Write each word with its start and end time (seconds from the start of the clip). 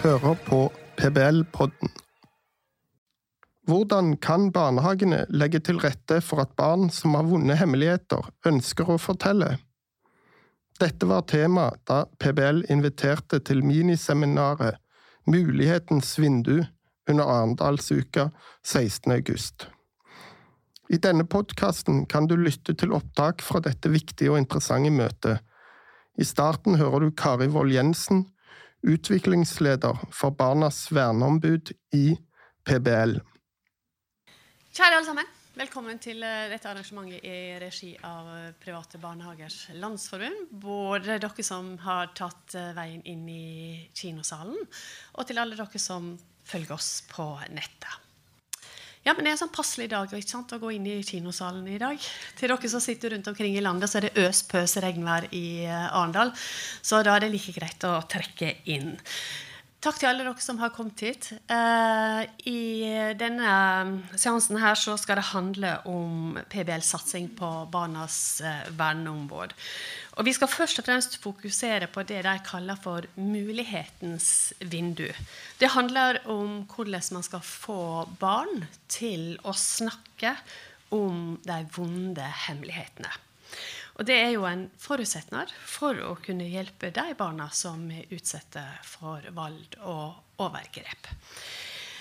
hører 0.00 0.34
på 0.46 0.58
PBL-podden. 0.96 1.90
Hvordan 3.68 4.14
kan 4.16 4.46
barnehagene 4.52 5.26
legge 5.28 5.60
til 5.60 5.80
rette 5.82 6.22
for 6.24 6.40
at 6.40 6.54
barn 6.56 6.88
som 6.88 7.18
har 7.18 7.26
vonde 7.28 7.56
hemmeligheter, 7.60 8.30
ønsker 8.48 8.88
å 8.88 8.96
fortelle? 8.96 9.58
Dette 10.80 11.04
var 11.04 11.26
tema 11.28 11.66
da 11.84 12.06
PBL 12.16 12.64
inviterte 12.72 13.42
til 13.44 13.60
miniseminaret 13.66 14.80
Mulighetens 15.28 16.14
vindu 16.16 16.62
under 17.10 17.28
Arendalsuka 17.28 18.30
16. 18.64 19.12
august. 19.12 19.68
I 20.88 20.96
denne 20.96 21.28
podkasten 21.28 22.06
kan 22.08 22.24
du 22.26 22.38
lytte 22.40 22.72
til 22.72 22.96
opptak 22.96 23.44
fra 23.44 23.60
dette 23.60 23.92
viktige 23.92 24.32
og 24.32 24.40
interessante 24.40 24.90
møtet. 24.90 25.44
I 26.16 26.24
starten 26.24 26.80
hører 26.80 27.04
du 27.04 27.12
Kari 27.12 27.52
Wold 27.52 27.76
Jensen, 27.76 28.30
utviklingsleder 28.82 29.98
for 30.12 30.30
Barnas 30.30 30.86
verneombud 30.92 31.72
i 31.96 32.14
PBL. 32.64 33.18
Kjære 34.70 34.96
alle 34.96 35.06
sammen. 35.06 35.36
Velkommen 35.60 35.98
til 36.00 36.22
eh, 36.24 36.46
dette 36.48 36.70
arrangementet 36.70 37.24
i 37.26 37.56
regi 37.60 37.90
av 38.06 38.28
eh, 38.32 38.52
Private 38.62 39.00
barnehagers 39.02 39.56
landsforbund. 39.76 40.46
Både 40.62 41.18
dere 41.20 41.44
som 41.44 41.72
har 41.82 42.12
tatt 42.16 42.54
eh, 42.56 42.70
veien 42.76 43.02
inn 43.04 43.26
i 43.28 43.88
kinosalen, 43.92 44.56
og 45.18 45.26
til 45.28 45.42
alle 45.42 45.58
dere 45.58 45.82
som 45.82 46.14
følger 46.46 46.78
oss 46.78 47.02
på 47.10 47.26
nettet. 47.50 48.09
Ja, 49.02 49.14
men 49.14 49.24
Det 49.24 49.30
er 49.30 49.32
en 49.32 49.40
sånn 49.40 49.54
passelig 49.54 49.88
dag 49.88 50.10
ikke 50.12 50.28
sant, 50.28 50.52
å 50.52 50.60
gå 50.60 50.74
inn 50.76 50.86
i 50.86 50.98
kinosalen 51.06 51.64
i 51.72 51.78
dag. 51.80 52.00
Til 52.36 52.52
dere 52.52 52.68
som 52.68 52.82
sitter 52.84 53.14
rundt 53.14 53.30
omkring 53.32 53.56
i 53.56 53.62
landet, 53.64 53.88
så 53.88 53.96
er 53.98 54.08
det 54.08 54.26
øs 54.26 54.42
pøs 54.44 54.76
regnvær 54.84 55.30
i 55.32 55.64
Arendal. 55.70 56.34
Så 56.82 57.00
da 57.06 57.14
er 57.16 57.24
det 57.24 57.30
like 57.32 57.54
greit 57.56 57.86
å 57.88 57.94
trekke 58.04 58.58
inn. 58.68 58.92
Takk 59.80 59.96
til 59.96 60.10
alle 60.10 60.26
dere 60.26 60.42
som 60.44 60.58
har 60.60 60.74
kommet 60.76 61.00
hit. 61.00 61.30
Uh, 61.48 62.20
I 62.44 63.14
denne 63.16 63.52
seansen 64.12 64.58
her 64.60 64.76
så 64.76 64.92
skal 65.00 65.16
det 65.16 65.30
handle 65.30 65.70
om 65.88 66.36
PBL-satsing 66.52 67.30
på 67.38 67.48
barnas 67.72 68.18
uh, 68.44 68.68
verneombud. 68.76 69.54
Og 70.20 70.28
vi 70.28 70.34
skal 70.36 70.52
først 70.52 70.82
og 70.82 70.84
fremst 70.84 71.16
fokusere 71.24 71.88
på 71.88 72.04
det 72.04 72.20
de 72.26 72.34
kaller 72.44 72.76
for 72.76 73.08
mulighetens 73.16 74.52
vindu. 74.60 75.08
Det 75.56 75.72
handler 75.72 76.20
om 76.28 76.66
hvordan 76.68 77.16
man 77.16 77.24
skal 77.24 77.40
få 77.40 78.04
barn 78.20 78.66
til 78.92 79.38
å 79.48 79.56
snakke 79.56 80.34
om 80.92 81.38
de 81.46 81.60
vonde 81.72 82.28
hemmelighetene. 82.44 83.16
Og 84.00 84.06
det 84.08 84.14
er 84.16 84.30
jo 84.32 84.46
en 84.48 84.62
forutsetning 84.80 85.50
for 85.68 85.98
å 86.00 86.14
kunne 86.24 86.46
hjelpe 86.48 86.88
de 86.96 87.12
barna 87.18 87.50
som 87.52 87.82
er 87.92 88.08
utsatt 88.16 88.56
for 88.88 89.26
vold 89.36 89.76
og 89.84 90.40
overgrep. 90.40 91.10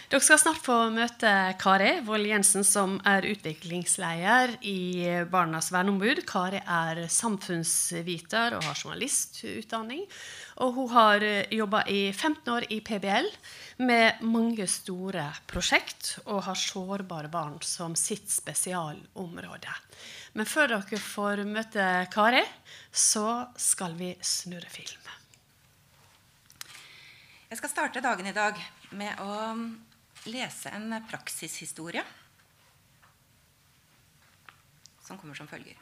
Dere 0.09 0.25
skal 0.25 0.39
snart 0.41 0.63
få 0.65 0.75
møte 0.89 1.31
Kari 1.61 1.99
Wold 2.07 2.25
Jensen, 2.25 2.63
som 2.65 2.95
er 3.05 3.27
utviklingsleder 3.29 4.55
i 4.65 5.03
Barnas 5.29 5.67
verneombud. 5.69 6.23
Kari 6.25 6.57
er 6.65 7.03
samfunnsviter 7.13 8.55
og 8.57 8.63
har 8.65 8.79
journalistutdanning. 8.79 10.07
Og 10.65 10.71
hun 10.79 10.87
har 10.95 11.21
jobba 11.53 11.83
i 11.93 11.99
15 12.09 12.49
år 12.55 12.65
i 12.73 12.79
PBL 12.81 13.29
med 13.85 14.23
mange 14.25 14.65
store 14.65 15.27
prosjekt 15.45 16.15
og 16.23 16.41
har 16.47 16.57
sårbare 16.57 17.29
barn 17.29 17.59
som 17.61 17.93
sitt 17.93 18.33
spesialområde. 18.33 19.75
Men 20.33 20.49
før 20.49 20.73
dere 20.73 21.01
får 21.03 21.43
møte 21.45 21.85
Kari, 22.09 22.41
så 22.89 23.43
skal 23.61 23.93
vi 24.01 24.15
snurre 24.25 24.73
film. 24.73 25.13
Jeg 27.53 27.61
skal 27.61 27.73
starte 27.75 28.01
dagen 28.01 28.25
i 28.25 28.33
dag 28.33 28.57
med 28.97 29.21
å 29.21 29.37
lese 30.27 30.71
en 30.75 30.91
praksishistorie 31.07 32.03
som 35.03 35.17
kommer 35.17 35.37
som 35.37 35.47
følger. 35.49 35.77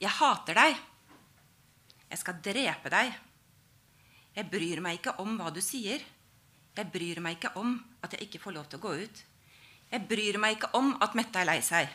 Jeg 0.00 0.12
hater 0.16 0.56
deg. 0.56 0.78
Jeg 2.10 2.20
skal 2.22 2.38
drepe 2.44 2.92
deg. 2.92 3.10
Jeg 4.36 4.48
bryr 4.48 4.80
meg 4.80 5.00
ikke 5.00 5.18
om 5.20 5.34
hva 5.36 5.50
du 5.52 5.60
sier. 5.64 6.00
Jeg 6.76 6.92
bryr 6.92 7.20
meg 7.20 7.36
ikke 7.36 7.52
om 7.60 7.74
at 8.00 8.14
jeg 8.14 8.28
ikke 8.28 8.40
får 8.40 8.56
lov 8.56 8.70
til 8.70 8.80
å 8.80 8.84
gå 8.86 8.94
ut. 9.02 9.22
Jeg 9.90 10.06
bryr 10.08 10.38
meg 10.40 10.56
ikke 10.56 10.72
om 10.78 10.94
at 11.02 11.16
Mette 11.18 11.42
er 11.42 11.48
lei 11.50 11.58
seg. 11.66 11.90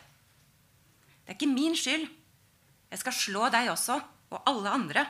Det 1.24 1.34
er 1.34 1.38
ikke 1.40 1.50
min 1.50 1.78
skyld. 1.80 2.06
Jeg 2.92 3.02
skal 3.02 3.16
slå 3.18 3.48
deg 3.50 3.72
også, 3.72 3.98
og 4.30 4.50
alle 4.52 4.74
andre. 4.78 5.06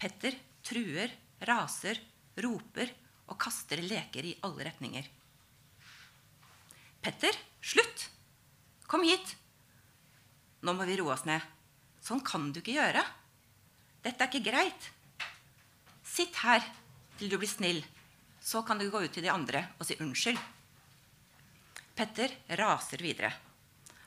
Petter 0.00 0.38
truer, 0.64 1.12
raser, 1.44 2.00
roper 2.40 2.94
og 3.30 3.38
kaster 3.40 3.80
leker 3.82 4.26
i 4.28 4.36
alle 4.44 4.66
retninger. 4.68 5.06
Petter, 7.04 7.36
slutt! 7.60 8.08
Kom 8.88 9.04
hit! 9.04 9.36
Nå 10.64 10.72
må 10.72 10.86
vi 10.88 10.96
roe 11.00 11.12
oss 11.12 11.26
ned. 11.28 11.42
Sånn 12.04 12.22
kan 12.24 12.50
du 12.52 12.60
ikke 12.60 12.76
gjøre. 12.78 13.02
Dette 14.04 14.24
er 14.24 14.30
ikke 14.30 14.50
greit. 14.50 14.88
Sitt 16.04 16.36
her 16.44 16.64
til 17.18 17.32
du 17.32 17.36
blir 17.40 17.50
snill. 17.50 17.82
Så 18.44 18.62
kan 18.64 18.80
du 18.80 18.90
gå 18.92 19.00
ut 19.04 19.12
til 19.12 19.24
de 19.24 19.32
andre 19.32 19.64
og 19.78 19.88
si 19.88 19.96
unnskyld. 20.00 20.40
Petter 21.96 22.32
raser 22.60 23.00
videre. 23.04 23.30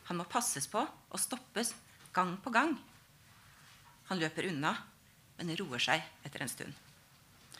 Han 0.09 0.19
må 0.19 0.27
passes 0.29 0.67
på 0.69 0.81
og 0.81 1.21
stoppes 1.21 1.73
gang 2.13 2.35
på 2.41 2.53
gang. 2.53 2.73
Han 4.09 4.21
løper 4.21 4.49
unna, 4.49 4.73
men 5.37 5.55
roer 5.59 5.83
seg 5.83 6.03
etter 6.25 6.43
en 6.43 6.51
stund. 6.51 6.73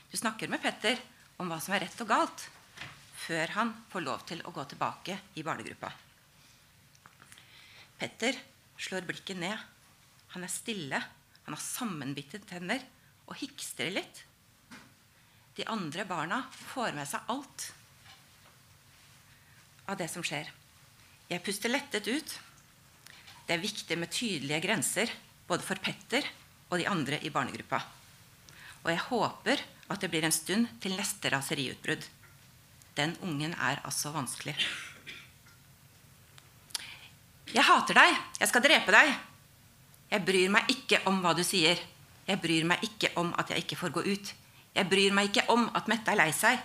Du 0.08 0.16
snakker 0.18 0.50
med 0.52 0.62
Petter 0.64 1.00
om 1.38 1.50
hva 1.50 1.60
som 1.62 1.76
er 1.76 1.86
rett 1.86 2.02
og 2.04 2.10
galt, 2.10 2.46
før 3.28 3.54
han 3.58 3.74
får 3.92 4.06
lov 4.06 4.24
til 4.30 4.42
å 4.46 4.54
gå 4.56 4.64
tilbake 4.72 5.18
i 5.38 5.44
barnegruppa. 5.46 5.92
Petter 7.98 8.38
slår 8.78 9.08
blikket 9.10 9.40
ned. 9.42 9.58
Han 10.34 10.46
er 10.46 10.54
stille, 10.54 11.00
han 11.46 11.56
har 11.56 11.64
sammenbitte 11.64 12.40
tenner 12.46 12.84
og 13.28 13.38
hikstrer 13.42 13.94
litt. 13.94 14.24
De 15.58 15.66
andre 15.66 16.06
barna 16.06 16.44
får 16.54 16.94
med 16.94 17.10
seg 17.10 17.32
alt 17.34 17.72
av 19.88 19.98
det 19.98 20.10
som 20.12 20.26
skjer. 20.26 20.50
Jeg 21.28 21.44
puster 21.44 21.72
lettet 21.72 22.08
ut. 22.08 22.36
Det 23.48 23.56
er 23.56 23.64
viktig 23.64 23.98
med 24.00 24.12
tydelige 24.14 24.62
grenser 24.68 25.12
både 25.48 25.66
for 25.66 25.80
Petter 25.82 26.28
og 26.68 26.78
de 26.80 26.88
andre 26.92 27.20
i 27.24 27.32
barnegruppa. 27.34 27.80
Og 28.84 28.92
jeg 28.92 29.04
håper 29.08 29.64
at 29.88 30.02
det 30.04 30.10
blir 30.12 30.26
en 30.28 30.36
stund 30.36 30.68
til 30.84 30.96
neste 30.98 31.32
raseriutbrudd. 31.32 32.04
Den 32.98 33.16
ungen 33.24 33.54
er 33.54 33.82
altså 33.86 34.12
vanskelig. 34.12 34.56
Jeg 37.54 37.64
hater 37.64 37.96
deg. 37.96 38.18
Jeg 38.42 38.50
skal 38.52 38.66
drepe 38.66 38.94
deg. 38.96 39.14
Jeg 40.12 40.24
bryr 40.28 40.52
meg 40.52 40.72
ikke 40.72 41.00
om 41.10 41.22
hva 41.24 41.34
du 41.38 41.44
sier. 41.48 41.80
Jeg 42.28 42.42
bryr 42.44 42.68
meg 42.68 42.84
ikke 42.84 43.14
om 43.20 43.32
at 43.40 43.52
jeg 43.54 43.64
ikke 43.64 43.80
får 43.80 43.96
gå 43.96 44.04
ut. 44.08 44.34
Jeg 44.76 44.90
bryr 44.90 45.16
meg 45.16 45.30
ikke 45.30 45.48
om 45.54 45.70
at 45.76 45.88
Mette 45.90 46.12
er 46.12 46.20
lei 46.20 46.32
seg. 46.36 46.60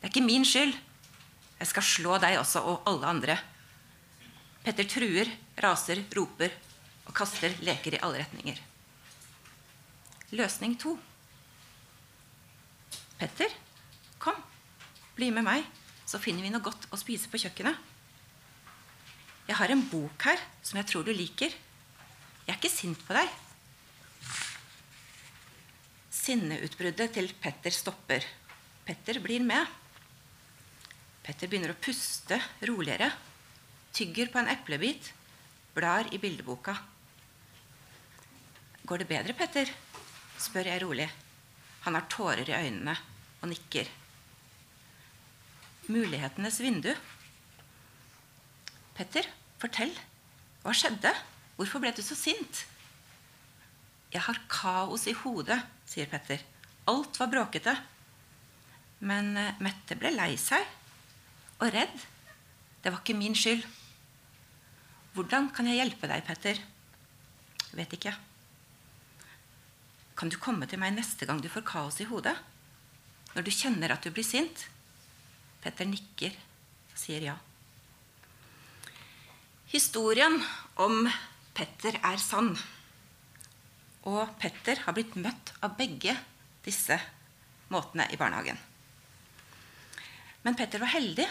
Det 0.00 0.08
er 0.08 0.12
ikke 0.12 0.26
min 0.26 0.44
skyld. 0.44 0.74
Jeg 1.60 1.68
skal 1.68 1.84
slå 1.84 2.18
deg 2.20 2.38
også 2.40 2.62
og 2.64 2.88
alle 2.88 3.08
andre. 3.08 3.36
Petter 4.64 4.88
truer, 4.88 5.28
raser, 5.60 6.02
roper 6.16 6.52
og 7.06 7.14
kaster 7.16 7.56
leker 7.64 7.96
i 7.96 8.02
alle 8.04 8.20
retninger. 8.22 8.60
Løsning 10.36 10.76
to. 10.80 10.94
Petter, 13.20 13.52
kom. 14.18 14.38
Bli 15.16 15.28
med 15.34 15.44
meg, 15.44 15.66
så 16.08 16.18
finner 16.22 16.42
vi 16.42 16.50
noe 16.52 16.64
godt 16.64 16.88
å 16.90 16.98
spise 16.98 17.28
på 17.28 17.38
kjøkkenet. 17.42 17.76
Jeg 19.50 19.58
har 19.58 19.72
en 19.74 19.84
bok 19.90 20.24
her 20.24 20.40
som 20.64 20.80
jeg 20.80 20.88
tror 20.88 21.04
du 21.04 21.12
liker. 21.12 21.52
Jeg 21.52 22.54
er 22.54 22.58
ikke 22.58 22.72
sint 22.72 23.00
på 23.04 23.16
deg. 23.16 23.30
Sinneutbruddet 26.20 27.12
til 27.14 27.28
Petter 27.42 27.74
stopper. 27.74 28.24
Petter 28.86 29.20
blir 29.22 29.44
med. 29.44 29.66
Petter 31.26 31.50
begynner 31.50 31.74
å 31.74 31.82
puste 31.82 32.40
roligere 32.64 33.10
tygger 33.92 34.30
på 34.32 34.38
en 34.40 34.48
eplebit, 34.48 35.12
blar 35.74 36.08
i 36.14 36.18
bildeboka. 36.18 36.76
Går 38.86 39.02
det 39.02 39.08
bedre, 39.10 39.36
Petter? 39.36 39.70
spør 40.40 40.70
jeg 40.70 40.82
rolig. 40.82 41.08
Han 41.84 41.96
har 41.96 42.06
tårer 42.08 42.48
i 42.48 42.56
øynene 42.56 42.96
og 43.40 43.50
nikker. 43.50 43.88
Mulighetenes 45.90 46.60
vindu. 46.62 46.92
Petter, 48.96 49.26
fortell. 49.60 49.92
Hva 50.62 50.74
skjedde? 50.76 51.12
Hvorfor 51.56 51.82
ble 51.82 51.92
du 51.96 52.02
så 52.04 52.16
sint? 52.18 52.64
Jeg 54.10 54.22
har 54.26 54.38
kaos 54.50 55.06
i 55.08 55.14
hodet, 55.16 55.60
sier 55.88 56.08
Petter. 56.10 56.42
Alt 56.90 57.18
var 57.20 57.30
bråkete. 57.32 57.74
Men 59.06 59.32
eh, 59.38 59.60
Mette 59.62 59.96
ble 59.96 60.12
lei 60.12 60.34
seg 60.40 60.64
og 61.60 61.70
redd. 61.72 62.06
Det 62.80 62.90
var 62.92 63.00
ikke 63.00 63.16
min 63.16 63.36
skyld. 63.36 63.62
Hvordan 65.14 65.50
kan 65.54 65.68
jeg 65.68 65.80
hjelpe 65.80 66.08
deg, 66.10 66.24
Petter? 66.26 66.60
Vet 67.76 67.94
ikke. 67.96 68.12
Kan 70.18 70.30
du 70.32 70.36
komme 70.42 70.68
til 70.68 70.80
meg 70.82 70.94
neste 70.96 71.26
gang 71.26 71.40
du 71.40 71.48
får 71.52 71.64
kaos 71.66 72.00
i 72.02 72.08
hodet? 72.10 72.34
Når 73.34 73.46
du 73.46 73.52
kjenner 73.54 73.94
at 73.94 74.04
du 74.04 74.10
blir 74.14 74.26
sint? 74.26 74.66
Petter 75.60 75.88
nikker 75.88 76.34
og 76.34 76.98
sier 76.98 77.26
ja. 77.30 77.36
Historien 79.70 80.40
om 80.82 81.04
Petter 81.54 82.00
er 82.02 82.18
sann. 82.18 82.54
Og 84.08 84.32
Petter 84.40 84.80
har 84.86 84.96
blitt 84.96 85.14
møtt 85.20 85.52
av 85.62 85.76
begge 85.78 86.16
disse 86.64 86.96
måtene 87.70 88.08
i 88.10 88.18
barnehagen. 88.18 88.58
Men 90.42 90.56
Petter 90.56 90.82
var 90.82 90.94
heldig. 90.94 91.28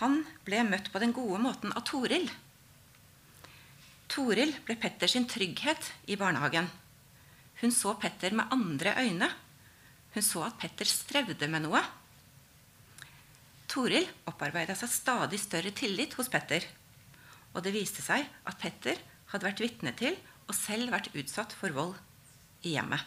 Han 0.00 0.22
ble 0.46 0.64
møtt 0.66 0.90
på 0.92 1.00
den 1.02 1.14
gode 1.16 1.38
måten 1.44 1.74
av 1.76 1.84
Toril. 1.86 2.26
Toril 4.08 4.54
ble 4.64 4.78
Petters 4.80 5.16
trygghet 5.28 5.92
i 6.08 6.16
barnehagen. 6.16 6.68
Hun 7.60 7.74
så 7.74 7.94
Petter 8.00 8.34
med 8.34 8.48
andre 8.54 8.94
øyne. 9.02 9.28
Hun 10.14 10.24
så 10.24 10.44
at 10.46 10.58
Petter 10.60 10.88
strevde 10.88 11.48
med 11.50 11.66
noe. 11.66 11.82
Toril 13.68 14.06
opparbeida 14.30 14.76
seg 14.78 14.90
stadig 14.92 15.40
større 15.42 15.74
tillit 15.76 16.16
hos 16.16 16.30
Petter. 16.32 16.64
Og 17.54 17.60
det 17.64 17.74
viste 17.74 18.04
seg 18.04 18.24
at 18.48 18.60
Petter 18.60 19.00
hadde 19.32 19.48
vært 19.48 19.62
vitne 19.64 19.92
til 19.96 20.16
og 20.48 20.56
selv 20.56 20.94
vært 20.94 21.12
utsatt 21.12 21.52
for 21.56 21.74
vold 21.76 21.94
i 22.64 22.74
hjemmet. 22.76 23.04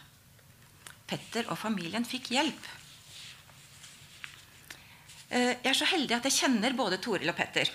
Petter 1.10 1.48
og 1.50 1.58
familien 1.60 2.06
fikk 2.08 2.30
hjelp. 2.32 2.68
Eh, 5.32 5.56
jeg 5.58 5.70
er 5.72 5.76
så 5.76 5.88
heldig 5.90 6.16
at 6.16 6.28
jeg 6.28 6.38
kjenner 6.44 6.76
både 6.78 7.00
Toril 7.02 7.32
og 7.32 7.36
Petter. 7.36 7.68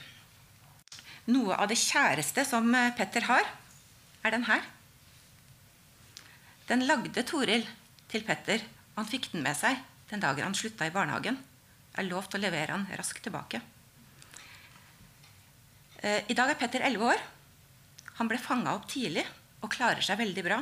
Noe 1.34 1.58
av 1.58 1.68
det 1.70 1.80
kjæreste 1.82 2.46
som 2.48 2.70
eh, 2.78 2.94
Petter 2.98 3.28
har, 3.28 3.52
er 4.24 4.34
den 4.34 4.48
her. 4.48 4.64
Den 6.72 6.88
lagde 6.88 7.24
Toril 7.28 7.68
til 8.12 8.24
Petter, 8.28 8.64
han 8.98 9.06
fikk 9.06 9.32
den 9.32 9.46
med 9.46 9.58
seg 9.58 9.78
den 10.10 10.24
dagen 10.24 10.48
han 10.48 10.58
slutta 10.58 10.88
i 10.88 10.94
barnehagen. 10.94 11.38
Jeg 11.94 12.08
lovte 12.08 12.14
lovt 12.14 12.38
å 12.38 12.42
levere 12.42 12.74
han 12.74 12.88
raskt 12.98 13.24
tilbake. 13.26 13.62
Eh, 16.02 16.24
I 16.30 16.38
dag 16.38 16.50
er 16.50 16.60
Petter 16.60 16.82
11 16.86 17.06
år. 17.06 17.22
Han 18.18 18.30
ble 18.30 18.40
fanga 18.42 18.74
opp 18.78 18.88
tidlig 18.90 19.26
og 19.62 19.74
klarer 19.74 20.02
seg 20.06 20.20
veldig 20.22 20.44
bra. 20.46 20.62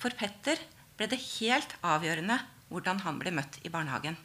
For 0.00 0.16
Petter 0.16 0.60
ble 0.96 1.08
det 1.12 1.20
helt 1.40 1.76
avgjørende 1.84 2.38
hvordan 2.70 3.04
han 3.04 3.20
ble 3.20 3.32
møtt 3.34 3.60
i 3.64 3.72
barnehagen. 3.72 4.16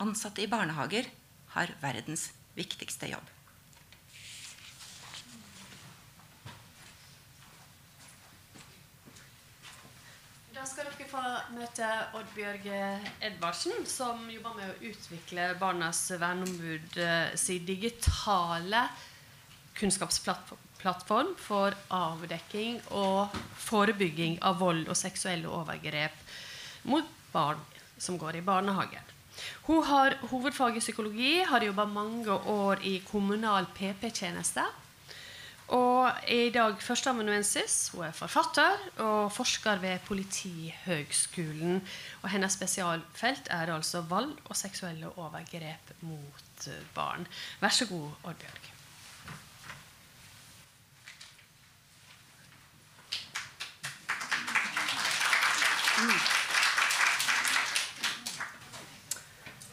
Ansatte 0.00 0.44
i 0.44 0.50
barnehager 0.50 1.08
har 1.54 1.72
verdens 1.82 2.30
viktigste 2.56 3.10
jobb. 3.12 3.24
Da 10.54 10.64
skal 10.68 10.93
få 11.14 11.22
møte 11.54 11.88
Oddbjørg 12.18 12.64
Edvardsen, 13.22 13.84
som 13.86 14.24
jobber 14.32 14.56
med 14.58 14.70
å 14.72 14.90
utvikle 14.90 15.52
Barnas 15.60 16.00
verneombud 16.18 16.98
eh, 16.98 17.34
sin 17.38 17.66
digitale 17.66 18.86
kunnskapsplattform 19.78 21.34
for 21.38 21.74
avdekking 21.94 22.80
og 22.98 23.34
forebygging 23.66 24.40
av 24.46 24.58
vold 24.62 24.88
og 24.90 24.98
seksuelle 24.98 25.50
overgrep 25.50 26.18
mot 26.90 27.10
barn 27.34 27.62
som 27.98 28.18
går 28.18 28.40
i 28.40 28.46
barnehagen. 28.46 29.12
Hun 29.66 29.82
har 29.86 30.14
hovedfag 30.30 30.78
i 30.78 30.82
psykologi, 30.82 31.34
har 31.46 31.62
jobba 31.66 31.86
mange 31.90 32.30
år 32.50 32.82
i 32.86 33.00
kommunal 33.06 33.66
PP-tjeneste. 33.74 34.66
Og 35.74 36.06
er 36.06 36.44
i 36.46 36.50
dag 36.54 36.76
førsteamanuensis. 36.82 37.88
Hun 37.94 38.04
er 38.06 38.12
forfatter 38.14 38.78
og 39.02 39.32
forsker 39.32 39.80
ved 39.82 39.98
Politihøgskolen. 40.06 41.82
Og 42.22 42.30
hennes 42.30 42.52
spesialfelt 42.52 43.48
er 43.50 43.74
altså 43.74 44.00
vold 44.00 44.36
og 44.44 44.56
seksuelle 44.56 45.10
overgrep 45.18 45.90
mot 46.00 46.68
barn. 46.94 47.26
Vær 47.60 47.68
så 47.68 47.86
god, 47.90 48.10
Oddbjørg. 48.22 48.70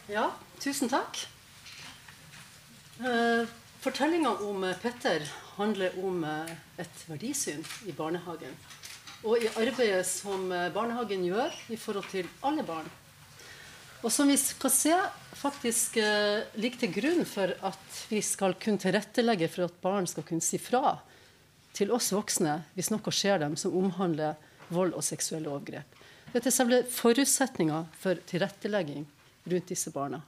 Ja, 0.08 0.26
tusen 0.60 0.88
takk. 0.88 1.18
Eh, 3.00 3.61
Fortellinga 3.82 4.36
om 4.46 4.64
eh, 4.64 4.76
Petter 4.78 5.24
handler 5.56 5.96
om 6.06 6.20
eh, 6.22 6.50
et 6.78 7.00
verdisyn 7.08 7.64
i 7.90 7.94
barnehagen. 7.96 8.54
Og 9.26 9.42
i 9.42 9.48
arbeidet 9.58 10.04
som 10.06 10.44
eh, 10.54 10.68
barnehagen 10.70 11.24
gjør 11.26 11.56
i 11.74 11.78
forhold 11.82 12.06
til 12.12 12.28
alle 12.46 12.62
barn. 12.62 12.86
Og 14.06 14.14
som 14.14 14.30
vi 14.30 14.36
skal 14.38 14.70
se, 14.74 14.94
faktisk 15.38 15.98
ligger 16.58 16.78
til 16.78 16.94
grunn 16.94 17.26
for 17.26 17.50
at 17.66 17.98
vi 18.10 18.18
skal 18.22 18.54
kunne 18.62 18.82
tilrettelegge 18.82 19.46
for 19.50 19.66
at 19.66 19.76
barn 19.82 20.06
skal 20.10 20.26
kunne 20.26 20.42
si 20.42 20.58
fra 20.62 20.96
til 21.74 21.94
oss 21.94 22.10
voksne 22.14 22.56
hvis 22.74 22.90
noe 22.90 23.14
skjer 23.14 23.38
dem 23.42 23.54
som 23.58 23.74
omhandler 23.78 24.38
vold 24.74 24.94
og 24.98 25.06
seksuelle 25.06 25.50
overgrep. 25.50 26.02
Dette 26.34 26.50
er 26.50 26.54
selve 26.54 26.82
forutsetninga 26.90 27.84
for 28.02 28.18
tilrettelegging 28.30 29.06
rundt 29.54 29.70
disse 29.70 29.94
barna. 29.94 30.22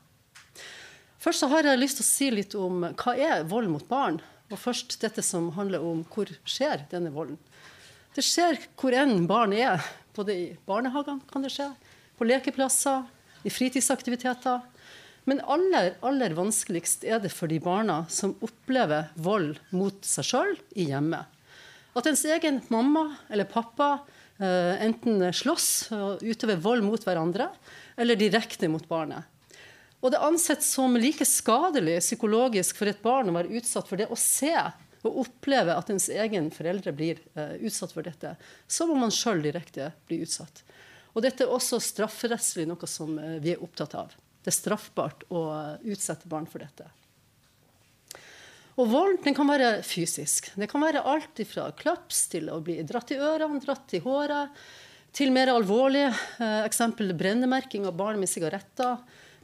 Først 1.24 1.40
så 1.40 1.48
har 1.48 1.64
jeg 1.64 1.80
lyst 1.80 1.96
til 1.96 2.04
å 2.04 2.10
si 2.10 2.26
litt 2.34 2.54
om 2.58 2.82
hva 2.84 3.12
er 3.16 3.46
vold 3.48 3.70
mot 3.72 3.84
barn. 3.88 4.18
Og 4.52 4.60
først 4.60 4.98
dette 5.00 5.22
som 5.24 5.46
handler 5.56 5.80
om 5.80 6.02
hvor 6.12 6.28
skjer 6.44 6.84
denne 6.90 7.12
volden. 7.14 7.38
Det 8.12 8.22
skjer 8.22 8.60
hvor 8.76 8.92
enn 8.92 9.24
barn 9.30 9.54
er. 9.56 9.80
Både 10.14 10.36
i 10.36 10.44
barnehagene 10.68 11.24
kan 11.32 11.42
det 11.42 11.50
skje, 11.54 11.70
på 12.14 12.28
lekeplasser, 12.28 13.08
i 13.44 13.50
fritidsaktiviteter. 13.50 14.60
Men 15.24 15.40
aller, 15.48 15.94
aller 16.04 16.36
vanskeligst 16.36 17.06
er 17.08 17.24
det 17.24 17.32
for 17.32 17.48
de 17.48 17.58
barna 17.64 18.02
som 18.12 18.36
opplever 18.44 19.08
vold 19.16 19.56
mot 19.72 20.04
seg 20.04 20.28
sjøl 20.28 20.54
i 20.76 20.90
hjemmet. 20.92 21.24
At 21.96 22.08
ens 22.10 22.24
egen 22.28 22.60
mamma 22.68 23.06
eller 23.32 23.48
pappa 23.48 23.94
eh, 24.36 24.76
enten 24.84 25.24
slåss 25.32 25.70
og 25.96 26.24
utøver 26.24 26.60
vold 26.60 26.84
mot 26.84 27.00
hverandre, 27.00 27.48
eller 27.96 28.20
direkte 28.20 28.68
mot 28.68 28.84
barnet. 28.90 29.24
Og 30.04 30.12
det 30.12 30.20
anses 30.20 30.66
som 30.68 30.98
like 31.00 31.24
skadelig 31.24 31.96
psykologisk 32.04 32.76
for 32.76 32.90
et 32.90 33.00
barn 33.00 33.30
å 33.32 33.36
være 33.38 33.56
utsatt 33.56 33.88
for 33.88 34.00
det 34.00 34.10
å 34.12 34.18
se 34.20 34.52
og 35.04 35.20
oppleve 35.24 35.72
at 35.76 35.90
ens 35.92 36.10
egen 36.12 36.50
foreldre 36.52 36.92
blir 36.96 37.20
eh, 37.36 37.56
utsatt 37.64 37.92
for 37.92 38.04
dette, 38.04 38.34
som 38.68 38.92
om 38.92 39.00
man 39.04 39.12
sjøl 39.12 39.42
direkte 39.44 39.90
blir 40.08 40.24
utsatt. 40.24 40.62
Og 41.14 41.24
dette 41.24 41.44
er 41.44 41.52
også 41.52 41.80
strafferettslig 41.82 42.66
noe 42.68 42.88
som 42.90 43.16
eh, 43.20 43.38
vi 43.44 43.52
er 43.54 43.64
opptatt 43.64 43.96
av. 44.00 44.12
Det 44.44 44.52
er 44.52 44.58
straffbart 44.58 45.24
å 45.32 45.42
uh, 45.48 45.76
utsette 45.88 46.28
barn 46.28 46.44
for 46.44 46.60
dette. 46.60 46.84
Og 48.76 48.90
vold 48.90 49.22
den 49.24 49.36
kan 49.36 49.48
være 49.48 49.78
fysisk. 49.86 50.50
Det 50.58 50.68
kan 50.68 50.82
være 50.84 51.04
alt 51.08 51.40
fra 51.48 51.70
klaps 51.78 52.26
til 52.28 52.50
å 52.52 52.58
bli 52.60 52.76
dratt 52.84 53.14
i 53.14 53.16
ørene, 53.16 53.62
dratt 53.64 53.94
i 53.96 54.02
håret, 54.04 54.52
til 55.14 55.30
mer 55.32 55.52
alvorlige 55.52 56.10
eh, 56.42 56.64
eksempel 56.66 57.14
brennemerking 57.16 57.86
av 57.86 57.94
barn 57.96 58.18
med 58.20 58.28
sigaretter, 58.28 58.98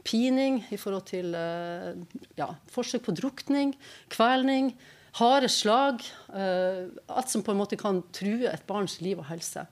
pining 0.07 0.63
i 0.73 0.79
forhold 0.81 1.07
til 1.11 1.35
eh, 1.37 1.93
ja, 2.39 2.49
forsøk 2.73 3.05
på 3.07 3.15
drukning, 3.17 3.75
kvelning, 4.13 4.73
harde 5.21 5.51
slag. 5.53 6.05
Eh, 6.33 6.89
alt 7.11 7.33
som 7.33 7.45
på 7.45 7.55
en 7.55 7.61
måte 7.61 7.79
kan 7.81 8.03
true 8.17 8.49
et 8.51 8.67
barns 8.69 9.01
liv 9.05 9.21
og 9.21 9.29
helse. 9.31 9.67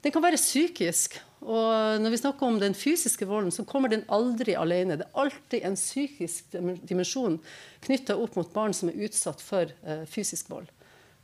Den 0.00 0.14
kan 0.14 0.24
være 0.24 0.40
psykisk. 0.40 1.18
Og 1.40 2.00
når 2.00 2.12
vi 2.12 2.20
snakker 2.20 2.46
om 2.46 2.58
den 2.60 2.74
fysiske 2.76 3.26
volden, 3.28 3.52
så 3.52 3.64
kommer 3.68 3.92
den 3.92 4.04
aldri 4.12 4.54
alene. 4.56 4.98
Det 5.00 5.06
er 5.06 5.22
alltid 5.22 5.64
en 5.64 5.76
psykisk 5.76 6.56
dimensjon 6.88 7.38
knytta 7.84 8.16
opp 8.20 8.36
mot 8.36 8.52
barn 8.52 8.76
som 8.76 8.90
er 8.90 9.00
utsatt 9.06 9.40
for 9.44 9.72
uh, 9.86 10.04
fysisk 10.08 10.50
vold. 10.52 10.68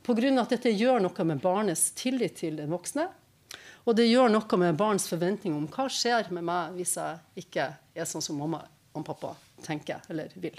Pga. 0.05 0.31
at 0.41 0.53
dette 0.55 0.73
gjør 0.73 1.01
noe 1.03 1.25
med 1.27 1.41
barnets 1.43 1.91
tillit 1.97 2.37
til 2.41 2.57
den 2.57 2.73
voksne. 2.73 3.09
Og 3.87 3.95
det 3.95 4.09
gjør 4.09 4.27
noe 4.27 4.59
med 4.59 4.79
barns 4.79 5.07
forventning 5.07 5.53
om 5.55 5.67
hva 5.71 5.85
skjer 5.87 6.27
med 6.35 6.43
meg 6.47 6.73
hvis 6.75 6.97
jeg 6.99 7.43
ikke 7.45 7.69
er 7.95 8.09
sånn 8.09 8.23
som 8.23 8.39
mamma 8.39 8.59
og 8.91 9.05
pappa 9.07 9.31
tenker 9.63 10.03
eller 10.11 10.33
vil. 10.35 10.57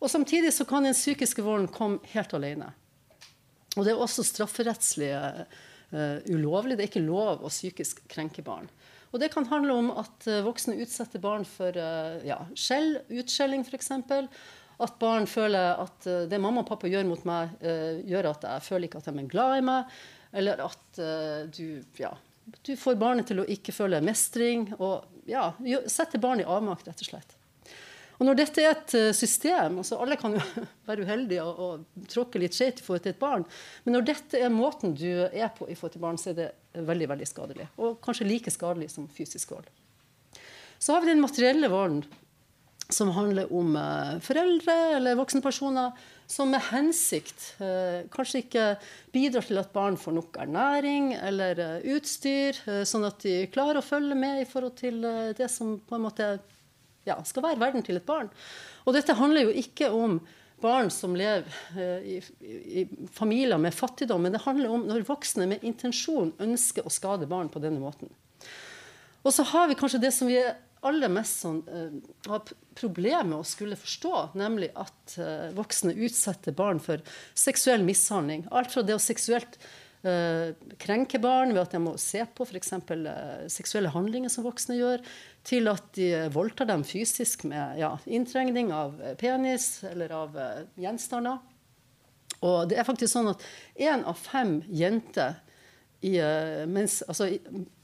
Og 0.00 0.08
Samtidig 0.08 0.52
så 0.54 0.64
kan 0.64 0.86
den 0.86 0.96
psykiske 0.96 1.42
volden 1.44 1.68
komme 1.72 1.98
helt 2.12 2.32
alene. 2.36 2.70
Og 3.76 3.84
det 3.84 3.92
er 3.92 4.02
også 4.02 4.24
strafferettslig 4.26 5.10
uh, 5.10 6.22
ulovlig. 6.30 6.78
Det 6.78 6.86
er 6.86 6.90
ikke 6.92 7.02
lov 7.02 7.42
å 7.42 7.50
psykisk 7.50 8.04
krenke 8.10 8.44
barn. 8.46 8.70
Og 9.10 9.18
Det 9.20 9.32
kan 9.34 9.48
handle 9.50 9.76
om 9.76 9.90
at 10.00 10.30
uh, 10.30 10.40
voksne 10.46 10.78
utsetter 10.80 11.22
barn 11.22 11.44
for 11.48 11.74
uh, 11.74 12.22
ja, 12.26 12.38
skjell, 12.54 12.96
utskjelling 13.10 13.66
f.eks. 13.66 13.92
At 14.80 14.96
barn 15.02 15.26
føler 15.28 15.82
at 15.82 16.06
det 16.30 16.40
mamma 16.40 16.62
og 16.62 16.70
pappa 16.70 16.88
gjør 16.88 17.04
mot 17.04 17.24
meg, 17.28 17.50
gjør 18.08 18.30
at 18.30 18.46
jeg 18.48 18.64
føler 18.64 18.88
ikke 18.88 19.02
at 19.02 19.10
de 19.10 19.12
er 19.12 19.26
glad 19.28 19.58
i 19.58 19.64
meg. 19.66 19.98
Eller 20.32 20.60
at 20.62 21.00
du, 21.56 21.82
ja, 21.98 22.12
du 22.62 22.76
får 22.76 22.98
barnet 23.00 23.26
til 23.30 23.42
å 23.42 23.48
ikke 23.50 23.74
føle 23.74 24.00
mestring. 24.04 24.68
Og 24.78 25.26
ja, 25.30 25.50
setter 25.90 26.22
barn 26.22 26.42
i 26.42 26.46
avmakt, 26.46 26.88
rett 26.88 27.02
og 27.02 27.10
slett. 27.12 27.36
Og 28.20 28.26
når 28.28 28.36
dette 28.36 28.60
er 28.60 28.74
et 28.74 28.94
eh, 28.98 29.10
system 29.16 29.78
altså 29.80 29.96
Alle 29.96 30.18
kan 30.20 30.34
jo 30.36 30.40
være 30.88 31.06
uheldige 31.08 31.44
og, 31.44 31.60
og 31.64 32.08
tråkke 32.12 32.42
litt 32.42 32.56
skjevt 32.56 32.82
i 32.82 32.84
forhold 32.84 33.06
til 33.06 33.14
et 33.14 33.22
barn. 33.22 33.46
Men 33.86 33.96
når 33.96 34.08
dette 34.10 34.40
er 34.40 34.52
måten 34.52 34.92
du 34.92 35.08
er 35.24 35.48
på 35.56 35.68
i 35.68 35.76
forhold 35.76 35.96
til 35.96 36.04
barn, 36.04 36.20
så 36.20 36.34
er 36.34 36.36
det 36.36 36.50
veldig 36.90 37.08
veldig 37.14 37.28
skadelig. 37.28 37.70
Og 37.80 37.96
kanskje 38.04 38.28
like 38.28 38.52
skadelig 38.52 38.90
som 38.92 39.08
fysisk 39.10 39.54
vold. 39.56 39.70
Så 40.80 40.94
har 40.94 41.04
vi 41.04 41.10
den 41.12 41.24
materielle 41.24 41.68
volden, 41.72 42.04
som 42.94 43.10
handler 43.14 43.50
om 43.54 43.76
eh, 43.76 44.16
foreldre 44.24 44.76
eller 44.96 45.18
voksenpersoner 45.18 45.92
som 46.30 46.50
med 46.52 46.62
hensikt 46.70 47.44
eh, 47.62 48.06
kanskje 48.12 48.42
ikke 48.44 48.66
bidrar 49.14 49.46
til 49.46 49.60
at 49.60 49.72
barn 49.74 49.98
får 50.00 50.16
nok 50.16 50.38
ernæring 50.44 51.12
eller 51.18 51.62
eh, 51.64 51.88
utstyr, 51.96 52.58
sånn 52.86 53.08
at 53.08 53.22
de 53.24 53.46
klarer 53.52 53.80
å 53.80 53.86
følge 53.86 54.18
med 54.18 54.42
i 54.42 54.48
forhold 54.48 54.76
til 54.80 55.02
det 55.36 55.48
som 55.52 55.78
på 55.86 55.98
en 55.98 56.06
måte 56.06 56.28
ja, 57.08 57.16
skal 57.26 57.46
være 57.46 57.60
verden 57.62 57.86
til 57.86 57.98
et 57.98 58.06
barn. 58.06 58.30
Og 58.84 58.94
dette 58.94 59.16
handler 59.16 59.48
jo 59.48 59.56
ikke 59.62 59.90
om 59.94 60.20
barn 60.60 60.90
som 60.92 61.14
lever 61.16 61.48
i, 62.04 62.18
i, 62.44 62.56
i, 62.82 62.88
familier 63.16 63.56
med 63.58 63.72
fattigdom, 63.72 64.20
men 64.22 64.34
det 64.34 64.42
handler 64.44 64.74
om 64.74 64.82
når 64.88 65.06
voksne 65.08 65.46
med 65.48 65.64
intensjon 65.64 66.34
ønsker 66.36 66.84
å 66.84 66.92
skade 66.92 67.28
barn 67.30 67.48
på 67.48 67.62
denne 67.64 67.80
måten. 67.80 68.12
Og 69.24 69.32
så 69.34 69.44
har 69.52 69.68
vi 69.68 69.78
kanskje 69.80 70.02
det 70.02 70.12
som 70.16 70.28
vi 70.28 70.38
aller 70.86 71.12
mest 71.12 71.42
sånn, 71.44 71.60
uh, 71.68 72.30
har 72.30 72.54
problemer 72.78 73.28
med 73.28 73.40
å 73.40 73.46
skulle 73.46 73.78
forstå, 73.78 74.14
nemlig 74.38 74.70
at 74.78 75.18
uh, 75.20 75.50
voksne 75.56 75.94
utsetter 76.06 76.56
barn 76.56 76.80
for 76.82 77.02
seksuell 77.36 77.84
mishandling. 77.86 78.46
Alt 78.54 78.72
fra 78.74 78.84
det 78.86 78.96
å 78.96 79.02
seksuelt 79.02 79.58
uh, 80.06 80.56
krenke 80.80 81.20
barn 81.22 81.52
ved 81.54 81.62
at 81.64 81.76
de 81.76 81.82
må 81.84 81.96
se 82.00 82.24
på 82.24 82.46
f.eks. 82.48 82.72
Uh, 82.90 83.44
seksuelle 83.52 83.92
handlinger 83.92 84.32
som 84.32 84.46
voksne 84.46 84.78
gjør, 84.78 85.04
til 85.46 85.70
at 85.72 85.92
de 85.98 86.10
voldtar 86.32 86.70
dem 86.70 86.84
fysisk 86.86 87.44
med 87.48 87.80
ja, 87.80 87.94
inntrengning 88.08 88.72
av 88.76 88.96
penis 89.20 89.78
eller 89.90 90.12
av 90.16 90.40
gjenstander. 90.80 91.40
Og 92.40 92.70
det 92.70 92.78
er 92.80 92.88
faktisk 92.88 93.12
sånn 93.12 93.34
at 93.34 93.42
én 93.76 94.04
av 94.08 94.16
fem 94.16 94.60
jenter 94.72 95.36
i, 96.00 96.16
eh, 96.18 96.66
mens, 96.66 97.02
altså, 97.08 97.28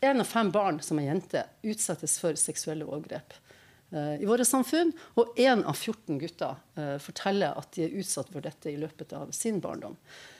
en 0.00 0.20
av 0.20 0.28
fem 0.28 0.50
barn 0.52 0.80
som 0.84 0.98
er 1.00 1.10
jenter, 1.10 1.50
utsettes 1.66 2.16
for 2.22 2.38
seksuelle 2.40 2.86
overgrep 2.88 3.34
uh, 3.92 4.16
i 4.16 4.28
våre 4.28 4.46
samfunn. 4.48 4.94
Og 5.20 5.36
én 5.40 5.64
av 5.68 5.76
14 5.76 6.16
gutter 6.22 6.56
uh, 6.78 6.96
forteller 7.02 7.58
at 7.60 7.76
de 7.76 7.84
er 7.84 7.98
utsatt 8.00 8.32
for 8.32 8.44
dette 8.44 8.72
i 8.72 8.78
løpet 8.80 9.12
av 9.16 9.34
sin 9.36 9.60
barndom. 9.60 9.98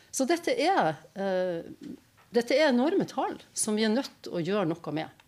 Så 0.09 0.25
dette 0.29 0.55
er, 0.57 0.97
uh, 1.21 1.93
dette 2.33 2.57
er 2.57 2.71
enorme 2.71 3.05
tall 3.11 3.37
som 3.53 3.77
vi 3.77 3.85
er 3.85 3.93
nødt 3.93 4.15
til 4.25 4.39
å 4.39 4.45
gjøre 4.45 4.71
noe 4.73 4.97
med. 4.97 5.26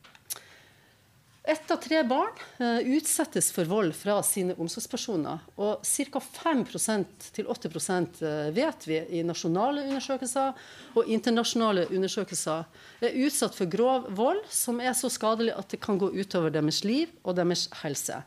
Ett 1.49 1.71
av 1.71 1.77
tre 1.77 2.03
barn 2.03 2.33
uh, 2.59 2.81
utsettes 2.81 3.47
for 3.53 3.65
vold 3.65 3.95
fra 3.97 4.19
sine 4.23 4.53
omsorgspersoner. 4.61 5.39
Og 5.57 5.81
ca. 5.81 6.21
5-8 6.21 7.95
uh, 8.21 8.51
vet 8.53 8.85
vi 8.85 8.99
i 9.17 9.23
nasjonale 9.25 9.87
undersøkelser 9.89 10.53
og 10.93 11.09
internasjonale 11.09 11.87
undersøkelser 11.89 12.69
er 13.01 13.17
utsatt 13.25 13.57
for 13.57 13.73
grov 13.73 14.11
vold 14.19 14.43
som 14.53 14.83
er 14.85 14.93
så 14.93 15.09
skadelig 15.09 15.57
at 15.57 15.73
det 15.73 15.81
kan 15.81 15.97
gå 15.97 16.11
utover 16.21 16.53
deres 16.53 16.83
liv 16.85 17.17
og 17.25 17.41
deres 17.41 17.65
helse. 17.81 18.21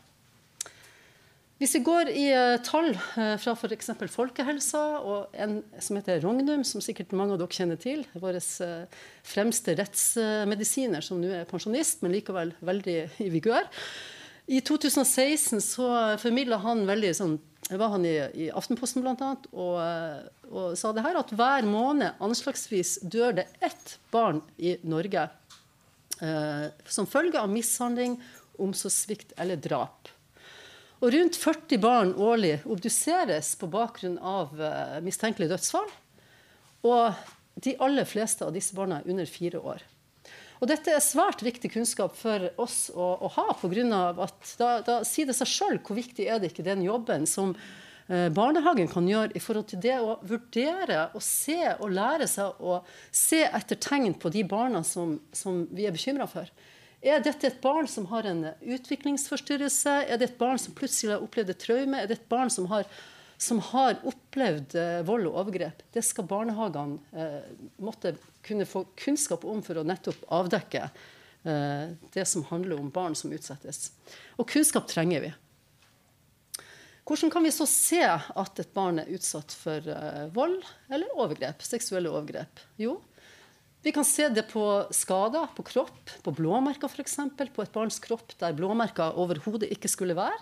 Hvis 1.62 1.75
vi 1.77 1.84
går 1.86 2.10
i 2.10 2.24
uh, 2.34 2.56
tall 2.65 2.88
uh, 2.98 3.36
fra 3.38 3.51
f.eks. 3.53 3.91
Folkehelsa 4.10 4.80
og 5.06 5.36
en 5.38 5.60
som 5.77 6.00
heter 6.00 6.24
Rognum, 6.24 6.63
som 6.65 6.82
sikkert 6.82 7.12
mange 7.13 7.36
av 7.36 7.41
dere 7.44 7.53
kjenner 7.53 7.77
til, 7.77 8.00
vår 8.18 8.39
uh, 8.41 9.03
fremste 9.30 9.75
rettsmedisiner, 9.77 11.06
som 11.06 11.20
nå 11.22 11.30
er 11.38 11.46
pensjonist, 11.46 12.00
men 12.01 12.15
likevel 12.15 12.56
veldig 12.65 12.96
i 13.22 13.27
vigør. 13.30 13.70
I 14.50 14.63
2016 14.65 15.62
så 15.62 15.89
formidla 16.24 16.58
han 16.63 16.82
veldig 16.89 17.12
sånn 17.20 17.36
var 17.77 17.91
han 17.94 18.08
i, 18.10 18.15
i 18.41 18.48
Aftenposten 18.58 19.06
bl.a. 19.06 19.30
og, 19.53 19.75
og, 20.50 20.74
sa 20.82 20.89
det 20.98 21.03
her 21.06 21.20
at 21.20 21.30
hver 21.38 21.68
måned 21.70 22.18
anslagsvis 22.25 22.96
dør 23.06 23.38
det 23.38 23.46
ett 23.62 23.94
barn 24.12 24.41
i 24.58 24.74
Norge 24.82 25.27
som 26.89 27.08
følge 27.10 27.39
av 27.39 27.53
mishandling, 27.53 28.18
omsorgssvikt 28.62 29.38
eller 29.41 29.62
drap. 29.62 30.12
Og 31.01 31.13
rundt 31.15 31.38
40 31.41 31.81
barn 31.81 32.12
årlig 32.13 32.60
obduseres 32.70 33.55
på 33.58 33.70
bakgrunn 33.74 34.20
av 34.22 34.51
mistenkelig 34.53 35.05
mistenkelige 35.08 35.53
dødsfall. 35.55 35.88
Og 36.86 37.24
de 37.62 37.74
aller 37.81 38.05
fleste 38.05 38.46
av 38.46 38.53
disse 38.53 38.75
barna 38.77 39.00
er 39.01 39.10
under 39.10 39.25
fire 39.29 39.60
år. 39.60 39.81
Og 40.62 40.70
dette 40.70 40.93
er 40.93 41.01
svært 41.01 41.41
viktig 41.41 41.72
kunnskap 41.74 42.13
for 42.17 42.51
oss 42.62 42.91
å, 42.93 43.05
å 43.25 43.29
ha, 43.34 43.48
av 43.50 44.20
at 44.27 44.51
da, 44.60 44.70
da 44.86 45.00
sier 45.08 45.25
det 45.25 45.34
seg 45.39 45.50
sjøl 45.50 45.79
hvor 45.81 45.98
viktig 45.98 46.27
er 46.29 46.38
det 46.38 46.51
ikke 46.51 46.65
den 46.67 46.84
jobben 46.86 47.25
som 47.25 47.55
uh, 47.55 48.27
barnehagen 48.29 48.89
kan 48.91 49.08
gjøre 49.10 49.34
i 49.34 49.41
forhold 49.41 49.72
til 49.72 49.81
det 49.81 49.98
å 49.98 50.20
vurdere 50.22 51.08
og 51.17 51.25
se 51.25 51.63
og 51.79 51.96
lære 51.96 52.29
seg 52.29 52.62
å 52.62 52.84
se 53.10 53.41
etter 53.41 53.81
tegn 53.81 54.13
på 54.22 54.29
de 54.29 54.46
barna 54.46 54.84
som, 54.86 55.17
som 55.34 55.63
vi 55.74 55.89
er 55.89 55.98
bekymra 55.98 56.29
for. 56.29 56.46
Er 57.01 57.24
dette 57.25 57.50
et 57.50 57.62
barn 57.63 57.88
som 57.89 58.05
har 58.12 58.27
en 58.29 58.43
utviklingsforstyrrelse? 58.62 59.93
Er 60.05 60.20
det 60.22 60.29
et 60.29 60.38
barn 60.38 60.60
som 60.62 60.75
plutselig 60.77 61.15
har 61.15 61.24
opplevd 61.25 61.50
et 61.50 61.63
traume? 61.63 61.98
Er 61.98 62.10
det 62.10 62.20
et 62.20 62.29
barn 62.29 62.51
som 62.53 62.67
har, 62.70 62.86
som 63.41 63.62
har 63.72 63.98
opplevd 64.05 64.75
eh, 64.77 65.00
vold 65.08 65.25
og 65.31 65.39
overgrep? 65.41 65.81
Det 65.93 66.03
skal 66.05 66.29
barnehagene 66.29 67.01
eh, 67.17 67.39
måtte 67.81 68.13
kunne 68.46 68.70
få 68.70 68.84
kunnskap 69.01 69.48
om 69.50 69.63
for 69.65 69.81
å 69.81 69.86
nettopp 69.88 70.27
avdekke 70.29 70.84
eh, 70.86 71.98
det 72.13 72.27
som 72.29 72.46
handler 72.53 72.77
om 72.77 72.93
barn 72.93 73.17
som 73.17 73.34
utsettes. 73.34 73.89
Og 74.38 74.46
kunnskap 74.53 74.86
trenger 74.91 75.25
vi. 75.25 75.34
Hvordan 77.01 77.34
kan 77.34 77.43
vi 77.43 77.51
så 77.51 77.65
se 77.65 78.03
at 78.05 78.60
et 78.62 78.74
barn 78.77 79.01
er 79.01 79.10
utsatt 79.12 79.58
for 79.58 79.89
eh, 79.89 80.27
vold 80.38 80.62
eller 80.93 81.17
overgrep, 81.17 81.65
seksuelle 81.65 82.13
overgrep? 82.13 82.62
Jo, 82.77 83.00
vi 83.81 83.91
kan 83.91 84.05
se 84.05 84.27
det 84.29 84.43
på 84.51 84.63
skader 84.93 85.50
på 85.57 85.63
kropp, 85.65 86.11
på 86.21 86.33
blåmerker 86.38 86.91
f.eks. 86.91 87.17
På 87.55 87.63
et 87.63 87.73
barns 87.73 87.97
kropp 88.03 88.35
der 88.38 88.53
blåmerker 88.53 89.17
overhodet 89.17 89.71
ikke 89.73 89.89
skulle 89.89 90.17
være. 90.17 90.38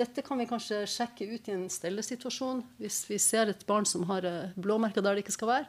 Dette 0.00 0.24
kan 0.26 0.40
vi 0.40 0.48
kanskje 0.48 0.82
sjekke 0.88 1.28
ut 1.30 1.48
i 1.50 1.54
en 1.54 1.66
stellesituasjon 1.70 2.62
hvis 2.80 3.02
vi 3.10 3.18
ser 3.22 3.52
et 3.52 3.66
barn 3.68 3.86
som 3.86 4.06
har 4.08 4.26
eh, 4.26 4.54
blåmerker 4.58 5.04
der 5.04 5.18
det 5.18 5.26
ikke 5.26 5.36
skal 5.36 5.52
være. 5.52 5.68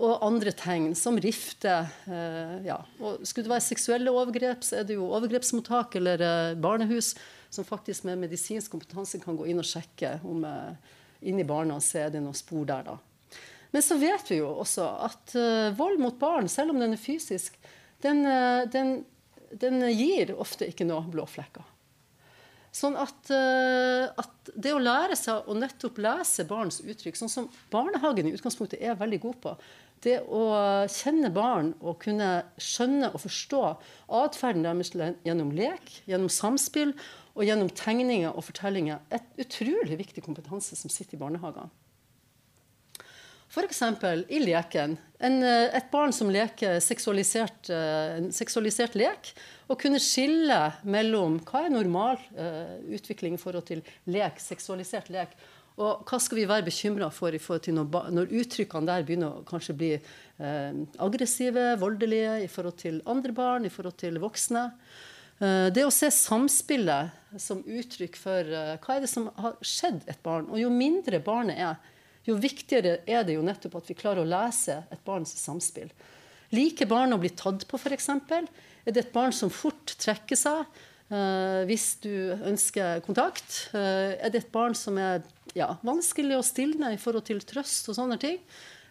Og 0.00 0.22
andre 0.24 0.54
tegn, 0.56 0.94
som 0.96 1.18
rifte. 1.20 1.74
Eh, 2.08 2.56
ja. 2.66 2.80
Og 2.98 3.20
skulle 3.22 3.46
det 3.46 3.52
være 3.52 3.66
seksuelle 3.68 4.14
overgrep, 4.14 4.64
så 4.64 4.80
er 4.80 4.88
det 4.88 4.96
jo 4.96 5.10
overgrepsmottak 5.12 5.98
eller 6.00 6.24
eh, 6.24 6.56
barnehus 6.58 7.12
som 7.52 7.66
faktisk 7.66 8.08
med 8.08 8.22
medisinsk 8.24 8.72
kompetanse 8.72 9.20
kan 9.22 9.38
gå 9.38 9.46
inn 9.50 9.62
og 9.62 9.66
sjekke 9.66 10.16
om 10.26 10.44
inni 11.26 11.44
barna 11.44 11.80
så 11.82 12.06
er 12.06 12.12
det 12.14 12.22
noen 12.22 12.36
spor 12.38 12.62
der. 12.66 12.86
da. 12.86 12.94
Men 13.70 13.84
så 13.86 13.96
vet 14.00 14.30
vi 14.30 14.40
jo 14.40 14.50
også 14.64 14.86
at 15.06 15.34
uh, 15.38 15.70
vold 15.78 16.00
mot 16.02 16.16
barn, 16.18 16.48
selv 16.50 16.74
om 16.74 16.80
den 16.82 16.96
er 16.96 17.00
fysisk, 17.00 17.58
den, 18.02 18.24
uh, 18.26 18.66
den, 18.70 19.02
den 19.52 19.84
gir 19.94 20.34
ofte 20.40 20.68
ikke 20.70 20.88
noe 20.88 21.06
blå 21.10 21.26
flekker. 21.30 21.66
Sånn 22.74 22.94
at, 22.98 23.30
uh, 23.34 24.10
at, 24.20 24.50
det 24.54 24.74
å 24.74 24.82
lære 24.82 25.18
seg 25.18 25.46
å 25.50 25.54
nettopp 25.58 25.98
lese 26.02 26.46
barns 26.46 26.80
uttrykk, 26.82 27.18
sånn 27.18 27.32
som 27.32 27.48
barnehagen 27.70 28.28
i 28.30 28.34
utgangspunktet 28.34 28.82
er 28.82 28.98
veldig 28.98 29.20
god 29.22 29.40
på, 29.42 29.54
det 30.06 30.16
å 30.32 30.44
kjenne 30.88 31.28
barn 31.34 31.74
og 31.84 31.98
kunne 32.06 32.28
skjønne 32.56 33.10
og 33.12 33.20
forstå 33.20 33.60
atferden 34.20 34.64
deres 34.64 34.94
gjennom 35.26 35.50
lek, 35.52 35.92
gjennom 36.08 36.30
samspill 36.32 36.94
og 37.34 37.44
gjennom 37.44 37.68
tegninger 37.76 38.32
og 38.32 38.46
fortellinger, 38.48 39.02
et 39.12 39.44
utrolig 39.44 39.98
viktig 40.00 40.24
kompetanse 40.24 40.78
som 40.78 40.92
sitter 40.92 41.18
i 41.18 41.20
barnehagene. 41.20 41.68
F.eks. 43.50 43.82
i 44.28 44.38
leken. 44.38 44.94
En, 45.18 45.42
eh, 45.42 45.74
et 45.74 45.90
barn 45.90 46.12
som 46.14 46.30
leker 46.30 46.78
seksualisert, 46.80 47.70
eh, 47.74 48.20
seksualisert 48.30 48.94
lek. 48.94 49.32
Og 49.70 49.78
kunne 49.78 49.98
skille 49.98 50.58
mellom 50.86 51.40
hva 51.46 51.64
er 51.66 51.70
normal 51.70 52.18
uh, 52.34 52.78
utvikling 52.90 53.36
i 53.36 53.38
forhold 53.38 53.68
til 53.68 53.84
lek, 54.10 54.40
seksualisert 54.42 55.06
lek, 55.14 55.36
og 55.78 56.02
hva 56.10 56.18
skal 56.18 56.40
vi 56.40 56.46
være 56.50 56.66
bekymra 56.66 57.06
for 57.14 57.30
i 57.30 57.38
forhold 57.38 57.62
til 57.68 57.76
når, 57.76 58.08
når, 58.10 58.32
uttrykkene 58.40 58.90
der 58.90 59.04
begynner 59.06 59.38
å 59.38 59.44
kanskje 59.46 59.76
bli 59.78 59.92
uh, 59.94 60.74
aggressive, 61.06 61.68
voldelige 61.78 62.40
i 62.42 62.50
forhold 62.50 62.80
til 62.82 62.98
andre 63.06 63.36
barn, 63.36 63.68
i 63.68 63.70
forhold 63.70 63.94
til 64.02 64.18
voksne. 64.18 64.66
Uh, 65.38 65.70
det 65.70 65.86
å 65.86 65.94
se 65.94 66.10
samspillet 66.18 67.38
som 67.38 67.62
uttrykk 67.62 68.18
for 68.18 68.50
hva 68.50 68.96
er 68.96 69.06
det 69.06 69.14
som 69.14 69.30
har 69.38 69.54
skjedd 69.62 70.02
et 70.10 70.18
barn. 70.26 70.50
Og 70.50 70.58
jo 70.58 70.74
mindre 70.74 71.22
barnet 71.22 71.62
er, 71.62 71.78
jo 72.28 72.36
viktigere 72.40 73.00
er 73.08 73.24
det 73.24 73.36
jo 73.36 73.44
nettopp 73.44 73.78
at 73.80 73.90
vi 73.90 73.96
klarer 73.98 74.22
å 74.22 74.28
lese 74.28 74.82
et 74.92 75.02
barns 75.06 75.32
samspill. 75.40 75.90
Liker 76.54 76.88
barn 76.90 77.14
å 77.14 77.20
bli 77.20 77.30
tatt 77.32 77.66
på, 77.70 77.78
f.eks.? 77.78 78.08
Er 78.10 78.94
det 78.94 79.04
et 79.04 79.14
barn 79.14 79.32
som 79.34 79.52
fort 79.52 79.94
trekker 80.00 80.38
seg 80.38 80.64
uh, 80.64 81.62
hvis 81.68 81.94
du 82.02 82.34
ønsker 82.34 83.02
kontakt? 83.06 83.70
Uh, 83.74 84.16
er 84.18 84.32
det 84.32 84.44
et 84.44 84.52
barn 84.52 84.74
som 84.76 84.98
er 85.00 85.22
ja, 85.54 85.72
vanskelig 85.86 86.38
å 86.38 86.46
stilne 86.46 86.92
i 86.94 87.00
forhold 87.00 87.28
til 87.28 87.42
trøst 87.46 87.90
og 87.90 87.98
sånne 87.98 88.18
ting? 88.20 88.40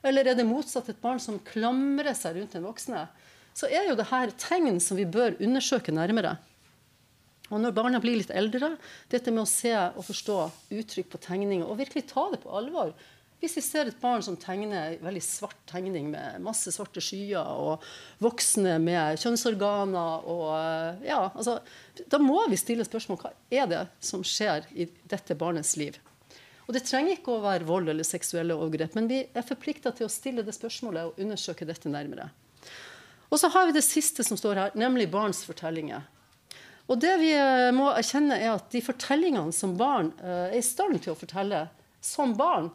Eller 0.05 0.31
er 0.31 0.37
det 0.39 0.47
motsatt 0.47 0.89
et 0.89 1.01
barn 1.01 1.19
som 1.19 1.41
klamrer 1.43 2.15
seg 2.15 2.37
rundt 2.39 2.55
en 2.55 2.69
voksne? 2.69 3.07
Så 3.57 3.67
er 3.67 3.89
jo 3.89 3.97
det 3.99 4.07
her 4.11 4.31
tegn 4.39 4.79
som 4.83 4.95
vi 4.95 5.07
bør 5.09 5.35
undersøke 5.43 5.91
nærmere. 5.91 6.37
Og 7.49 7.59
når 7.59 7.73
barna 7.75 7.99
blir 8.01 8.19
litt 8.19 8.31
eldre, 8.31 8.75
dette 9.09 9.33
med 9.33 9.43
å 9.43 9.49
se 9.49 9.73
og 9.73 10.05
forstå 10.05 10.37
uttrykk 10.79 11.09
på 11.11 11.21
tegninger 11.25 11.65
og 11.65 11.79
virkelig 11.81 12.05
ta 12.11 12.27
det 12.31 12.43
på 12.43 12.53
alvor. 12.55 12.93
Hvis 13.39 13.55
vi 13.55 13.63
ser 13.63 13.87
et 13.87 14.01
barn 14.01 14.23
som 14.23 14.35
tegner 14.39 14.97
veldig 14.99 15.21
svart 15.23 15.59
tegning 15.69 16.09
med 16.11 16.41
masse 16.43 16.73
svarte 16.75 16.99
skyer, 17.03 17.39
og 17.39 17.85
voksne 18.19 18.75
med 18.83 19.21
kjønnsorganer 19.21 20.27
og 20.27 21.05
ja, 21.07 21.21
altså, 21.29 21.59
Da 22.11 22.19
må 22.19 22.41
vi 22.51 22.59
stille 22.59 22.83
spørsmål 22.87 23.21
hva 23.21 23.31
er 23.47 23.71
det 23.71 23.85
som 24.03 24.25
skjer 24.27 24.67
i 24.75 24.89
dette 25.07 25.39
barnets 25.39 25.77
liv. 25.79 25.95
Og 26.67 26.75
Det 26.75 26.83
trenger 26.85 27.15
ikke 27.15 27.37
å 27.37 27.41
være 27.41 27.65
vold 27.65 27.89
eller 27.89 28.05
seksuelle 28.05 28.53
overgrep, 28.59 28.93
men 28.99 29.07
vi 29.09 29.23
er 29.23 29.47
forplikta 29.47 29.95
til 29.95 30.05
å 30.05 30.11
stille 30.11 30.43
det 30.45 30.53
spørsmålet 30.53 31.07
og 31.07 31.23
undersøke 31.23 31.65
dette 31.65 31.89
nærmere. 31.89 32.27
Og 33.29 33.39
så 33.39 33.49
har 33.53 33.69
vi 33.69 33.77
det 33.77 33.85
siste 33.85 34.25
som 34.25 34.37
står 34.37 34.59
her, 34.59 34.75
nemlig 34.77 35.07
barns 35.09 35.41
fortellinger. 35.47 36.03
Og 36.89 36.99
det 37.01 37.15
vi 37.21 37.31
eh, 37.37 37.69
må 37.73 37.87
erkjenne 37.93 38.37
er 38.37 38.51
at 38.55 38.69
De 38.73 38.81
fortellingene 38.81 39.53
som 39.55 39.75
barn 39.77 40.11
eh, 40.19 40.49
er 40.49 40.59
i 40.59 40.65
stand 40.65 40.97
til 41.01 41.13
å 41.13 41.17
fortelle 41.17 41.67
som 42.01 42.33
barn, 42.37 42.71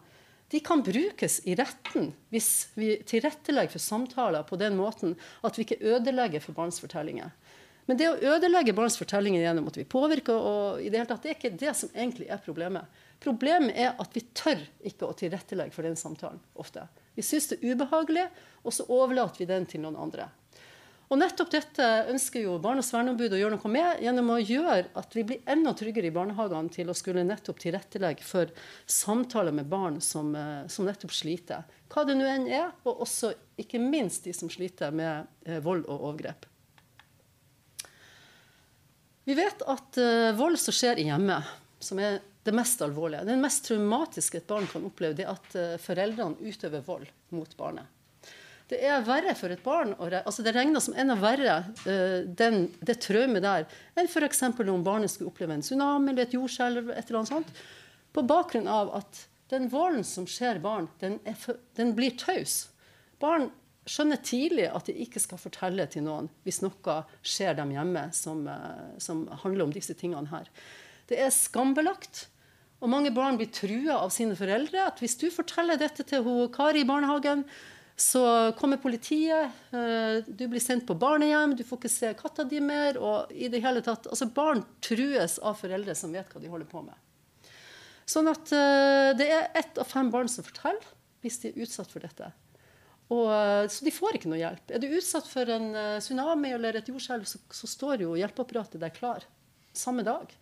de 0.54 0.60
kan 0.60 0.82
brukes 0.86 1.40
i 1.44 1.56
retten 1.58 2.12
hvis 2.30 2.68
vi 2.78 2.92
tilrettelegger 3.10 3.72
for 3.74 3.82
samtaler 3.82 4.44
på 4.46 4.54
den 4.60 4.76
måten 4.78 5.16
at 5.42 5.56
vi 5.58 5.64
ikke 5.66 5.80
ødelegger 5.82 6.44
for 6.44 6.54
barns 6.54 6.78
fortellinger. 6.78 7.32
Men 7.90 7.98
det 7.98 8.06
å 8.06 8.36
ødelegge 8.36 8.76
barns 8.76 8.94
fortellinger 9.00 9.42
gjennom 9.42 9.66
at 9.66 9.80
vi 9.80 9.86
påvirker, 9.90 10.38
og 10.38 10.78
i 10.78 10.92
det 10.92 11.00
hele 11.00 11.10
tatt, 11.10 11.24
det 11.24 11.32
er 11.32 11.36
ikke 11.40 11.58
det 11.58 11.72
som 11.74 11.90
egentlig 11.90 12.30
er 12.30 12.38
problemet. 12.44 13.02
Problemet 13.24 13.74
er 13.74 13.98
at 13.98 14.14
vi 14.14 14.22
tør 14.30 14.62
ikke 14.86 15.10
å 15.10 15.16
tilrettelegge 15.18 15.74
for 15.74 15.90
den 15.90 15.98
samtalen 15.98 16.38
ofte. 16.54 16.86
Vi 17.18 17.26
syns 17.26 17.50
det 17.50 17.58
er 17.58 17.74
ubehagelig, 17.74 18.28
og 18.62 18.78
så 18.78 18.86
overlater 18.94 19.42
vi 19.42 19.50
den 19.50 19.66
til 19.66 19.82
noen 19.82 19.98
andre. 20.06 20.30
Og 21.12 21.20
nettopp 21.20 21.50
dette 21.52 21.86
ønsker 22.10 22.46
jo 22.46 22.56
Barnas 22.62 22.88
verneombud 22.94 23.34
å 23.36 23.38
gjøre 23.38 23.58
noe 23.58 23.72
med 23.72 24.00
gjennom 24.02 24.30
å 24.32 24.38
gjøre 24.40 24.88
at 24.96 25.16
vi 25.16 25.24
blir 25.28 25.50
enda 25.52 25.74
tryggere 25.76 26.08
i 26.08 26.14
barnehagene 26.14 26.72
til 26.72 26.88
å 26.88 26.96
skulle 26.96 27.26
nettopp 27.28 27.60
tilrettelegge 27.60 28.24
for 28.24 28.52
samtaler 28.88 29.52
med 29.52 29.68
barn 29.68 30.00
som, 30.00 30.32
eh, 30.34 30.64
som 30.72 30.88
nettopp 30.88 31.12
sliter. 31.12 31.68
Hva 31.92 32.06
det 32.08 32.16
nå 32.16 32.24
enn 32.28 32.48
er, 32.48 32.72
og 32.88 33.04
også 33.04 33.34
ikke 33.60 33.82
minst 33.82 34.24
de 34.24 34.32
som 34.32 34.48
sliter 34.48 34.94
med 34.96 35.28
eh, 35.44 35.60
vold 35.60 35.84
og 35.84 36.08
overgrep. 36.08 36.48
Vi 39.24 39.36
vet 39.36 39.62
at 39.72 39.96
uh, 39.96 40.34
vold 40.36 40.58
som 40.60 40.74
skjer 40.76 40.98
i 41.00 41.06
hjemmet, 41.08 41.46
som 41.80 41.96
er 41.96 42.18
det 42.44 42.52
mest 42.52 42.82
alvorlige, 42.84 43.22
det 43.24 43.38
mest 43.40 43.64
traumatiske 43.64 44.42
et 44.42 44.50
barn 44.50 44.66
kan 44.68 44.84
oppleve, 44.84 45.16
det 45.16 45.24
er 45.24 45.32
at 45.32 45.80
foreldrene 45.80 46.44
utøver 46.44 46.84
vold 46.84 47.08
mot 47.32 47.56
barnet. 47.56 47.93
Det 48.74 48.80
er 48.90 49.04
verre 49.06 49.34
for 49.38 49.52
et 49.54 49.62
barn 49.62 49.92
altså 50.00 50.42
Det 50.42 50.54
regner 50.56 50.82
som 50.82 50.96
enda 50.98 51.14
verre 51.20 51.60
uh, 51.86 52.24
den, 52.26 52.66
det 52.82 52.98
traumet 53.04 53.44
der 53.44 53.68
enn 53.94 54.08
f.eks. 54.10 54.42
om 54.42 54.86
barnet 54.86 55.12
skulle 55.12 55.30
oppleve 55.30 55.54
en 55.54 55.62
tsunami 55.62 56.10
eller 56.10 56.26
et 56.26 56.34
jordskjelv. 56.34 56.90
et 56.90 57.04
eller 57.06 57.20
annet 57.20 57.30
sånt, 57.30 57.52
På 58.12 58.24
bakgrunn 58.26 58.66
av 58.66 58.90
at 58.98 59.26
den 59.52 59.68
volden 59.70 60.02
som 60.04 60.26
skjer 60.26 60.58
barn, 60.58 60.88
den, 60.98 61.20
for, 61.38 61.60
den 61.76 61.92
blir 61.94 62.16
taus. 62.18 62.70
Barn 63.22 63.50
skjønner 63.86 64.18
tidlig 64.24 64.66
at 64.72 64.88
de 64.88 64.96
ikke 65.04 65.20
skal 65.22 65.38
fortelle 65.38 65.84
til 65.92 66.06
noen 66.06 66.30
hvis 66.42 66.62
noe 66.64 66.96
skjer 67.22 67.54
dem 67.60 67.74
hjemme 67.76 68.08
som, 68.16 68.42
uh, 68.48 68.96
som 68.98 69.28
handler 69.44 69.68
om 69.68 69.74
disse 69.76 69.94
tingene 69.94 70.32
her. 70.32 70.50
Det 71.06 71.20
er 71.20 71.30
skambelagt. 71.30 72.26
Og 72.82 72.90
mange 72.90 73.12
barn 73.14 73.38
blir 73.38 73.52
trua 73.54 74.00
av 74.02 74.10
sine 74.12 74.34
foreldre. 74.36 74.88
at 74.88 74.98
Hvis 75.00 75.16
du 75.20 75.30
forteller 75.32 75.78
dette 75.80 76.04
til 76.04 76.26
Kari 76.52 76.82
i 76.82 76.88
barnehagen, 76.88 77.46
så 77.96 78.52
kommer 78.58 78.76
politiet, 78.82 79.50
eh, 79.70 80.26
du 80.26 80.48
blir 80.48 80.60
sendt 80.60 80.86
på 80.86 80.96
barnehjem, 80.98 81.54
du 81.54 81.62
får 81.64 81.78
ikke 81.78 81.92
se 81.92 82.12
katta 82.18 82.44
di 82.44 82.58
mer. 82.60 82.98
og 82.98 83.30
i 83.30 83.48
det 83.48 83.62
hele 83.62 83.82
tatt, 83.82 84.08
altså 84.10 84.26
Barn 84.34 84.64
trues 84.82 85.38
av 85.38 85.54
foreldre 85.54 85.94
som 85.94 86.12
vet 86.12 86.30
hva 86.32 86.42
de 86.42 86.50
holder 86.50 86.66
på 86.66 86.82
med. 86.82 86.94
Sånn 88.04 88.28
at 88.28 88.50
eh, 88.52 89.14
det 89.14 89.28
er 89.30 89.50
ett 89.54 89.78
av 89.78 89.86
fem 89.86 90.10
barn 90.10 90.28
som 90.28 90.44
forteller 90.44 90.82
hvis 91.22 91.38
de 91.40 91.52
er 91.52 91.62
utsatt 91.62 91.88
for 91.90 92.02
dette. 92.02 92.32
Og, 93.14 93.30
eh, 93.30 93.68
så 93.70 93.86
de 93.86 93.94
får 93.94 94.18
ikke 94.18 94.32
noe 94.32 94.42
hjelp. 94.42 94.74
Er 94.74 94.82
du 94.82 94.90
utsatt 94.90 95.30
for 95.30 95.48
en 95.48 95.70
tsunami 96.02 96.50
eller 96.52 96.80
et 96.80 96.90
jordskjelv, 96.90 97.24
så, 97.30 97.38
så 97.46 97.70
står 97.70 98.02
jo 98.02 98.18
hjelpeapparatet 98.18 98.82
der 98.82 98.92
klar 98.92 99.22
samme 99.72 100.02
dag. 100.02 100.34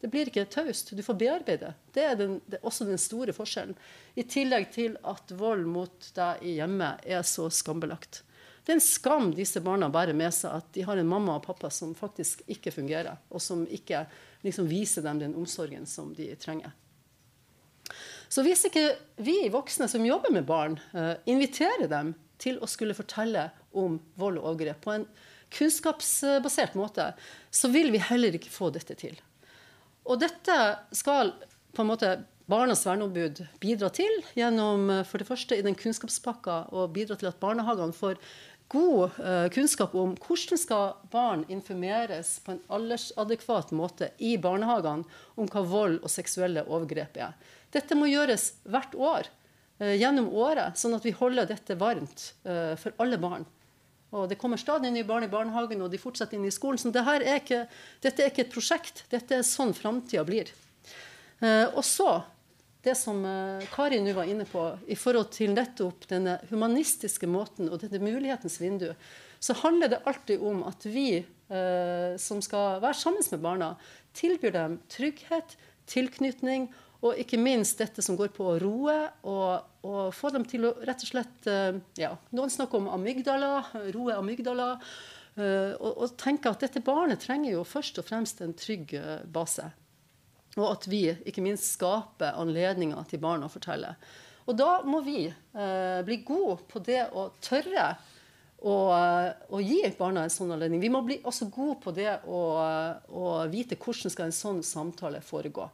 Det 0.00 0.10
blir 0.12 0.30
ikke 0.30 0.46
taust. 0.46 0.92
Du 0.94 1.02
får 1.02 1.16
bearbeide. 1.18 1.72
Det 1.94 2.04
er, 2.06 2.14
den, 2.18 2.38
det 2.46 2.60
er, 2.60 2.66
også 2.66 2.86
den 2.86 3.00
store 3.02 3.34
forskjellen. 3.34 3.74
I 4.14 4.24
tillegg 4.30 4.70
til 4.74 4.94
at 5.02 5.32
vold 5.34 5.64
mot 5.66 6.10
deg 6.14 6.44
i 6.46 6.54
hjemmet 6.60 7.02
er 7.02 7.24
så 7.26 7.48
skambelagt. 7.50 8.22
Det 8.62 8.74
er 8.74 8.78
en 8.78 8.84
skam 8.84 9.30
disse 9.34 9.62
barna 9.64 9.88
bærer 9.90 10.14
med 10.14 10.34
seg, 10.36 10.60
at 10.60 10.66
de 10.76 10.84
har 10.86 11.00
en 11.00 11.08
mamma 11.08 11.38
og 11.38 11.46
pappa 11.46 11.70
som 11.72 11.94
faktisk 11.98 12.42
ikke 12.52 12.70
fungerer, 12.74 13.16
og 13.32 13.42
som 13.42 13.64
ikke 13.64 14.04
liksom, 14.44 14.68
viser 14.68 15.06
dem 15.06 15.22
den 15.22 15.34
omsorgen 15.40 15.88
som 15.88 16.12
de 16.14 16.28
trenger. 16.38 16.74
Så 18.28 18.44
hvis 18.44 18.66
ikke 18.68 18.84
vi 19.24 19.38
voksne 19.50 19.88
som 19.88 20.04
jobber 20.04 20.34
med 20.36 20.46
barn, 20.46 20.76
uh, 20.92 21.16
inviterer 21.26 21.88
dem 21.88 22.12
til 22.38 22.60
å 22.60 22.68
skulle 22.70 22.94
fortelle 22.94 23.48
om 23.72 23.96
vold 24.20 24.36
og 24.38 24.50
overgrep 24.52 24.84
på 24.84 24.94
en 24.98 25.08
kunnskapsbasert 25.56 26.76
måte, 26.76 27.14
så 27.50 27.72
vil 27.72 27.88
vi 27.94 28.04
heller 28.04 28.36
ikke 28.36 28.52
få 28.52 28.68
dette 28.74 28.94
til. 29.00 29.16
Og 30.08 30.20
dette 30.22 30.58
skal 30.96 31.34
på 31.76 31.84
en 31.84 31.90
måte 31.90 32.16
Barnas 32.48 32.86
verneombud 32.88 33.42
bidra 33.60 33.90
til 33.92 34.22
gjennom 34.32 34.88
for 35.04 35.20
det 35.20 35.28
første 35.28 35.58
i 35.58 35.64
den 35.64 35.76
kunnskapspakka 35.76 36.70
å 36.72 36.86
bidra 36.88 37.18
til 37.20 37.28
at 37.28 37.36
barnehagene 37.42 37.92
får 37.92 38.16
god 38.72 39.10
uh, 39.18 39.48
kunnskap 39.52 39.94
om 39.96 40.14
hvordan 40.20 40.60
skal 40.60 40.96
barn 41.12 41.44
informeres 41.52 42.36
på 42.44 42.54
en 42.54 42.62
aldersadekvat 42.72 43.72
måte 43.76 44.10
i 44.20 44.36
barnehagene 44.40 45.08
om 45.40 45.48
hva 45.48 45.64
vold 45.64 46.00
og 46.02 46.12
seksuelle 46.12 46.66
overgrep 46.68 47.16
er. 47.16 47.36
Dette 47.72 47.96
må 47.96 48.10
gjøres 48.10 48.50
hvert 48.68 48.96
år 48.96 49.28
uh, 49.80 49.94
gjennom 49.94 50.28
året, 50.32 50.76
sånn 50.80 50.98
at 50.98 51.06
vi 51.06 51.16
holder 51.16 51.48
dette 51.48 51.78
varmt 51.80 52.32
uh, 52.44 52.76
for 52.80 52.96
alle 53.00 53.20
barn. 53.20 53.48
Og 54.16 54.24
det 54.30 54.38
kommer 54.40 54.60
stadig 54.60 54.90
nye 54.94 55.04
barn 55.04 55.26
i 55.26 55.32
barnehagen, 55.32 55.82
og 55.84 55.92
de 55.92 56.00
fortsetter 56.00 56.38
inn 56.38 56.46
i 56.48 56.54
skolen. 56.54 56.80
Så 56.80 56.92
dette 56.94 57.18
er 57.18 57.42
ikke, 57.42 57.62
dette 58.04 58.24
er 58.24 58.32
ikke 58.32 58.46
et 58.46 58.54
prosjekt. 58.54 59.04
Dette 59.12 59.40
er 59.40 59.46
sånn 59.46 59.74
framtida 59.76 60.24
blir. 60.28 60.52
Eh, 61.44 61.66
og 61.68 61.84
så 61.84 62.22
det 62.84 62.94
som 62.96 63.20
eh, 63.26 63.66
Kari 63.72 64.00
nå 64.02 64.14
var 64.16 64.28
inne 64.30 64.46
på, 64.48 64.64
i 64.86 64.96
forhold 64.98 65.32
til 65.34 65.52
nettopp 65.56 66.08
denne 66.10 66.38
humanistiske 66.50 67.28
måten 67.30 67.68
og 67.68 67.82
dette 67.82 68.00
mulighetens 68.02 68.60
vindu, 68.62 68.90
så 69.38 69.56
handler 69.60 69.92
det 69.92 70.02
alltid 70.08 70.42
om 70.42 70.64
at 70.66 70.86
vi 70.88 71.08
eh, 71.20 72.12
som 72.18 72.42
skal 72.44 72.80
være 72.82 72.98
sammen 72.98 73.26
med 73.34 73.44
barna, 73.44 73.72
tilbyr 74.18 74.54
dem 74.54 74.78
trygghet, 74.90 75.56
tilknytning 75.88 76.68
og 77.04 77.18
ikke 77.20 77.38
minst 77.40 77.78
dette 77.78 78.02
som 78.02 78.18
går 78.18 78.32
på 78.34 78.46
å 78.50 78.58
roe 78.60 78.96
og, 79.22 79.68
og 79.86 80.14
få 80.14 80.32
dem 80.34 80.44
til 80.48 80.66
å 80.66 80.72
rett 80.82 81.04
og 81.04 81.10
slett 81.10 81.46
eh, 81.50 81.78
ja, 82.00 82.10
Noen 82.34 82.50
snakker 82.50 82.80
om 82.80 82.88
amygdala, 82.96 83.52
roe 83.94 84.16
amygdala. 84.18 84.72
Eh, 85.38 85.74
og, 85.78 86.02
og 86.02 86.16
tenke 86.18 86.50
at 86.50 86.64
dette 86.64 86.82
barnet 86.82 87.22
trenger 87.22 87.54
jo 87.54 87.66
først 87.66 88.00
og 88.00 88.08
fremst 88.08 88.42
en 88.42 88.56
trygg 88.58 88.96
eh, 88.98 89.20
base. 89.22 89.68
Og 90.58 90.66
at 90.66 90.88
vi 90.90 91.04
ikke 91.28 91.44
minst 91.44 91.70
skaper 91.76 92.38
anledninger 92.40 93.06
til 93.10 93.22
barn 93.22 93.46
å 93.46 93.52
fortelle. 93.52 93.94
Og 94.48 94.56
da 94.58 94.80
må 94.82 95.02
vi 95.06 95.28
eh, 95.28 96.00
bli 96.06 96.22
gode 96.26 96.62
på 96.70 96.82
det 96.82 97.04
å 97.12 97.28
tørre 97.44 97.92
å, 98.58 98.74
å, 99.54 99.60
gi 99.62 99.82
barna 99.98 100.24
en 100.26 100.32
sånn 100.32 100.50
anledning. 100.56 100.82
Vi 100.82 100.90
må 100.90 101.04
bli 101.06 101.20
også 101.22 101.46
gode 101.54 101.78
på 101.84 101.92
det 101.94 102.10
å, 102.26 102.40
å 103.06 103.26
vite 103.52 103.78
hvordan 103.78 104.10
skal 104.10 104.26
en 104.26 104.34
sånn 104.34 104.64
samtale 104.66 105.20
foregå. 105.22 105.68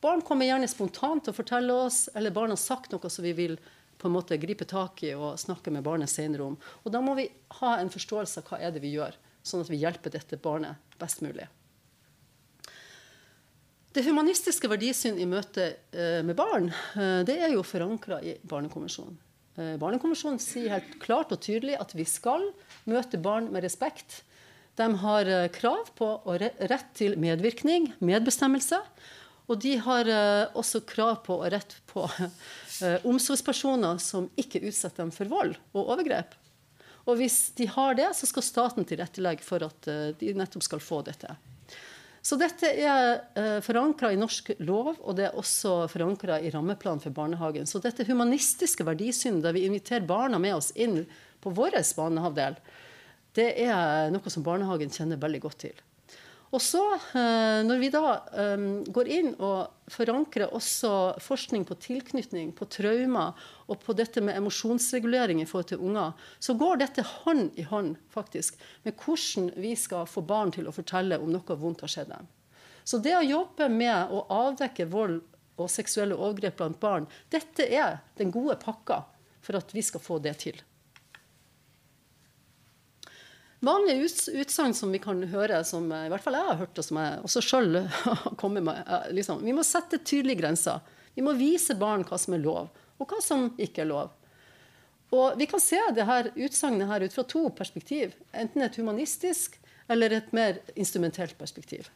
Barn 0.00 0.22
kommer 0.24 0.48
gjerne 0.48 0.68
spontant 0.70 1.26
til 1.26 1.34
å 1.34 1.36
fortelle 1.36 1.76
oss, 1.76 2.06
eller 2.16 2.32
barn 2.32 2.54
har 2.54 2.60
sagt 2.60 2.92
noe 2.94 3.12
som 3.12 3.24
vi 3.24 3.34
vil 3.36 3.58
på 4.00 4.08
en 4.08 4.16
måte 4.16 4.38
gripe 4.40 4.64
tak 4.64 5.02
i 5.04 5.12
og 5.12 5.38
snakke 5.40 5.72
med 5.74 5.84
barnet 5.84 6.08
senere 6.08 6.46
om. 6.46 6.56
Og 6.84 6.92
Da 6.92 7.02
må 7.04 7.14
vi 7.18 7.28
ha 7.60 7.76
en 7.78 7.92
forståelse 7.92 8.40
av 8.40 8.48
hva 8.48 8.60
er 8.64 8.72
det 8.72 8.80
vi 8.80 8.94
gjør, 8.96 9.16
sånn 9.44 9.60
at 9.60 9.72
vi 9.72 9.82
hjelper 9.82 10.14
dette 10.14 10.40
barnet 10.40 10.80
best 11.00 11.20
mulig. 11.20 11.48
Det 13.90 14.04
humanistiske 14.06 14.70
verdisyn 14.70 15.18
i 15.18 15.26
møte 15.26 15.64
eh, 15.90 16.20
med 16.22 16.36
barn 16.38 16.68
eh, 16.70 17.22
det 17.26 17.40
er 17.42 17.56
jo 17.56 17.66
forankra 17.66 18.20
i 18.22 18.36
Barnekonvensjonen. 18.46 19.16
Eh, 19.58 19.74
Barnekonvensjonen 19.82 20.38
sier 20.40 20.76
helt 20.76 20.92
klart 21.02 21.34
og 21.34 21.42
tydelig 21.42 21.74
at 21.74 21.96
vi 21.98 22.06
skal 22.06 22.52
møte 22.86 23.18
barn 23.18 23.50
med 23.50 23.66
respekt. 23.66 24.22
De 24.78 24.86
har 25.02 25.28
krav 25.52 25.90
på 25.98 26.06
rett 26.38 26.92
til 26.96 27.18
medvirkning, 27.20 27.90
medbestemmelse. 27.98 28.78
Og 29.50 29.58
de 29.58 29.74
har 29.82 30.06
uh, 30.06 30.58
også 30.58 30.84
krav 30.86 31.24
på 31.26 31.40
og 31.40 31.48
rett 31.50 31.74
på 31.90 32.04
uh, 32.06 32.98
omsorgspersoner 33.10 33.98
som 34.02 34.28
ikke 34.38 34.62
utsetter 34.62 35.02
dem 35.02 35.14
for 35.14 35.30
vold 35.30 35.56
og 35.74 35.90
overgrep. 35.96 36.36
Og 37.08 37.16
hvis 37.18 37.48
de 37.58 37.66
har 37.70 37.96
det, 37.98 38.10
så 38.14 38.28
skal 38.28 38.46
staten 38.46 38.86
tilrettelegge 38.86 39.42
for 39.42 39.64
at 39.66 39.90
uh, 39.90 40.10
de 40.20 40.34
nettopp 40.38 40.66
skal 40.66 40.84
få 40.84 41.02
dette. 41.06 41.34
Så 42.22 42.36
dette 42.38 42.68
er 42.68 43.24
uh, 43.34 43.58
forankra 43.64 44.12
i 44.12 44.20
norsk 44.20 44.52
lov, 44.62 44.92
og 45.00 45.18
det 45.18 45.26
er 45.30 45.40
også 45.40 45.88
forankra 45.90 46.38
i 46.38 46.52
rammeplanen 46.54 47.02
for 47.02 47.16
barnehagen. 47.16 47.66
Så 47.66 47.82
dette 47.82 48.06
humanistiske 48.06 48.86
verdisynet, 48.86 49.42
der 49.42 49.56
vi 49.56 49.66
inviterer 49.66 50.06
barna 50.06 50.38
med 50.38 50.60
oss 50.60 50.70
inn 50.76 51.02
på 51.40 51.50
vår 51.56 51.80
barnehavdel, 51.96 52.60
det 53.34 53.52
er 53.64 54.10
noe 54.14 54.30
som 54.30 54.44
barnehagen 54.46 54.92
kjenner 54.92 55.18
veldig 55.22 55.42
godt 55.42 55.64
til. 55.66 55.86
Og 56.50 56.58
så, 56.58 56.82
eh, 57.14 57.60
når 57.62 57.78
vi 57.78 57.88
da 57.94 58.16
um, 58.34 58.82
går 58.90 59.08
inn 59.14 59.28
og 59.38 59.90
forankrer 59.90 60.50
også 60.50 60.90
forskning 61.22 61.62
på 61.68 61.76
tilknytning, 61.78 62.50
på 62.58 62.66
traumer 62.66 63.38
og 63.70 63.78
på 63.84 63.94
dette 63.94 64.22
med 64.24 64.34
emosjonsregulering 64.40 65.42
i 65.42 65.46
forhold 65.46 65.68
til 65.70 65.84
unger, 65.86 66.16
så 66.42 66.56
går 66.58 66.82
dette 66.82 67.06
hånd 67.06 67.54
i 67.54 67.66
hånd 67.70 67.94
faktisk 68.10 68.58
med 68.82 68.98
hvordan 68.98 69.52
vi 69.62 69.76
skal 69.78 70.10
få 70.10 70.24
barn 70.26 70.50
til 70.56 70.66
å 70.66 70.74
fortelle 70.74 71.20
om 71.22 71.30
noe 71.30 71.58
vondt 71.60 71.86
har 71.86 71.94
skjedd 71.94 72.10
dem. 72.16 72.26
Så 72.82 72.98
det 72.98 73.14
å 73.14 73.22
jobbe 73.22 73.68
med 73.70 74.10
å 74.10 74.24
avdekke 74.34 74.88
vold 74.90 75.20
og 75.60 75.70
seksuelle 75.70 76.18
overgrep 76.18 76.58
blant 76.58 76.80
barn, 76.82 77.06
dette 77.30 77.62
er 77.62 78.00
den 78.18 78.34
gode 78.34 78.58
pakka 78.58 79.04
for 79.38 79.60
at 79.60 79.70
vi 79.76 79.86
skal 79.86 80.02
få 80.02 80.18
det 80.18 80.34
til. 80.42 80.58
Vanlige 83.60 84.08
utsagn 84.40 84.72
som 84.74 84.92
vi 84.92 84.98
kan 85.02 85.20
høre, 85.28 85.58
som 85.68 85.90
i 85.92 86.08
hvert 86.08 86.24
fall 86.24 86.38
jeg 86.38 86.48
har 86.48 86.60
hørt, 86.62 86.78
og 86.80 86.86
som 86.86 87.00
jeg 87.00 87.18
også 87.28 87.42
sjøl 87.44 87.82
kommet 88.40 88.64
med 88.64 89.10
liksom, 89.12 89.42
Vi 89.44 89.52
må 89.52 89.64
sette 89.66 90.00
tydelige 90.00 90.40
grenser. 90.40 90.80
Vi 91.14 91.24
må 91.24 91.34
vise 91.36 91.76
barn 91.76 92.06
hva 92.08 92.16
som 92.20 92.36
er 92.36 92.44
lov, 92.44 92.70
og 92.96 93.12
hva 93.12 93.20
som 93.24 93.50
ikke 93.60 93.84
er 93.84 93.90
lov. 93.90 94.14
Og 95.10 95.36
Vi 95.38 95.46
kan 95.50 95.60
se 95.60 95.80
det 95.94 96.06
her 96.06 96.30
utsagnet 96.36 96.88
her 96.88 97.04
ut 97.04 97.14
fra 97.14 97.26
to 97.26 97.48
perspektiv. 97.50 98.14
Enten 98.32 98.62
et 98.62 98.76
humanistisk 98.78 99.58
eller 99.90 100.14
et 100.14 100.32
mer 100.32 100.60
instrumentelt 100.78 101.36
perspektiv. 101.38 101.90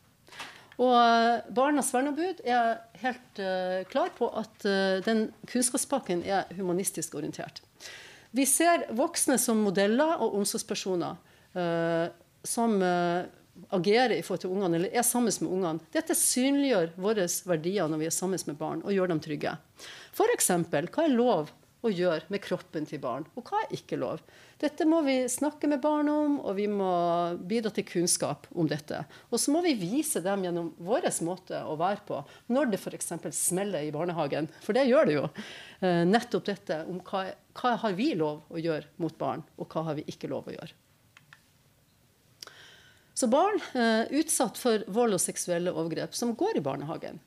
Og 0.82 0.94
eh, 0.98 1.44
Barnas 1.54 1.92
verneombud 1.94 2.40
er 2.42 2.80
helt 2.98 3.38
uh, 3.38 3.84
klar 3.86 4.10
på 4.16 4.26
at 4.34 4.64
uh, 4.66 4.98
den 5.06 5.28
kunnskapspakken 5.46 6.24
er 6.26 6.48
humanistisk 6.56 7.14
orientert. 7.14 7.60
Vi 8.34 8.42
ser 8.50 8.88
voksne 8.98 9.38
som 9.38 9.62
modeller 9.62 10.18
og 10.18 10.34
omsorgspersoner. 10.40 11.14
Eh, 11.54 12.06
som 12.44 12.76
eh, 12.82 13.24
agerer 13.70 14.16
i 14.18 14.22
forhold 14.22 14.44
til 14.44 14.54
ungene, 14.54 14.78
eller 14.78 14.94
er 14.94 15.06
sammen 15.06 15.32
med 15.40 15.50
ungene. 15.50 15.90
Dette 15.94 16.16
synliggjør 16.18 16.94
våre 17.00 17.26
verdier 17.48 17.90
når 17.90 18.02
vi 18.02 18.08
er 18.10 18.14
sammen 18.14 18.48
med 18.50 18.58
barn, 18.60 18.82
og 18.84 18.94
gjør 18.94 19.14
dem 19.14 19.22
trygge. 19.24 19.54
F.eks. 20.14 20.50
hva 20.70 21.04
er 21.04 21.14
lov 21.14 21.52
å 21.84 21.90
gjøre 21.92 22.32
med 22.32 22.40
kroppen 22.40 22.86
til 22.88 23.00
barn, 23.02 23.26
og 23.36 23.44
hva 23.46 23.60
er 23.60 23.74
ikke 23.76 23.98
lov? 24.00 24.22
Dette 24.60 24.86
må 24.88 25.02
vi 25.04 25.16
snakke 25.28 25.68
med 25.68 25.82
barn 25.84 26.08
om, 26.08 26.36
og 26.40 26.56
vi 26.56 26.64
må 26.70 26.90
bidra 27.44 27.72
til 27.74 27.84
kunnskap 27.88 28.46
om 28.56 28.68
dette. 28.70 29.02
Og 29.28 29.40
så 29.42 29.52
må 29.52 29.60
vi 29.66 29.74
vise 29.76 30.22
dem 30.24 30.46
gjennom 30.46 30.70
vår 30.86 31.10
måte 31.26 31.60
å 31.68 31.76
være 31.80 32.00
på 32.08 32.22
når 32.54 32.72
det 32.72 32.80
f.eks. 32.80 33.12
smeller 33.36 33.84
i 33.84 33.92
barnehagen. 33.94 34.48
For 34.64 34.76
det 34.76 34.86
gjør 34.88 35.10
det 35.10 35.18
jo. 35.18 35.26
Eh, 35.84 36.04
nettopp 36.08 36.48
dette 36.48 36.80
om 36.88 37.02
hva, 37.04 37.26
hva 37.60 37.74
har 37.84 37.98
vi 37.98 38.14
lov 38.16 38.48
å 38.48 38.62
gjøre 38.62 38.94
mot 39.04 39.18
barn, 39.20 39.44
og 39.58 39.68
hva 39.68 39.90
har 39.90 40.00
vi 40.00 40.08
ikke 40.08 40.32
lov 40.32 40.48
å 40.48 40.56
gjøre. 40.56 40.83
Så 43.14 43.28
barn 43.30 43.60
eh, 43.78 44.10
utsatt 44.18 44.58
for 44.58 44.82
vold 44.90 45.14
og 45.14 45.22
seksuelle 45.22 45.72
overgrep 45.72 46.16
som 46.18 46.34
går 46.34 46.58
i 46.58 46.64
barnehagen, 46.64 47.20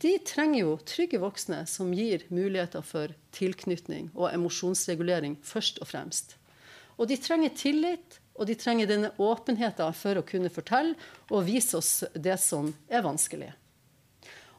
de 0.00 0.14
trenger 0.24 0.62
jo 0.62 0.74
trygge 0.88 1.20
voksne 1.20 1.62
som 1.68 1.92
gir 1.92 2.22
muligheter 2.32 2.84
for 2.84 3.12
tilknytning 3.36 4.08
og 4.14 4.30
emosjonsregulering 4.32 5.36
først 5.44 5.80
og 5.80 5.90
fremst. 5.90 6.36
Og 6.96 7.08
de 7.08 7.16
trenger 7.20 7.52
tillit, 7.56 8.18
og 8.36 8.48
de 8.48 8.56
trenger 8.56 8.88
denne 8.88 9.10
åpenheten 9.20 9.96
for 9.96 10.16
å 10.16 10.24
kunne 10.24 10.52
fortelle 10.52 10.96
og 11.28 11.44
vise 11.48 11.76
oss 11.76 11.92
det 12.14 12.36
som 12.40 12.70
er 12.88 13.04
vanskelig. 13.04 13.50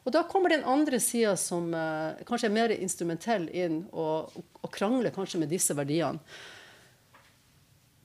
Og 0.02 0.10
Da 0.14 0.24
kommer 0.26 0.50
den 0.50 0.64
andre 0.66 0.98
sida, 1.02 1.36
som 1.38 1.70
eh, 1.74 2.22
kanskje 2.26 2.48
er 2.50 2.54
mer 2.54 2.74
instrumentell, 2.74 3.46
inn 3.50 3.84
og, 3.90 4.34
og 4.34 4.70
krangler 4.74 5.14
kanskje 5.14 5.42
med 5.42 5.50
disse 5.50 5.74
verdiene. 5.78 6.18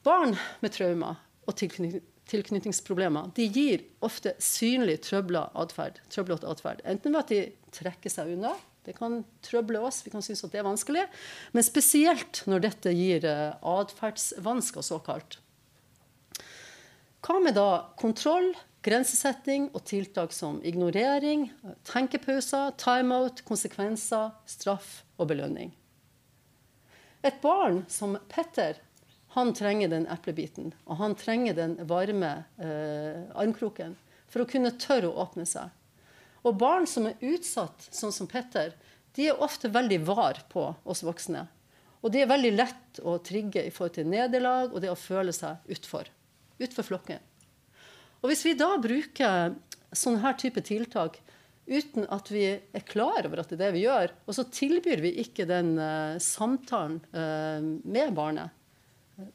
Barn 0.05 0.37
med 0.61 0.73
traumer 0.73 1.17
og 1.45 1.57
tilknytning 1.57 2.05
tilknytningsproblemer, 2.27 3.31
de 3.35 3.47
gir 3.47 3.83
ofte 4.03 4.33
synlig 4.43 4.99
trøblete 5.07 5.51
atferd. 5.55 6.83
Enten 6.83 7.13
ved 7.13 7.21
at 7.21 7.31
de 7.31 7.41
trekker 7.75 8.11
seg 8.11 8.33
unna, 8.35 8.53
det 8.87 8.95
kan 8.95 9.19
trøble 9.43 9.81
oss, 9.83 9.99
vi 10.05 10.13
kan 10.13 10.23
synes 10.23 10.45
at 10.45 10.53
det 10.53 10.61
er 10.61 10.67
vanskelig, 10.67 11.03
men 11.51 11.65
spesielt 11.65 12.43
når 12.47 12.63
dette 12.69 12.93
gir 12.95 13.27
eh, 13.27 13.57
atferdsvansker, 13.59 14.85
såkalt. 14.85 15.39
Hva 17.25 17.41
med 17.43 17.57
da 17.57 17.89
kontroll, 17.99 18.53
grensesetting 18.87 19.67
og 19.75 19.83
tiltak 19.89 20.31
som 20.31 20.61
ignorering, 20.63 21.49
tenkepauser, 21.89 22.71
timeout, 22.79 23.43
konsekvenser, 23.47 24.31
straff 24.47 25.01
og 25.19 25.33
belønning? 25.33 25.73
Et 27.27 27.41
barn 27.43 27.81
som 27.91 28.15
Petter 28.31 28.79
han 29.35 29.53
trenger 29.53 29.91
den 29.91 30.07
eplebiten, 30.09 30.71
og 30.87 31.01
han 31.01 31.15
trenger 31.19 31.57
den 31.57 31.75
varme 31.89 32.31
eh, 32.57 33.25
armkroken 33.35 33.97
for 34.27 34.43
å 34.43 34.49
kunne 34.49 34.75
tørre 34.79 35.09
å 35.09 35.25
åpne 35.25 35.45
seg. 35.47 35.69
Og 36.47 36.57
barn 36.59 36.87
som 36.87 37.09
er 37.09 37.19
utsatt, 37.25 37.89
sånn 37.91 38.13
som 38.15 38.29
Petter, 38.29 38.73
de 39.17 39.29
er 39.31 39.43
ofte 39.43 39.71
veldig 39.73 39.99
var 40.07 40.39
på 40.51 40.69
oss 40.85 41.03
voksne. 41.03 41.47
Og 42.05 42.13
de 42.13 42.21
er 42.21 42.29
veldig 42.29 42.53
lett 42.55 42.99
å 43.01 43.17
trigge 43.25 43.63
i 43.65 43.71
forhold 43.73 43.97
til 43.97 44.09
nederlag 44.09 44.71
og 44.71 44.83
det 44.83 44.91
å 44.93 44.99
føle 44.99 45.33
seg 45.35 45.65
utfor. 45.73 46.07
Utfor 46.61 46.85
flokken. 46.85 47.23
Og 48.21 48.29
hvis 48.31 48.45
vi 48.45 48.57
da 48.57 48.69
bruker 48.81 49.55
sånne 49.95 50.21
her 50.23 50.37
type 50.39 50.61
tiltak 50.65 51.19
uten 51.67 52.07
at 52.13 52.29
vi 52.31 52.45
er 52.47 52.85
klar 52.87 53.25
over 53.27 53.41
at 53.41 53.51
det 53.51 53.57
er 53.57 53.65
det 53.65 53.73
vi 53.75 53.83
gjør, 53.83 54.13
og 54.25 54.37
så 54.37 54.45
tilbyr 54.53 55.03
vi 55.03 55.11
ikke 55.23 55.47
den 55.49 55.73
uh, 55.81 56.15
samtalen 56.23 57.01
uh, 57.11 57.59
med 57.83 58.15
barnet, 58.17 58.53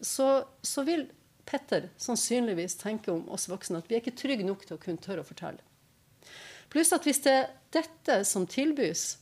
så, 0.00 0.44
så, 0.62 0.84
vil 0.86 1.08
Petter 1.48 1.88
sannsynligvis 1.98 2.76
tenke 2.78 3.10
om 3.12 3.24
oss 3.34 3.48
voksne 3.50 3.80
at 3.82 3.88
vi 3.90 3.96
er 3.96 4.02
ikke 4.02 4.14
trygge 4.18 4.46
nok 4.46 4.62
til 4.66 4.76
å 4.76 4.82
kunne 4.82 5.02
tørre 5.02 5.24
å 5.24 5.26
fortelle. 5.26 5.62
Pluss 6.72 6.92
at 6.94 7.04
hvis 7.04 7.20
det 7.24 7.32
er 7.34 7.50
dette 7.74 8.22
som 8.28 8.46
tilbys, 8.48 9.16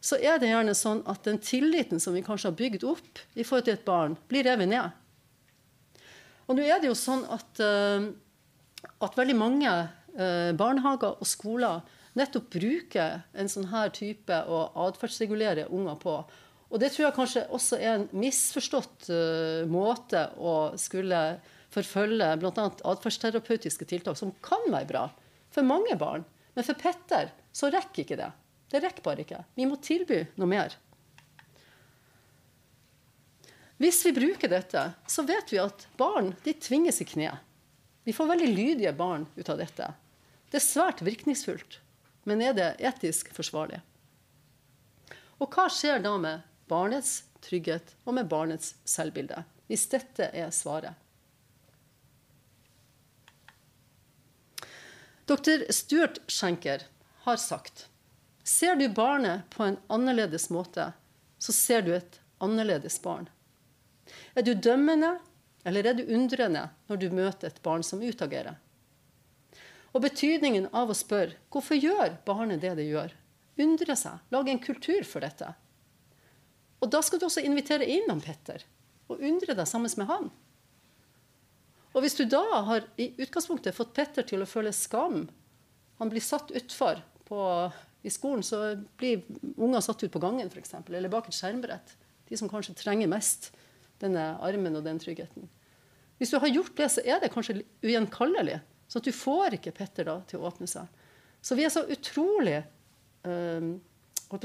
så 0.00 0.16
er 0.16 0.40
det 0.40 0.48
gjerne 0.48 0.74
sånn 0.74 1.02
at 1.10 1.22
den 1.28 1.38
tilliten 1.44 2.00
som 2.00 2.16
vi 2.16 2.24
kanskje 2.24 2.48
har 2.48 2.56
bygd 2.58 2.86
opp 2.88 3.20
i 3.36 3.44
forhold 3.44 3.68
til 3.68 3.76
et 3.76 3.86
barn, 3.86 4.16
blir 4.30 4.46
revet 4.48 4.70
ned. 4.70 4.96
Og 6.48 6.56
nå 6.56 6.64
er 6.64 6.80
det 6.80 6.88
jo 6.88 6.96
sånn 6.98 7.22
at, 7.30 7.60
uh, 7.62 8.08
at 9.04 9.18
veldig 9.18 9.36
mange 9.38 9.70
uh, 9.70 10.50
barnehager 10.56 11.20
og 11.20 11.28
skoler 11.28 11.84
nettopp 12.18 12.48
bruker 12.56 13.20
en 13.38 13.50
sånn 13.52 13.68
her 13.70 13.92
type 13.94 14.34
å 14.50 14.64
atferdsregulere 14.88 15.68
unger 15.70 16.00
på. 16.00 16.16
Og 16.70 16.78
det 16.78 16.92
tror 16.94 17.08
jeg 17.08 17.16
kanskje 17.16 17.46
også 17.50 17.78
er 17.80 17.96
en 17.96 18.08
misforstått 18.14 19.08
uh, 19.10 19.66
måte 19.70 20.28
å 20.38 20.76
skulle 20.78 21.40
forfølge 21.74 22.28
bl.a. 22.42 22.66
atferdsterapeutiske 22.92 23.86
tiltak, 23.90 24.18
som 24.18 24.32
kan 24.42 24.62
være 24.70 24.90
bra 24.90 25.08
for 25.54 25.66
mange 25.66 25.96
barn. 25.98 26.22
Men 26.54 26.66
for 26.66 26.78
Petter 26.78 27.32
så 27.54 27.70
rekker 27.70 28.04
ikke 28.04 28.18
det. 28.20 28.30
Det 28.70 28.82
rekker 28.82 29.06
bare 29.06 29.24
ikke. 29.24 29.42
Vi 29.58 29.66
må 29.66 29.78
tilby 29.82 30.22
noe 30.38 30.50
mer. 30.50 30.76
Hvis 33.80 34.02
vi 34.04 34.12
bruker 34.12 34.50
dette, 34.52 34.82
så 35.08 35.24
vet 35.26 35.50
vi 35.50 35.58
at 35.62 35.86
barn 35.98 36.34
de 36.44 36.54
tvinges 36.54 37.00
i 37.00 37.06
kne. 37.08 37.32
Vi 38.04 38.14
får 38.14 38.28
veldig 38.30 38.50
lydige 38.52 38.92
barn 38.96 39.24
ut 39.36 39.48
av 39.48 39.58
dette. 39.58 39.86
Det 40.50 40.58
er 40.60 40.66
svært 40.66 41.00
virkningsfullt. 41.06 41.80
Men 42.28 42.42
er 42.44 42.54
det 42.54 42.68
etisk 42.84 43.32
forsvarlig? 43.32 43.80
Og 45.40 45.48
hva 45.48 45.66
skjer 45.72 46.02
da 46.04 46.12
med 46.20 46.49
barnets 46.70 47.24
trygghet 47.44 47.94
og 48.06 48.16
med 48.16 48.30
barnets 48.30 48.74
selvbilde. 48.88 49.42
Hvis 49.70 49.86
dette 49.90 50.30
er 50.34 50.50
svaret. 50.54 50.94
Dr. 55.30 55.62
Stuart 55.70 56.18
Schenker 56.26 56.82
har 57.22 57.36
sagt 57.38 57.86
ser 58.42 58.76
du 58.76 58.88
barnet 58.88 59.46
på 59.50 59.62
en 59.62 59.76
annerledes 59.86 60.48
måte, 60.50 60.92
så 61.38 61.52
ser 61.54 61.84
du 61.86 61.92
et 61.94 62.18
annerledes 62.42 62.98
barn. 63.02 63.28
Er 64.34 64.42
du 64.42 64.54
dømmende, 64.54 65.18
eller 65.62 65.86
er 65.86 65.94
du 65.94 66.08
undrende 66.10 66.64
når 66.88 66.98
du 66.98 67.06
møter 67.14 67.46
et 67.46 67.62
barn 67.62 67.86
som 67.86 68.02
utagerer? 68.02 68.58
Og 69.94 70.02
betydningen 70.02 70.66
av 70.74 70.90
å 70.90 70.98
spørre 70.98 71.38
hvorfor 71.50 71.78
gjør 71.78 72.18
barnet 72.26 72.62
det 72.64 72.74
det 72.78 72.90
gjør? 72.90 73.14
Undre 73.60 73.96
seg, 73.98 74.18
lage 74.34 74.50
en 74.50 74.62
kultur 74.62 75.06
for 75.06 75.22
dette. 75.22 75.52
Og 76.80 76.90
da 76.92 77.02
skal 77.04 77.20
du 77.20 77.26
også 77.28 77.44
invitere 77.44 77.88
inn 77.88 78.08
han 78.08 78.22
Petter 78.24 78.64
og 79.10 79.20
undre 79.26 79.56
deg 79.58 79.68
sammen 79.68 79.90
med 79.98 80.08
han. 80.08 80.30
Og 81.90 82.04
hvis 82.04 82.14
du 82.14 82.24
da 82.30 82.42
har 82.68 82.86
i 83.00 83.10
utgangspunktet 83.18 83.74
fått 83.74 83.94
Petter 83.96 84.26
til 84.26 84.42
å 84.44 84.48
føle 84.48 84.72
skam, 84.74 85.24
han 85.98 86.12
blir 86.12 86.22
satt 86.24 86.52
utfor 86.54 87.02
i 88.02 88.10
skolen, 88.10 88.44
så 88.46 88.76
blir 88.98 89.24
unger 89.56 89.82
satt 89.84 90.04
ut 90.04 90.12
på 90.14 90.22
gangen 90.22 90.48
for 90.50 90.62
eksempel, 90.62 90.96
eller 90.96 91.12
bak 91.12 91.28
et 91.28 91.36
skjermbrett. 91.36 91.96
De 92.30 92.38
som 92.38 92.50
kanskje 92.50 92.76
trenger 92.78 93.10
mest 93.10 93.50
denne 94.00 94.32
armen 94.40 94.78
og 94.78 94.86
den 94.86 95.02
tryggheten. 95.02 95.50
Hvis 96.20 96.32
du 96.32 96.38
har 96.40 96.52
gjort 96.52 96.76
det, 96.78 96.88
så 96.94 97.04
er 97.04 97.20
det 97.20 97.32
kanskje 97.34 97.60
ugjenkallelig. 97.82 98.60
Så 98.90 99.02
du 99.02 99.10
får 99.14 99.58
ikke 99.58 99.74
Petter 99.76 100.08
da 100.08 100.16
til 100.28 100.40
å 100.40 100.48
åpne 100.48 100.68
seg. 100.70 100.88
Så 101.42 101.56
vi 101.56 101.64
er 101.64 101.72
så 101.72 101.82
utrolig 101.88 102.58
um, 103.24 103.76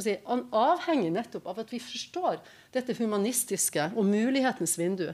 si, 0.01 0.15
avhenger 0.25 1.13
nettopp 1.13 1.47
av 1.51 1.61
at 1.61 1.73
vi 1.73 1.79
forstår 1.83 2.39
dette 2.73 2.95
humanistiske 2.97 3.91
og 3.95 4.07
mulighetens 4.07 4.77
vindu 4.79 5.11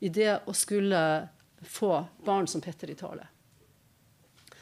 i 0.00 0.08
det 0.08 0.40
å 0.46 0.54
skulle 0.56 1.00
få 1.64 2.04
barn 2.24 2.48
som 2.50 2.60
Petter 2.64 2.90
i 2.90 2.98
tale. 2.98 3.26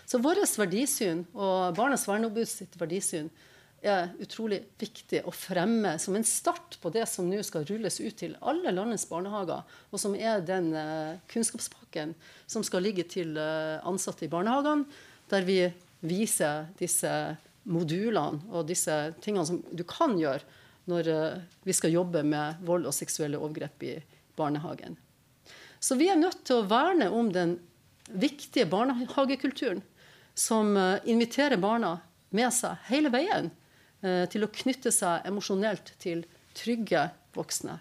Så 0.07 0.21
vårt 0.21 0.59
verdisyn 0.59 1.25
og 1.33 1.73
Barnas 1.77 2.05
verneombud 2.09 2.49
sitt 2.49 2.75
verdisyn 2.77 3.31
er 3.83 4.13
utrolig 4.23 4.61
viktig 4.79 5.23
å 5.27 5.33
fremme 5.35 5.97
som 5.99 6.15
en 6.15 6.27
start 6.27 6.77
på 6.83 6.91
det 6.95 7.07
som 7.11 7.27
nå 7.27 7.41
skal 7.47 7.65
rulles 7.67 7.99
ut 7.99 8.15
til 8.21 8.37
alle 8.41 8.71
landets 8.75 9.09
barnehager, 9.11 9.65
og 9.91 9.99
som 9.99 10.15
er 10.15 10.45
den 10.47 10.71
uh, 10.77 11.19
kunnskapspakken 11.33 12.15
som 12.47 12.63
skal 12.67 12.85
ligge 12.87 13.07
til 13.11 13.35
uh, 13.39 13.83
ansatte 13.89 14.27
i 14.27 14.31
barnehagene, 14.31 14.87
der 15.33 15.49
vi 15.49 15.59
viser 16.07 16.69
disse 16.79 17.11
modulene 17.65 18.43
og 18.51 18.67
disse 18.69 18.97
tingene 19.23 19.47
som 19.49 19.61
du 19.71 19.85
kan 19.89 20.17
gjøre 20.19 20.43
når 20.91 21.09
uh, 21.15 21.41
vi 21.63 21.75
skal 21.77 21.95
jobbe 21.95 22.25
med 22.27 22.63
vold 22.67 22.89
og 22.91 22.97
seksuelle 22.97 23.39
overgrep 23.39 23.85
i 23.87 23.95
barnehagen. 24.39 24.97
Så 25.79 25.95
vi 25.99 26.09
er 26.11 26.19
nødt 26.19 26.43
til 26.47 26.59
å 26.59 26.67
verne 26.67 27.11
om 27.15 27.31
den 27.35 27.57
viktige 28.11 28.67
barnehagekulturen 28.71 29.83
som 30.35 30.75
inviterer 31.05 31.61
barna 31.61 31.97
med 32.35 32.51
seg 32.55 32.81
hele 32.89 33.11
veien 33.13 33.51
Eh, 34.03 34.25
til 34.27 34.43
å 34.43 34.51
knytte 34.51 34.91
seg 34.91 35.27
emosjonelt 35.31 35.95
til 36.03 36.25
trygge 36.59 37.05
voksne. 37.37 37.77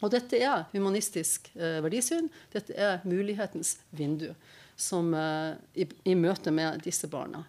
Og 0.00 0.12
dette 0.12 0.36
er 0.36 0.66
humanistisk 0.74 1.48
eh, 1.56 1.78
verdisyn. 1.80 2.28
Dette 2.52 2.76
er 2.76 3.00
mulighetens 3.08 3.78
vindu 3.96 4.28
som, 4.76 5.08
eh, 5.16 5.56
i, 5.80 5.88
i, 6.12 6.16
møte 6.16 6.52
med 6.52 6.84
disse 6.84 7.08
barna. 7.08 7.46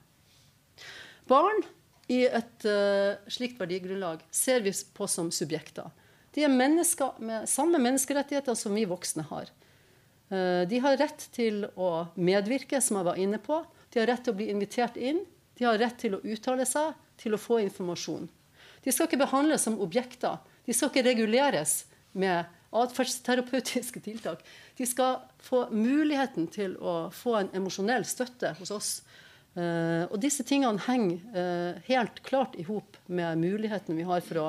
Barn 1.32 1.64
i 2.12 2.26
et 2.28 2.66
uh, 2.68 3.16
slikt 3.32 3.60
verdigrunnlag 3.62 4.24
ser 4.36 4.64
vi 4.66 4.74
på 4.96 5.08
som 5.08 5.30
subjekter. 5.32 5.88
De 6.36 6.44
er 6.44 6.52
mennesker 6.52 7.20
med 7.24 7.48
samme 7.48 7.80
menneskerettigheter 7.80 8.58
som 8.60 8.76
vi 8.76 8.84
voksne 8.90 9.24
har. 9.30 9.52
Uh, 10.32 10.68
de 10.68 10.82
har 10.84 11.00
rett 11.00 11.28
til 11.36 11.64
å 11.80 12.08
medvirke, 12.20 12.82
som 12.84 13.00
jeg 13.00 13.08
var 13.08 13.22
inne 13.22 13.40
på. 13.40 13.62
De 13.92 14.02
har 14.02 14.12
rett 14.12 14.26
til 14.26 14.36
å 14.36 14.40
bli 14.42 14.50
invitert 14.52 15.00
inn. 15.00 15.24
De 15.56 15.68
har 15.68 15.80
rett 15.80 16.00
til 16.02 16.18
å 16.18 16.24
uttale 16.24 16.68
seg, 16.68 16.96
til 17.22 17.38
å 17.38 17.40
få 17.40 17.62
informasjon. 17.64 18.28
De 18.84 18.92
skal 18.92 19.08
ikke 19.08 19.22
behandles 19.22 19.64
som 19.68 19.80
objekter. 19.84 20.40
De 20.66 20.76
skal 20.76 20.92
ikke 20.92 21.06
reguleres 21.06 21.84
med 22.12 22.50
atferdsterapeutiske 22.76 24.02
tiltak. 24.08 24.44
De 24.78 24.88
skal 24.90 25.22
få 25.44 25.68
muligheten 25.72 26.48
til 26.52 26.76
å 26.82 27.12
få 27.14 27.38
en 27.40 27.52
emosjonell 27.56 28.08
støtte 28.08 28.56
hos 28.60 28.74
oss. 28.74 28.94
Uh, 29.52 30.08
og 30.08 30.16
disse 30.24 30.46
tingene 30.48 30.80
henger 30.86 31.18
uh, 31.36 31.82
helt 31.90 32.22
klart 32.24 32.56
i 32.56 32.64
hop 32.70 32.96
med 33.12 33.42
muligheten 33.42 34.00
vi 34.00 34.08
har 34.08 34.24
for 34.24 34.40
å 34.40 34.48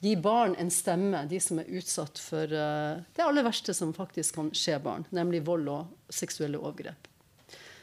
gi 0.00 0.14
barn 0.16 0.54
en 0.56 0.72
stemme, 0.72 1.26
de 1.28 1.36
som 1.44 1.60
er 1.60 1.68
utsatt 1.76 2.16
for 2.24 2.48
uh, 2.48 3.02
det 3.16 3.26
aller 3.26 3.44
verste 3.44 3.76
som 3.76 3.92
faktisk 3.92 4.38
kan 4.40 4.48
skje 4.56 4.80
barn, 4.80 5.04
nemlig 5.12 5.44
vold 5.44 5.68
og 5.68 6.12
seksuelle 6.22 6.56
overgrep. 6.56 7.10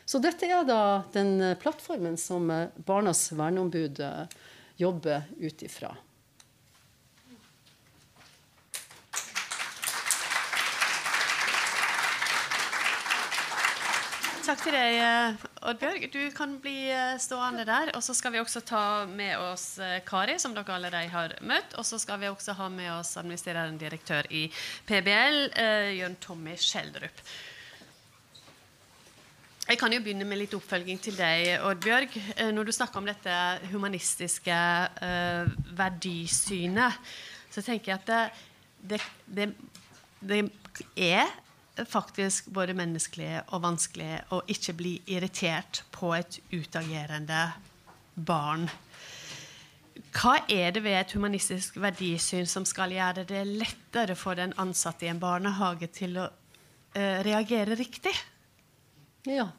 Så 0.07 0.21
dette 0.23 0.47
er 0.47 0.63
da 0.63 1.03
den 1.11 1.35
eh, 1.43 1.57
plattformen 1.59 2.15
som 2.19 2.47
eh, 2.53 2.69
Barnas 2.87 3.25
verneombud 3.35 3.99
eh, 3.99 4.35
jobber 4.79 5.25
ut 5.35 5.63
ifra. 5.67 5.89
Takk 14.47 14.61
til 14.63 14.71
deg, 14.71 15.41
Oddbjørg. 15.67 16.05
Du 16.13 16.21
kan 16.31 16.53
bli 16.63 16.87
stående 17.19 17.65
der. 17.67 17.89
Og 17.97 18.03
så 18.05 18.13
skal 18.15 18.31
vi 18.31 18.39
også 18.39 18.61
ta 18.63 19.03
med 19.03 19.33
oss 19.43 19.73
Kari, 20.07 20.37
som 20.39 20.53
dere 20.55 20.77
allerede 20.77 21.09
har 21.11 21.33
møtt. 21.43 21.73
Og 21.75 21.83
så 21.83 21.97
skal 21.99 22.21
vi 22.21 22.29
også 22.31 22.53
ha 22.55 22.69
med 22.71 22.87
oss 22.93 23.17
administrerende 23.19 23.81
direktør 23.81 24.29
i 24.31 24.45
PBL, 24.87 25.41
Jørn 25.97 26.15
Tommy 26.23 26.55
Skjeldrup. 26.55 27.19
Jeg 29.67 29.81
kan 29.81 29.91
jo 29.91 29.99
begynne 29.99 30.23
med 30.23 30.39
litt 30.39 30.55
oppfølging 30.55 31.01
til 31.03 31.17
deg, 31.19 31.57
Oddbjørg. 31.67 32.15
Eh, 32.37 32.53
når 32.55 32.69
du 32.69 32.71
snakker 32.77 33.01
om 33.01 33.09
dette 33.09 33.33
humanistiske 33.73 34.61
uh, 35.01 35.51
verdisynet, 35.75 36.95
så 37.51 37.65
tenker 37.65 37.91
jeg 37.91 37.99
at 37.99 38.39
det, 38.79 39.01
det, 39.27 39.49
det, 40.23 40.39
er 40.95 41.35
faktisk 41.85 42.49
både 42.53 42.75
menneskelig 42.77 43.43
og 43.53 43.63
vanskelig 43.63 44.13
å 44.33 44.41
ikke 44.49 44.75
bli 44.77 44.93
irritert 45.13 45.83
på 45.93 46.13
et 46.17 46.39
utagerende 46.51 47.43
barn. 48.15 48.67
Hva 50.17 50.39
er 50.49 50.73
det 50.73 50.81
ved 50.85 50.97
et 50.97 51.13
humanistisk 51.17 51.77
verdisyn 51.81 52.47
som 52.49 52.65
skal 52.65 52.93
gjøre 52.95 53.25
det 53.29 53.43
lettere 53.47 54.15
for 54.17 54.37
den 54.37 54.55
ansatte 54.61 55.05
i 55.05 55.11
en 55.11 55.21
barnehage 55.21 55.89
til 55.93 56.17
å 56.21 56.27
uh, 56.27 57.17
reagere 57.25 57.77
riktig? 57.77 58.13
Ja. 59.27 59.49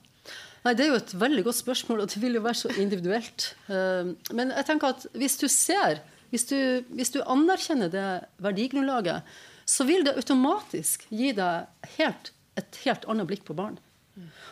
Nei, 0.64 0.74
Det 0.74 0.84
er 0.84 0.90
jo 0.92 0.98
et 0.98 1.14
veldig 1.20 1.44
godt 1.46 1.60
spørsmål, 1.60 2.02
og 2.02 2.10
det 2.12 2.22
vil 2.22 2.38
jo 2.38 2.44
være 2.44 2.60
så 2.62 2.72
individuelt. 2.80 3.52
Uh, 3.68 4.14
men 4.34 4.54
jeg 4.56 4.66
tenker 4.70 4.94
at 4.96 5.06
hvis 5.14 5.38
du 5.38 5.46
ser, 5.52 6.02
hvis 6.32 6.48
du, 6.50 6.58
hvis 6.96 7.14
du 7.14 7.22
anerkjenner 7.22 7.92
det 7.92 8.08
verdigrunnlaget, 8.42 9.38
så 9.68 9.84
vil 9.84 10.06
det 10.06 10.16
automatisk 10.16 11.04
gi 11.12 11.34
deg 11.36 11.90
helt, 11.98 12.32
et 12.56 12.80
helt 12.86 13.04
annet 13.10 13.28
blikk 13.28 13.44
på 13.48 13.56
barn. 13.58 13.76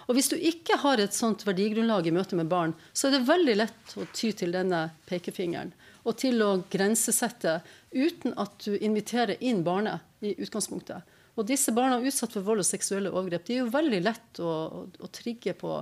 Og 0.06 0.14
hvis 0.14 0.28
du 0.30 0.36
ikke 0.38 0.78
har 0.82 1.00
et 1.02 1.16
sånt 1.16 1.42
verdigrunnlag 1.46 2.06
i 2.06 2.14
møte 2.14 2.38
med 2.38 2.50
barn, 2.50 2.74
så 2.92 3.08
er 3.08 3.16
det 3.16 3.26
veldig 3.26 3.56
lett 3.56 3.94
å 3.98 4.06
ty 4.14 4.30
til 4.36 4.54
denne 4.54 4.88
pekefingeren 5.08 5.72
og 6.06 6.14
til 6.20 6.38
å 6.44 6.50
grensesette 6.70 7.58
uten 7.90 8.36
at 8.38 8.60
du 8.62 8.76
inviterer 8.76 9.40
inn 9.42 9.64
barnet 9.66 10.04
i 10.22 10.36
utgangspunktet. 10.38 11.02
Og 11.36 11.48
disse 11.48 11.74
barna 11.74 11.98
utsatt 11.98 12.36
for 12.36 12.46
vold 12.46 12.62
og 12.62 12.68
seksuelle 12.68 13.10
overgrep, 13.10 13.48
de 13.48 13.56
er 13.56 13.64
jo 13.64 13.72
veldig 13.72 13.98
lett 14.04 14.38
å, 14.40 14.52
å, 14.52 14.84
å 14.86 15.10
trigge 15.12 15.56
på, 15.58 15.80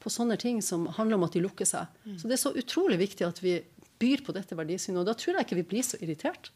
på, 0.00 0.12
sånne 0.12 0.38
ting 0.40 0.62
som 0.64 0.88
handler 0.96 1.20
om 1.20 1.26
at 1.28 1.36
de 1.36 1.44
lukker 1.44 1.68
seg. 1.68 1.92
Mm. 2.06 2.16
Så 2.22 2.30
det 2.30 2.38
er 2.38 2.42
så 2.42 2.54
utrolig 2.56 2.98
viktig 3.04 3.28
at 3.28 3.42
vi 3.44 3.58
byr 4.00 4.24
på 4.24 4.34
dette 4.34 4.56
verdisynet. 4.56 5.02
Og 5.02 5.06
da 5.10 5.14
tror 5.18 5.36
jeg 5.36 5.46
ikke 5.46 5.60
vi 5.60 5.68
blir 5.74 5.86
så 5.86 6.00
irritert. 6.00 6.50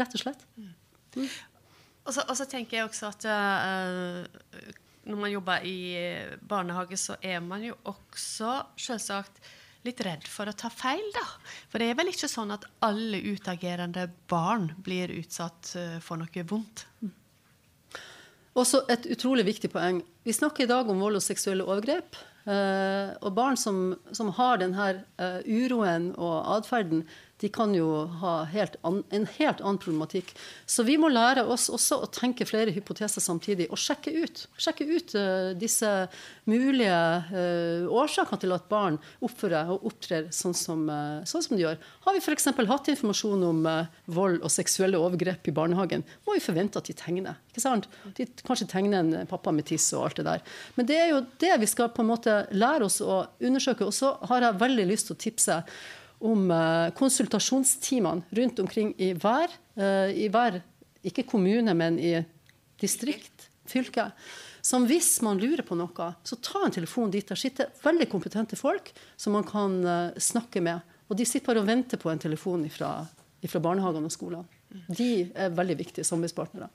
Rett 0.00 0.16
og 0.16 0.24
slett. 0.24 0.48
Mm. 0.56 0.72
Og, 2.02 2.14
så, 2.14 2.24
og, 2.26 2.36
så, 2.38 2.46
tenker 2.50 2.78
jeg 2.78 2.88
også 2.88 3.10
at 3.12 3.26
uh, 3.30 4.70
når 5.06 5.18
man 5.18 5.32
jobber 5.32 5.66
i 5.66 5.76
barnehage, 6.48 6.98
så 6.98 7.16
er 7.22 7.42
man 7.44 7.62
jo 7.66 7.76
også 7.88 8.56
selvsagt 8.78 9.42
litt 9.86 10.02
redd 10.06 10.28
for 10.30 10.46
å 10.46 10.54
ta 10.54 10.70
feil, 10.70 11.02
da. 11.14 11.24
For 11.70 11.82
det 11.82 11.90
er 11.90 11.98
vel 11.98 12.12
ikke 12.12 12.30
sånn 12.30 12.54
at 12.54 12.66
alle 12.86 13.18
utagerende 13.32 14.08
barn 14.30 14.70
blir 14.82 15.10
utsatt 15.14 15.74
uh, 15.78 15.98
for 16.02 16.22
noe 16.22 16.46
vondt? 16.46 16.86
Mm. 17.02 17.18
Også 18.58 18.82
et 18.92 19.06
utrolig 19.14 19.46
viktig 19.48 19.70
poeng. 19.72 20.02
Vi 20.26 20.34
snakker 20.36 20.66
i 20.66 20.70
dag 20.70 20.90
om 20.92 21.00
vold 21.00 21.18
og 21.18 21.24
seksuelle 21.24 21.64
overgrep. 21.64 22.18
Uh, 22.42 23.14
og 23.22 23.36
barn 23.36 23.56
som, 23.58 23.94
som 24.14 24.32
har 24.36 24.58
denne 24.60 24.88
uh, 25.22 25.40
uroen 25.46 26.10
og 26.18 26.36
atferden, 26.58 27.04
de 27.42 27.48
kan 27.50 27.72
jo 27.74 28.04
ha 28.20 28.32
helt 28.52 28.76
an, 28.86 29.00
en 29.10 29.24
helt 29.34 29.60
annen 29.60 29.80
problematikk. 29.82 30.30
Så 30.66 30.84
vi 30.86 30.94
må 31.00 31.08
lære 31.10 31.42
oss 31.50 31.66
også 31.72 31.98
å 32.04 32.08
tenke 32.14 32.46
flere 32.46 32.70
hypoteser 32.74 33.24
samtidig 33.24 33.66
og 33.72 33.80
sjekke 33.82 34.12
ut, 34.14 34.44
sjekke 34.62 34.86
ut 34.86 35.14
uh, 35.18 35.50
disse 35.58 35.90
mulige 36.46 36.98
uh, 37.32 37.88
årsakene 37.90 38.44
til 38.44 38.54
at 38.54 38.68
barn 38.70 39.00
oppfører 39.26 39.72
og 39.74 39.88
opptrer 39.90 40.28
sånn 40.34 40.54
som, 40.54 40.84
uh, 40.86 41.24
sånn 41.26 41.42
som 41.42 41.56
de 41.58 41.64
gjør. 41.64 41.80
Har 42.06 42.14
vi 42.14 42.22
f.eks. 42.22 42.46
hatt 42.70 42.90
informasjon 42.92 43.42
om 43.48 43.66
vold 44.14 44.38
og 44.46 44.54
seksuelle 44.54 45.00
overgrep 45.02 45.50
i 45.50 45.54
barnehagen, 45.56 46.06
må 46.26 46.36
vi 46.36 46.44
forvente 46.44 46.78
at 46.78 46.86
de 46.86 46.94
tegner. 46.98 47.40
ikke 47.50 47.64
sant? 47.64 47.88
De 48.14 48.28
kanskje 48.46 48.68
tegner 48.70 49.02
en 49.02 49.30
pappa 49.30 49.50
med 49.54 49.66
tiss 49.66 49.88
og 49.96 50.06
alt 50.06 50.22
det 50.22 50.28
der. 50.28 50.46
Men 50.78 50.86
det 50.86 51.00
er 51.00 51.10
jo 51.10 51.24
det 51.42 51.56
vi 51.64 51.70
skal 51.70 51.90
på 51.90 52.04
en 52.06 52.12
måte 52.12 52.38
lære 52.54 52.86
oss 52.86 53.00
å 53.02 53.24
undersøke. 53.42 53.88
Og 53.88 53.96
så 53.96 54.14
har 54.30 54.46
jeg 54.46 54.62
veldig 54.62 54.86
lyst 54.92 55.10
til 55.10 55.18
å 55.18 55.22
tipse 55.26 55.58
om 56.22 56.50
eh, 56.50 56.92
konsultasjonstimene 56.98 58.22
rundt 58.38 58.62
omkring 58.62 58.92
i 58.98 59.12
hver, 59.18 59.52
eh, 59.76 60.12
i 60.24 60.28
hver, 60.32 60.60
ikke 61.02 61.26
kommune, 61.28 61.74
men 61.74 61.98
i 61.98 62.14
distrikt, 62.80 63.48
fylke. 63.68 64.10
Som 64.62 64.86
hvis 64.86 65.16
man 65.26 65.40
lurer 65.42 65.64
på 65.66 65.74
noe, 65.78 66.08
så 66.22 66.38
ta 66.38 66.62
en 66.62 66.74
telefon 66.74 67.10
dit. 67.10 67.26
Der 67.26 67.38
sitter 67.38 67.72
veldig 67.82 68.06
kompetente 68.12 68.58
folk 68.58 68.92
som 69.16 69.34
man 69.34 69.46
kan 69.48 69.80
eh, 69.82 70.20
snakke 70.22 70.62
med. 70.62 70.86
Og 71.10 71.18
de 71.18 71.26
sitter 71.26 71.50
bare 71.50 71.64
og 71.64 71.68
venter 71.68 72.00
på 72.00 72.12
en 72.12 72.22
telefon 72.22 72.68
fra 72.70 72.94
barnehagene 73.42 74.06
og 74.08 74.14
skolene. 74.14 74.46
De 74.88 75.26
er 75.34 75.52
veldig 75.52 75.76
viktige 75.82 76.06
samarbeidspartnere. 76.06 76.70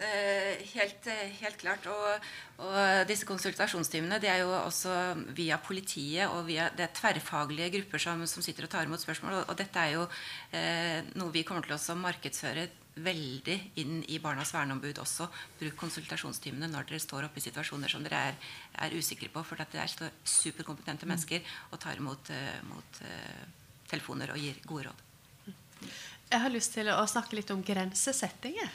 Eh, 0.00 0.56
helt, 0.74 1.06
eh, 1.06 1.28
helt 1.42 1.58
klart. 1.60 1.84
Og, 1.86 2.28
og, 2.64 2.76
disse 3.08 3.26
konsultasjonstimene 3.28 4.16
det 4.22 4.30
er 4.32 4.38
jo 4.40 4.54
også 4.56 4.94
via 5.36 5.58
politiet 5.60 6.24
og 6.32 6.46
via 6.48 6.70
det 6.72 6.86
er 6.86 6.94
tverrfaglige 6.96 7.68
grupper 7.74 8.00
som, 8.00 8.24
som 8.24 8.44
sitter 8.44 8.64
og 8.64 8.72
tar 8.72 8.88
imot 8.88 9.02
spørsmål. 9.04 9.42
Og, 9.42 9.52
og 9.52 9.60
dette 9.60 9.84
er 9.84 9.98
jo 9.98 10.06
eh, 10.56 11.04
noe 11.20 11.34
vi 11.36 11.44
kommer 11.44 11.68
til 11.68 11.76
å 11.76 11.98
markedsføre 12.00 12.70
veldig 13.00 13.58
inn 13.84 14.00
i 14.08 14.16
Barnas 14.24 14.54
verneombud 14.56 15.04
også. 15.04 15.28
Bruk 15.60 15.76
konsultasjonstimene 15.84 16.72
når 16.72 16.88
dere 16.88 17.04
står 17.04 17.28
oppe 17.28 17.42
i 17.42 17.44
situasjoner 17.50 17.92
som 17.92 18.04
dere 18.04 18.24
er, 18.32 18.42
er 18.88 18.96
usikre 18.96 19.28
på. 19.28 19.44
For 19.44 19.60
det 19.60 19.84
er 19.84 20.10
superkompetente 20.24 21.04
mm. 21.04 21.12
mennesker 21.12 21.56
og 21.70 21.80
tar 21.80 22.00
imot 22.00 22.32
uh, 22.32 22.58
mot, 22.72 23.00
telefoner 23.88 24.32
og 24.32 24.40
gir 24.40 24.60
gode 24.64 24.88
råd. 24.88 25.08
Jeg 26.30 26.44
har 26.44 26.52
lyst 26.52 26.76
til 26.76 26.88
å 26.92 27.02
snakke 27.08 27.36
litt 27.36 27.52
om 27.52 27.62
grensesettinger. 27.64 28.70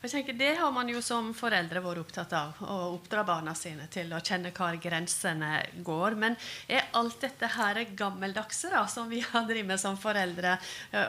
Jeg 0.00 0.10
tenker, 0.14 0.32
Det 0.32 0.54
har 0.56 0.70
man 0.72 0.88
jo 0.88 1.02
som 1.04 1.26
foreldre 1.36 1.82
vært 1.84 1.98
opptatt 2.00 2.32
av, 2.32 2.56
å 2.64 2.76
oppdra 2.94 3.20
barna 3.28 3.52
sine 3.54 3.84
til 3.92 4.08
å 4.16 4.20
kjenne 4.24 4.48
hvor 4.56 4.78
grensene 4.80 5.50
går. 5.84 6.16
Men 6.16 6.36
er 6.72 6.88
alt 6.96 7.18
dette 7.20 7.50
her 7.52 7.82
gammeldagse, 7.98 8.70
da, 8.72 8.86
som 8.88 9.12
vi 9.12 9.20
har 9.20 9.44
drevet 9.44 9.68
med 9.68 9.82
som 9.82 9.98
foreldre? 10.00 10.56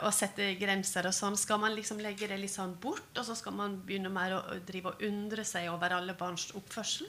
Å 0.04 0.12
sette 0.12 0.50
grenser 0.60 1.08
og 1.08 1.16
sånn. 1.16 1.40
Skal 1.40 1.64
man 1.64 1.72
liksom 1.78 2.04
legge 2.04 2.28
det 2.28 2.42
litt 2.42 2.52
sånn 2.52 2.76
bort, 2.84 3.08
og 3.16 3.24
så 3.24 3.38
skal 3.40 3.56
man 3.56 3.80
begynne 3.80 4.12
mer 4.12 4.36
å 4.42 4.60
drive 4.68 4.92
og 4.92 5.08
undre 5.08 5.48
seg 5.48 5.72
over 5.72 5.96
alle 5.96 6.18
barns 6.20 6.50
oppførsel? 6.52 7.08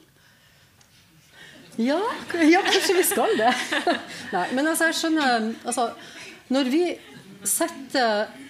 Ja, 1.83 1.99
ja 2.47 2.63
kanskje 2.63 3.01
vi 3.01 3.09
skal 3.11 3.35
det. 3.43 3.51
Nei, 4.37 4.47
men 4.55 4.71
altså, 4.71 4.93
jeg 4.93 5.01
skjønner 5.01 5.51
altså, 5.65 5.91
Når 6.53 6.71
vi 6.71 6.85
sette 7.49 8.03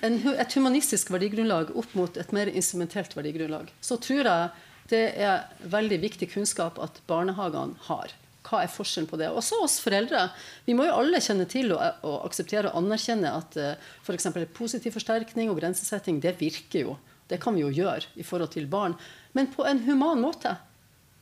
en, 0.04 0.18
et 0.32 0.56
humanistisk 0.56 1.12
verdigrunnlag 1.12 1.72
opp 1.78 1.94
mot 1.98 2.16
et 2.18 2.32
mer 2.34 2.50
instrumentelt 2.52 3.14
verdigrunnlag, 3.16 3.70
så 3.80 3.98
tror 4.00 4.26
jeg 4.28 4.50
det 4.92 5.04
er 5.24 5.46
veldig 5.72 6.00
viktig 6.02 6.28
kunnskap 6.34 6.80
at 6.82 7.00
barnehagene 7.08 7.78
har. 7.88 8.12
Hva 8.42 8.64
er 8.64 8.72
forskjellen 8.72 9.08
på 9.08 9.18
det? 9.20 9.30
Også 9.30 9.60
oss 9.64 9.78
foreldre. 9.80 10.26
Vi 10.66 10.74
må 10.76 10.88
jo 10.88 10.96
alle 10.98 11.20
kjenne 11.22 11.46
til 11.48 11.72
og, 11.72 12.02
og 12.04 12.26
akseptere 12.26 12.72
og 12.72 12.82
anerkjenne 12.82 13.30
at 13.38 13.56
uh, 13.56 13.68
eh, 13.70 13.92
f.eks. 14.02 14.28
For 14.34 14.54
positiv 14.58 14.96
forsterkning 14.98 15.52
og 15.52 15.60
grensesetting, 15.60 16.18
det 16.20 16.34
virker 16.40 16.88
jo. 16.88 16.96
Det 17.30 17.38
kan 17.40 17.54
vi 17.54 17.62
jo 17.62 17.70
gjøre 17.72 18.10
i 18.18 18.26
forhold 18.26 18.52
til 18.52 18.66
barn. 18.68 18.96
Men 19.32 19.48
på 19.54 19.64
en 19.68 19.84
human 19.86 20.20
måte. 20.20 20.56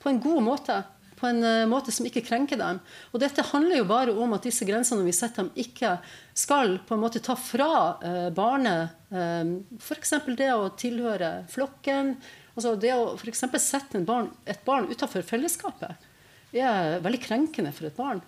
På 0.00 0.08
en 0.10 0.18
god 0.24 0.42
måte 0.42 0.80
på 1.20 1.28
en 1.28 1.44
uh, 1.44 1.68
måte 1.68 1.92
som 1.92 2.06
ikke 2.08 2.24
krenker 2.24 2.58
dem. 2.60 2.80
Og 3.12 3.20
dette 3.22 3.44
handler 3.52 3.82
jo 3.82 3.88
bare 3.88 4.14
om 4.16 4.34
at 4.36 4.46
disse 4.48 4.66
grensene 4.68 5.04
vi 5.06 5.14
setter 5.14 5.44
dem, 5.44 5.52
ikke 5.60 5.98
skal 6.36 6.78
på 6.86 6.96
en 6.96 7.04
måte 7.04 7.22
ta 7.24 7.36
fra 7.38 7.70
uh, 8.00 8.28
barnet 8.34 9.12
eh, 9.12 9.54
f.eks. 9.76 10.14
det 10.38 10.50
å 10.54 10.70
tilhøre 10.78 11.30
flokken. 11.52 12.14
altså 12.54 12.74
Det 12.80 12.94
å 12.96 13.14
f.eks. 13.18 13.44
sette 13.60 14.00
barn, 14.06 14.30
et 14.48 14.62
barn 14.64 14.88
utenfor 14.90 15.26
fellesskapet 15.26 16.08
er 16.56 16.98
veldig 17.04 17.20
krenkende 17.22 17.72
for 17.74 17.90
et 17.90 17.98
barn. 17.98 18.22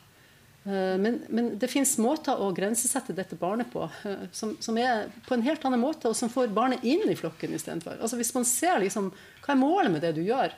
Men, 0.63 1.17
men, 1.27 1.49
det 1.59 1.67
fins 1.67 1.97
måter 1.99 2.39
å 2.39 2.53
grensesette 2.55 3.11
dette 3.17 3.35
barnet 3.35 3.67
på 3.73 3.83
som, 4.31 4.53
som, 4.63 4.77
er 4.79 5.09
på 5.27 5.35
en 5.35 5.43
helt 5.43 5.65
annen 5.67 5.83
måte, 5.83 6.07
og 6.07 6.15
som 6.15 6.31
får 6.31 6.53
barnet 6.55 6.85
inn 6.87 7.03
i 7.11 7.17
flokken 7.19 7.57
istedenfor. 7.57 7.97
Altså 7.99 8.21
hvis 8.21 8.31
man 8.37 8.47
ser 8.47 8.79
liksom, 8.85 9.09
hva 9.43 9.57
er 9.57 9.59
målet 9.59 9.91
med 9.91 10.07
det 10.07 10.13
du 10.15 10.23
gjør, 10.23 10.55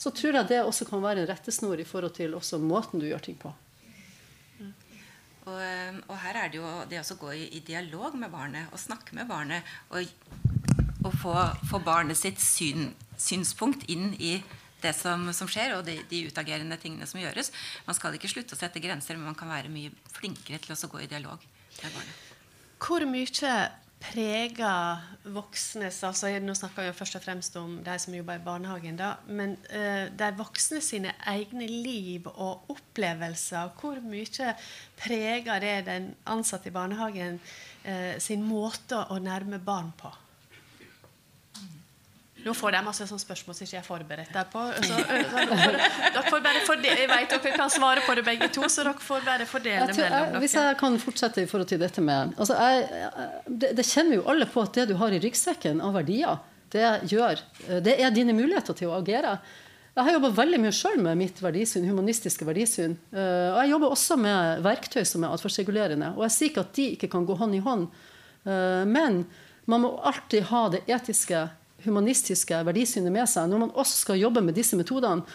så 0.00 0.12
tror 0.16 0.38
jeg 0.38 0.48
det 0.48 0.62
også 0.64 0.86
kan 0.88 1.02
være 1.02 1.24
en 1.24 1.28
rettesnor 1.28 1.80
i 1.80 1.84
forhold 1.84 2.14
til 2.16 2.36
også 2.38 2.60
måten 2.62 3.02
du 3.02 3.08
gjør 3.10 3.26
ting 3.26 3.36
på. 3.40 3.52
Og, 5.48 5.56
eh, 5.64 5.98
og, 6.06 6.16
her 6.22 6.36
er 6.36 6.52
det 6.52 6.60
jo 6.60 6.70
det 6.88 7.00
å 7.00 7.18
gå 7.20 7.34
i, 7.36 7.44
i, 7.58 7.60
dialog 7.64 8.16
med 8.20 8.32
barnet 8.32 8.72
og 8.72 8.80
snakke 8.80 9.16
med 9.16 9.28
barnet. 9.28 9.66
Og, 9.90 10.08
og 11.02 11.12
få, 11.20 11.34
få, 11.68 11.80
barnet 11.84 12.18
sitt 12.18 12.40
syn, 12.44 12.90
synspunkt 13.16 13.86
inn 13.92 14.12
i 14.20 14.38
det 14.80 14.94
som, 14.96 15.26
som 15.36 15.48
skjer, 15.50 15.74
og 15.76 15.84
de, 15.88 15.98
de, 16.08 16.22
utagerende 16.28 16.78
tingene 16.80 17.08
som 17.08 17.20
gjøres. 17.20 17.52
Man 17.88 17.96
skal 17.96 18.16
ikke 18.16 18.30
slutte 18.32 18.56
å 18.56 18.60
sette 18.60 18.80
grenser, 18.80 19.18
men 19.18 19.32
man 19.32 19.38
kan 19.38 19.50
være 19.52 19.72
mye 19.72 19.92
flinkere 20.12 20.60
til 20.62 20.76
å 20.76 20.92
gå 20.92 21.04
i 21.04 21.10
dialog 21.10 21.44
med 21.80 21.96
barnet. 21.96 22.26
Hvor 22.80 23.04
mye 23.08 23.28
preger 24.00 25.02
voksnes 25.34 25.98
altså 26.06 26.30
Nå 26.40 26.54
snakker 26.56 26.86
vi 26.88 26.94
først 26.96 27.18
og 27.18 27.24
fremst 27.24 27.56
om 27.60 27.76
de 27.84 27.96
som 28.00 28.14
jobber 28.16 28.40
i 28.40 28.44
barnehagen. 28.44 28.96
Da, 28.98 29.12
men 29.28 29.56
uh, 29.72 30.06
de 30.08 30.30
voksne 30.38 30.80
sine 30.84 31.12
egne 31.28 31.68
liv 31.68 32.28
og 32.32 32.70
opplevelser, 32.72 33.74
hvor 33.80 34.00
mye 34.04 34.54
preger 35.00 35.62
det 35.62 35.76
den 35.90 36.10
ansatte 36.30 36.72
i 36.72 36.74
barnehagen 36.74 37.38
uh, 37.84 38.16
sin 38.22 38.44
måte 38.46 39.04
å 39.10 39.20
nærme 39.22 39.60
barn 39.62 39.92
på? 40.00 40.12
Nå 42.44 42.54
får 42.56 42.76
jeg 42.76 42.86
masse 42.86 43.06
sånne 43.08 43.22
spørsmål 43.22 43.56
som 43.56 43.66
ikke 43.66 43.76
jeg 43.76 43.82
er 43.82 43.86
forberedt 43.86 44.32
deg 44.34 44.50
på. 44.52 44.64
Så, 44.80 44.96
så, 44.96 45.70
dere 46.14 46.24
får 46.26 46.42
bare 46.44 46.62
fordele, 46.66 46.98
jeg 47.04 47.10
vet 47.10 47.34
dere 47.34 47.54
kan 47.56 47.72
svare 47.72 48.04
på 48.06 48.16
det 48.18 48.24
begge 48.26 48.50
to, 48.54 48.66
så 48.72 48.84
dere 48.86 49.06
får 49.06 49.24
bare 49.26 49.48
fordele 49.48 49.88
tror, 49.90 50.02
mellom 50.02 50.34
dere. 50.34 50.42
Hvis 50.44 50.56
jeg 50.58 50.78
kan 50.80 50.98
fortsette 51.02 51.44
i 51.44 51.48
forhold 51.50 51.70
til 51.72 51.82
dette 51.82 52.04
med 52.04 52.34
altså 52.36 52.56
jeg, 52.56 52.84
det, 53.46 53.72
det, 53.78 53.86
kjenner 53.86 54.20
jo 54.20 54.28
alle 54.32 54.48
på 54.50 54.64
at 54.64 54.78
det 54.78 54.86
du 54.90 54.96
har 55.00 55.14
i 55.14 55.20
ryggsekken 55.22 55.82
av 55.84 55.98
verdier, 56.00 56.40
det, 56.70 56.86
gjør, 57.10 57.42
det 57.82 57.96
er 57.98 58.14
dine 58.14 58.36
muligheter 58.36 58.76
til 58.78 58.92
å 58.92 58.96
agere. 59.00 59.36
Jeg 59.90 60.06
har 60.06 60.14
jobba 60.14 60.30
veldig 60.32 60.60
mye 60.62 60.72
sjøl 60.74 61.00
med 61.02 61.18
mitt 61.18 61.40
verdisyn, 61.42 61.88
humanistiske 61.90 62.46
verdisyn. 62.46 62.94
Og 63.10 63.58
jeg 63.58 63.72
jobber 63.72 63.94
også 63.96 64.16
med 64.22 64.62
verktøy 64.64 65.02
som 65.02 65.26
er 65.26 65.34
atferdsregulerende. 65.34 66.12
Og 66.14 66.22
jeg 66.28 66.34
sier 66.36 66.52
ikke 66.52 66.62
at 66.62 66.76
de 66.78 66.86
ikke 66.94 67.10
kan 67.10 67.26
gå 67.26 67.34
hånd 67.40 67.58
i 67.58 67.62
hånd. 67.64 67.88
Men 68.46 69.24
man 69.70 69.82
må 69.82 69.90
alltid 70.06 70.46
ha 70.52 70.62
det 70.72 70.84
etiske 70.86 71.42
humanistiske 71.84 72.60
verdisynet 72.66 73.12
med 73.14 73.28
seg 73.30 73.50
når 73.50 73.64
man 73.66 73.74
også 73.74 74.04
skal 74.04 74.20
jobbe 74.20 74.44
med 74.44 74.56
disse 74.58 74.78
metodene. 74.78 75.26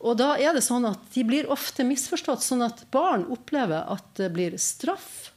Og 0.00 0.16
da 0.16 0.32
er 0.40 0.54
det 0.56 0.64
sånn 0.64 0.86
at 0.88 1.02
De 1.12 1.24
blir 1.28 1.50
ofte 1.52 1.84
misforstått, 1.84 2.44
sånn 2.44 2.64
at 2.64 2.86
barn 2.92 3.26
opplever 3.32 3.84
at 3.84 4.06
det 4.16 4.30
blir 4.32 4.56
straff 4.60 5.30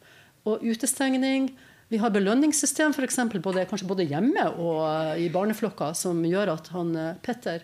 og 0.48 0.64
utestengning. 0.64 1.52
Vi 1.92 2.00
har 2.02 2.14
belønningssystem 2.14 2.94
for 2.96 3.06
eksempel, 3.06 3.42
både, 3.44 3.68
kanskje 3.70 3.90
både 3.90 4.08
hjemme 4.08 4.48
og 4.58 5.20
i 5.20 5.28
barneflokker 5.34 5.94
som 5.98 6.24
gjør 6.26 6.56
at 6.56 6.72
han, 6.74 6.96
eh, 6.98 7.20
Petter 7.22 7.62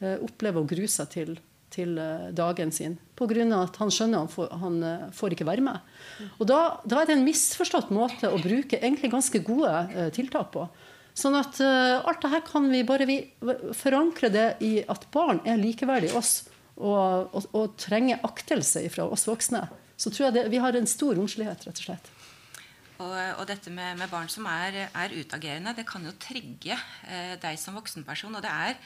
eh, 0.00 0.16
opplever 0.24 0.62
å 0.62 0.68
grue 0.70 0.88
seg 0.88 1.10
til, 1.12 1.34
til 1.74 1.98
eh, 2.00 2.30
dagen 2.32 2.72
sin. 2.72 2.96
Pga. 3.18 3.44
at 3.58 3.76
han 3.80 3.92
skjønner 3.92 4.24
han 4.24 4.32
får, 4.32 4.50
han 4.62 4.80
får 5.12 5.36
ikke 5.36 5.48
være 5.48 5.66
med. 5.66 5.94
Og 6.38 6.48
da, 6.48 6.80
da, 6.84 7.02
er 7.02 7.10
det 7.10 7.18
en 7.18 7.26
misforstått 7.26 7.92
måte 7.92 8.30
å 8.30 8.40
bruke 8.40 8.80
egentlig 8.80 9.12
ganske 9.12 9.42
gode 9.44 10.10
tiltak 10.16 10.52
på. 10.52 10.66
Sånn 11.16 11.36
at 11.38 11.56
uh, 11.64 12.04
alt 12.04 12.20
det 12.20 12.32
her 12.34 12.44
kan 12.44 12.66
vi 12.68 12.82
bare 12.84 13.06
vi 13.08 13.20
forankre 13.76 14.28
det 14.32 14.48
i 14.64 14.74
at 14.84 15.06
barn 15.14 15.40
er 15.48 15.56
likeverdige 15.60 16.16
oss 16.18 16.42
og, 16.76 17.32
og, 17.32 17.46
og 17.56 17.76
trenger 17.80 18.20
aktelse 18.26 18.84
fra 18.92 19.08
oss 19.08 19.24
voksne. 19.28 19.64
Så 19.96 20.12
tror 20.12 20.28
jeg 20.28 20.36
det, 20.36 20.44
vi 20.52 20.60
har 20.60 20.76
en 20.76 20.88
stor 20.88 21.16
romslighet, 21.16 21.64
rett 21.64 21.80
og 21.80 21.88
slett. 21.88 22.12
Og, 22.96 23.12
og, 23.12 23.42
dette 23.48 23.72
med, 23.72 23.98
med, 24.00 24.08
barn 24.12 24.28
som 24.32 24.46
er, 24.48 24.86
er, 24.88 25.16
utagerende, 25.16 25.74
det 25.76 25.84
kan 25.88 26.04
jo 26.04 26.14
trigge 26.20 26.76
eh, 27.08 27.34
deg 27.40 27.58
som 27.60 27.76
voksenperson. 27.76 28.36
Og 28.36 28.44
det 28.44 28.52
er, 28.52 28.78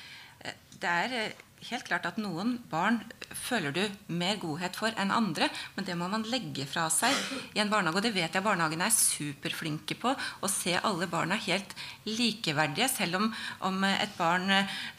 eh, 0.42 0.56
det 0.82 0.94
er 1.04 1.16
eh, 1.18 1.44
helt 1.68 1.86
klart 1.86 2.06
at 2.08 2.18
noen 2.20 2.54
barn 2.70 3.00
føler 3.36 3.74
du 3.74 3.82
mer 4.08 4.38
godhet 4.40 4.76
for 4.78 4.94
enn 4.98 5.12
andre. 5.14 5.50
Men 5.76 5.86
det 5.86 5.96
må 5.98 6.08
man 6.10 6.24
legge 6.32 6.64
fra 6.68 6.86
seg 6.92 7.14
i 7.54 7.60
en 7.62 7.70
barnehage. 7.72 8.00
Og 8.00 8.06
det 8.06 8.14
vet 8.16 8.34
jeg 8.36 8.44
barnehagene 8.44 8.88
er 8.88 8.96
superflinke 8.96 9.96
på. 10.00 10.14
Å 10.14 10.50
se 10.50 10.74
alle 10.78 11.08
barna 11.10 11.38
helt 11.40 11.74
likeverdige. 12.08 12.88
Selv 12.90 13.20
om, 13.20 13.30
om 13.68 13.84
et 13.90 14.16
barn 14.18 14.50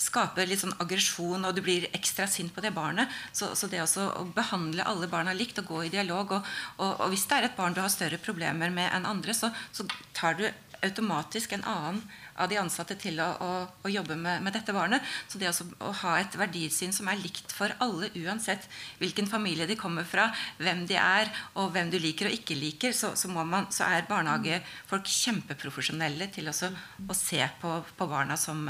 skaper 0.02 0.50
litt 0.50 0.63
sånn 0.63 0.78
aggresjon, 0.84 1.47
og 1.47 1.58
du 1.58 1.63
blir 1.65 1.89
ekstra 1.97 2.30
sint 2.30 2.54
på 2.54 2.63
det 2.63 2.74
barnet. 2.76 3.12
Så, 3.34 3.54
så 3.58 3.69
det 3.71 3.84
også 3.84 4.08
å 4.21 4.26
behandle 4.36 4.86
alle 4.88 5.10
barna 5.12 5.36
likt 5.36 5.60
og 5.63 5.71
gå 5.74 5.86
i 5.88 5.93
dialog 5.93 6.38
og, 6.38 6.52
og, 6.78 6.91
og 7.02 7.08
hvis 7.12 7.28
det 7.30 7.39
er 7.39 7.50
et 7.50 7.58
barn 7.58 7.76
du 7.76 7.82
har 7.84 7.91
større 7.91 8.21
problemer 8.21 8.71
med 8.74 8.91
enn 8.93 9.08
andre, 9.10 9.36
så, 9.36 9.52
så 9.74 9.88
tar 10.15 10.38
du 10.39 10.45
automatisk 10.86 11.54
en 11.56 11.63
annen 11.67 12.02
av 12.41 12.50
de 12.50 12.58
ansatte 12.62 12.96
til 13.00 13.20
å, 13.22 13.28
å, 13.41 13.50
å 13.86 13.91
jobbe 13.91 14.15
med, 14.20 14.41
med, 14.46 14.54
dette 14.56 14.74
barnet. 14.76 15.04
Så 15.30 15.41
det 15.41 15.52
å 15.52 15.91
ha 16.04 16.15
et 16.20 16.38
verdisyn 16.39 16.94
som 16.96 17.10
er 17.12 17.22
likt 17.22 17.54
for 17.56 17.74
alle, 17.84 18.12
uansett 18.24 18.67
hvilken 19.02 19.30
familie 19.30 19.67
de 19.70 19.78
kommer 19.80 20.08
fra, 20.08 20.30
hvem 20.62 20.86
de 20.89 20.98
er, 21.00 21.32
og 21.56 21.74
hvem 21.76 21.91
du 21.94 22.00
liker 22.02 22.30
og 22.30 22.38
ikke 22.38 22.58
liker, 22.58 22.96
så, 22.98 23.13
så, 23.20 23.32
man, 23.32 23.70
så 23.74 23.89
er 23.89 24.10
barnehagefolk 24.10 25.10
kjempeprofesjonelle 25.12 26.32
til 26.34 26.50
å 26.52 26.56
se 26.56 27.44
på, 27.62 27.78
på 27.98 28.10
barna 28.10 28.39
som, 28.39 28.65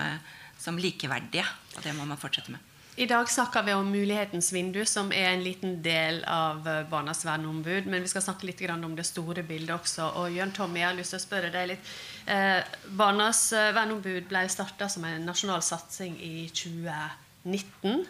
som 0.59 0.79
likeverdige. 0.79 1.47
Og 1.77 1.85
det 1.85 1.95
må 1.97 2.07
man 2.07 2.19
fortsette 2.19 2.53
med. 2.53 2.70
I 3.01 3.05
dag 3.05 3.29
snakker 3.29 3.63
vi 3.63 3.73
om 3.73 3.87
mulighetens 3.91 4.51
vindu, 4.53 4.83
som 4.85 5.07
er 5.09 5.31
en 5.31 5.41
liten 5.41 5.79
del 5.81 6.19
av 6.29 6.67
Barnas 6.89 7.23
verneombud. 7.25 7.87
Men 7.89 8.03
vi 8.05 8.11
skal 8.11 8.21
snakke 8.21 8.45
litt 8.45 8.61
om 8.69 8.93
det 8.93 9.07
store 9.09 9.41
bildet 9.41 9.73
også. 9.73 10.11
Og 10.21 10.35
Jørn 10.35 10.53
Tommy, 10.53 10.83
jeg 10.83 10.85
har 10.85 10.99
lyst 10.99 11.15
til 11.15 11.17
å 11.17 11.23
spørre 11.23 11.49
deg 11.49 11.71
litt. 11.71 11.89
Eh, 12.29 12.61
Barnas 12.93 13.41
eh, 13.57 13.71
verneombud 13.73 14.29
ble 14.29 14.45
starta 14.53 14.85
som 14.85 15.09
en 15.09 15.25
nasjonal 15.25 15.65
satsing 15.65 16.13
i 16.21 16.45
2019. 16.53 18.05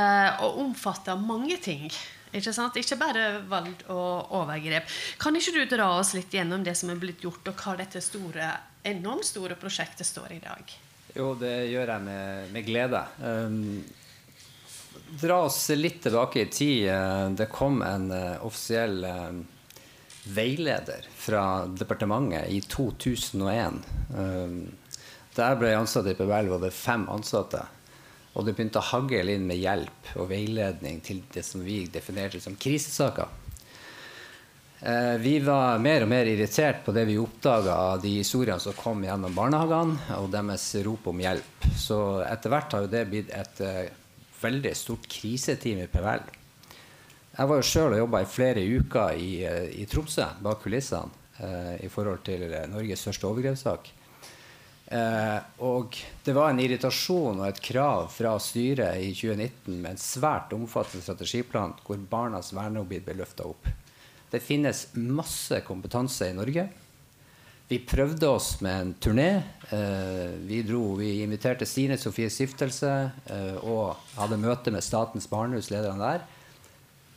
Eh, 0.00 0.40
og 0.40 0.64
omfatter 0.64 1.20
mange 1.20 1.60
ting. 1.60 1.92
Ikke, 2.32 2.56
sant? 2.56 2.80
ikke 2.80 3.02
bare 3.04 3.30
vold 3.52 3.84
og 3.92 4.32
overgrep. 4.40 4.88
Kan 5.20 5.36
ikke 5.36 5.58
du 5.60 5.76
dra 5.76 5.92
oss 6.00 6.16
litt 6.16 6.32
gjennom 6.32 6.64
det 6.64 6.78
som 6.80 6.88
er 6.88 7.04
blitt 7.04 7.20
gjort, 7.20 7.52
og 7.52 7.60
hva 7.60 7.76
dette 7.84 8.00
store, 8.00 8.54
enormt 8.80 9.28
store 9.28 9.60
prosjektet 9.60 10.08
står 10.08 10.38
i 10.40 10.44
dag? 10.48 10.78
Jo, 11.12 11.34
det 11.36 11.58
gjør 11.68 11.98
jeg 11.98 12.08
med, 12.08 12.54
med 12.56 12.72
glede. 12.72 13.10
Um, 13.20 13.82
dra 15.20 15.42
oss 15.46 15.68
litt 15.68 16.02
tilbake 16.02 16.40
i 16.40 16.46
tid. 16.46 16.88
Eh, 16.88 17.30
det 17.30 17.50
kom 17.52 17.82
en 17.82 18.10
uh, 18.10 18.46
offisiell 18.46 19.04
uh, 19.04 19.42
veileder 20.24 21.06
fra 21.16 21.66
departementet 21.66 22.50
i 22.50 22.60
2001. 22.60 23.82
Um, 24.16 24.56
der 25.36 25.56
ble 25.56 25.72
jeg 25.72 25.80
ansatt 25.80 26.10
i 26.10 26.16
PBL, 26.16 26.50
var 26.52 26.64
det 26.64 26.74
fem 26.76 27.06
ansatte. 27.12 27.64
Og 28.32 28.46
det 28.46 28.54
begynte 28.56 28.80
å 28.80 28.90
hagle 28.94 29.34
inn 29.34 29.46
med 29.48 29.60
hjelp 29.60 30.14
og 30.16 30.30
veiledning 30.30 31.00
til 31.04 31.22
det 31.32 31.44
som 31.44 31.64
vi 31.64 31.82
definerte 31.92 32.40
som 32.40 32.56
krisesaker. 32.56 33.28
Eh, 34.82 35.16
vi 35.20 35.36
var 35.44 35.78
mer 35.78 36.02
og 36.02 36.08
mer 36.10 36.26
irritert 36.26 36.80
på 36.84 36.94
det 36.96 37.04
vi 37.06 37.18
oppdaga 37.20 37.74
av 37.92 38.00
de 38.02 38.16
historiene 38.16 38.60
som 38.60 38.74
kom 38.74 39.04
gjennom 39.04 39.36
barnehagene, 39.36 40.16
og 40.18 40.30
deres 40.32 40.64
rop 40.82 41.06
om 41.12 41.20
hjelp. 41.22 41.68
Så 41.78 41.98
etter 42.26 42.50
hvert 42.50 42.74
har 42.74 42.86
jo 42.86 42.90
det 42.90 43.04
blitt 43.12 43.30
et 43.36 43.60
veldig 44.42 44.74
stort 44.76 45.08
kriseteam 45.10 45.82
i 45.84 45.88
PVL. 45.90 46.28
Jeg 47.32 47.48
var 47.48 47.58
jo 47.58 47.64
sjøl 47.64 47.94
og 47.94 48.02
jobba 48.02 48.20
i 48.22 48.28
flere 48.28 48.62
uker 48.76 49.16
i, 49.16 49.32
uh, 49.48 49.66
i 49.72 49.86
Tromsø, 49.88 50.26
bak 50.44 50.60
kulissene, 50.64 51.20
eh, 51.40 51.84
i 51.86 51.88
forhold 51.88 52.20
til 52.26 52.44
Norges 52.70 53.06
største 53.06 53.26
overgrepssak. 53.26 53.92
og 55.64 55.96
det 56.24 56.34
var 56.36 56.50
en 56.50 56.58
irritasjon 56.60 57.38
og 57.40 57.46
et 57.46 57.60
krav 57.64 58.10
fra 58.12 58.34
styret 58.36 59.00
i 59.00 59.14
2019 59.16 59.78
med 59.80 59.90
en 59.94 59.96
svært 59.96 60.52
omfattende 60.52 61.00
strategiplan 61.00 61.72
hvor 61.86 61.96
barnas 62.10 62.52
verneombud 62.52 63.00
ble 63.06 63.14
løfta 63.22 63.46
opp. 63.48 63.70
Det 64.28 64.42
finnes 64.44 64.86
masse 64.96 65.62
kompetanse 65.64 66.28
i 66.28 66.36
Norge. 66.36 66.68
Vi 67.72 67.78
prøvde 67.88 68.28
oss 68.28 68.58
med 68.60 68.80
en 68.80 68.90
turné. 69.00 69.30
Eh, 69.72 70.32
vi, 70.44 70.58
dro, 70.62 70.90
vi 70.98 71.22
inviterte 71.22 71.64
Stine 71.64 71.96
Sofie 71.96 72.28
Stiftelse 72.28 72.90
eh, 73.32 73.64
og 73.64 73.96
hadde 74.18 74.36
møte 74.42 74.74
med 74.74 74.84
Statens 74.84 75.24
barnehus, 75.30 75.70
lederne 75.72 76.04
der. 76.04 76.26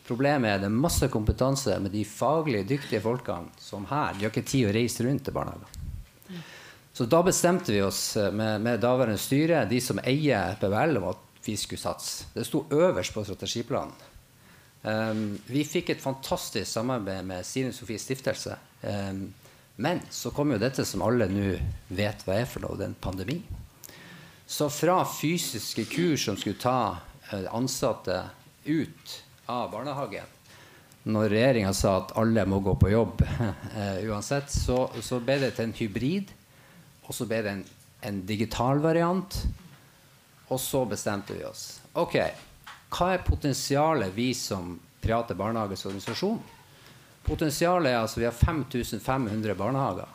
Problemet 0.08 0.54
er 0.54 0.64
det 0.64 0.70
er 0.70 0.78
masse 0.86 1.12
kompetanse 1.12 1.76
med 1.84 1.92
de 1.92 2.06
faglig 2.08 2.64
dyktige 2.70 3.04
folkene 3.04 3.52
som 3.60 3.84
her. 3.92 4.16
De 4.16 4.24
har 4.24 4.32
ikke 4.32 4.48
tid 4.48 4.70
å 4.70 4.74
reise 4.78 5.04
rundt 5.04 5.28
til 5.28 5.36
barnehagene. 5.36 6.40
Så 6.96 7.12
da 7.12 7.20
bestemte 7.28 7.76
vi 7.76 7.84
oss 7.84 8.06
eh, 8.16 8.32
med, 8.32 8.64
med 8.64 8.80
daværende 8.88 9.20
styre, 9.20 9.68
de 9.68 9.84
som 9.84 10.00
eier 10.08 10.56
PBL, 10.62 11.02
om 11.04 11.12
at 11.12 11.44
vi 11.44 11.60
skulle 11.60 11.84
satse. 11.84 12.30
Det 12.32 12.48
sto 12.48 12.64
øverst 12.72 13.12
på 13.12 13.28
strategiplanen. 13.28 14.12
Um, 14.86 15.32
vi 15.50 15.68
fikk 15.68 15.92
et 15.92 16.04
fantastisk 16.04 16.70
samarbeid 16.70 17.26
med 17.28 17.44
Stine 17.44 17.76
Sofies 17.76 18.06
stiftelse. 18.08 18.56
Um, 18.86 19.26
men 19.76 20.00
så 20.10 20.32
kom 20.32 20.54
jo 20.54 20.60
dette 20.62 20.86
som 20.88 21.04
alle 21.04 21.28
nå 21.28 21.56
vet 21.96 22.24
hva 22.24 22.40
er 22.40 22.48
for 22.48 22.64
noe, 22.64 22.78
det 22.80 22.88
er 22.88 22.94
en 22.94 23.02
pandemi. 23.04 23.40
Så 24.46 24.70
fra 24.70 25.02
fysiske 25.10 25.88
kurs 25.90 26.28
som 26.28 26.38
skulle 26.38 26.62
ta 26.62 26.98
uh, 27.34 27.48
ansatte 27.56 28.22
ut 28.66 29.16
av 29.52 29.72
barnehagen, 29.74 30.32
når 31.06 31.30
regjeringa 31.34 31.74
sa 31.78 31.98
at 32.00 32.16
alle 32.18 32.46
må 32.50 32.62
gå 32.66 32.76
på 32.82 32.94
jobb 32.94 33.22
uh, 33.26 34.00
uansett, 34.10 34.54
så, 34.54 34.88
så, 35.02 35.20
ble 35.20 35.40
det 35.44 35.54
til 35.58 35.68
en 35.68 35.78
hybrid. 35.78 36.34
Og 37.06 37.14
så 37.14 37.28
ble 37.30 37.44
det 37.46 37.52
en, 37.52 37.66
en 38.10 38.24
digital 38.26 38.80
variant. 38.82 39.42
Og 40.50 40.62
så 40.62 40.86
bestemte 40.90 41.36
vi 41.36 41.44
oss. 41.46 41.82
Ok, 41.98 42.18
hva 42.94 43.12
er 43.14 43.26
potensialet 43.26 44.14
vi 44.16 44.32
som 44.38 44.76
private 45.02 45.38
barnehagers 45.38 45.86
organisasjon? 45.86 46.40
Potensialet 47.26 47.92
er 47.92 48.00
altså 48.04 48.22
vi 48.22 48.28
har 48.28 48.36
5500 48.38 49.56
barnehager. 49.58 50.12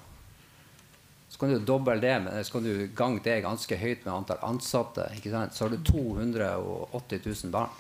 Så 1.30 1.38
kan 1.38 1.52
du 1.52 1.62
doble 1.62 1.96
det, 2.02 2.16
men 2.24 2.44
så 2.44 2.52
kan 2.52 2.66
du 2.66 2.90
gange 2.96 3.22
det 3.24 3.40
ganske 3.44 3.76
høyt 3.78 4.04
med 4.04 4.14
antall 4.14 4.42
ansatte. 4.46 5.06
Så 5.52 5.64
har 5.64 5.70
du 5.70 5.78
280 5.86 7.22
000 7.24 7.54
barn. 7.54 7.74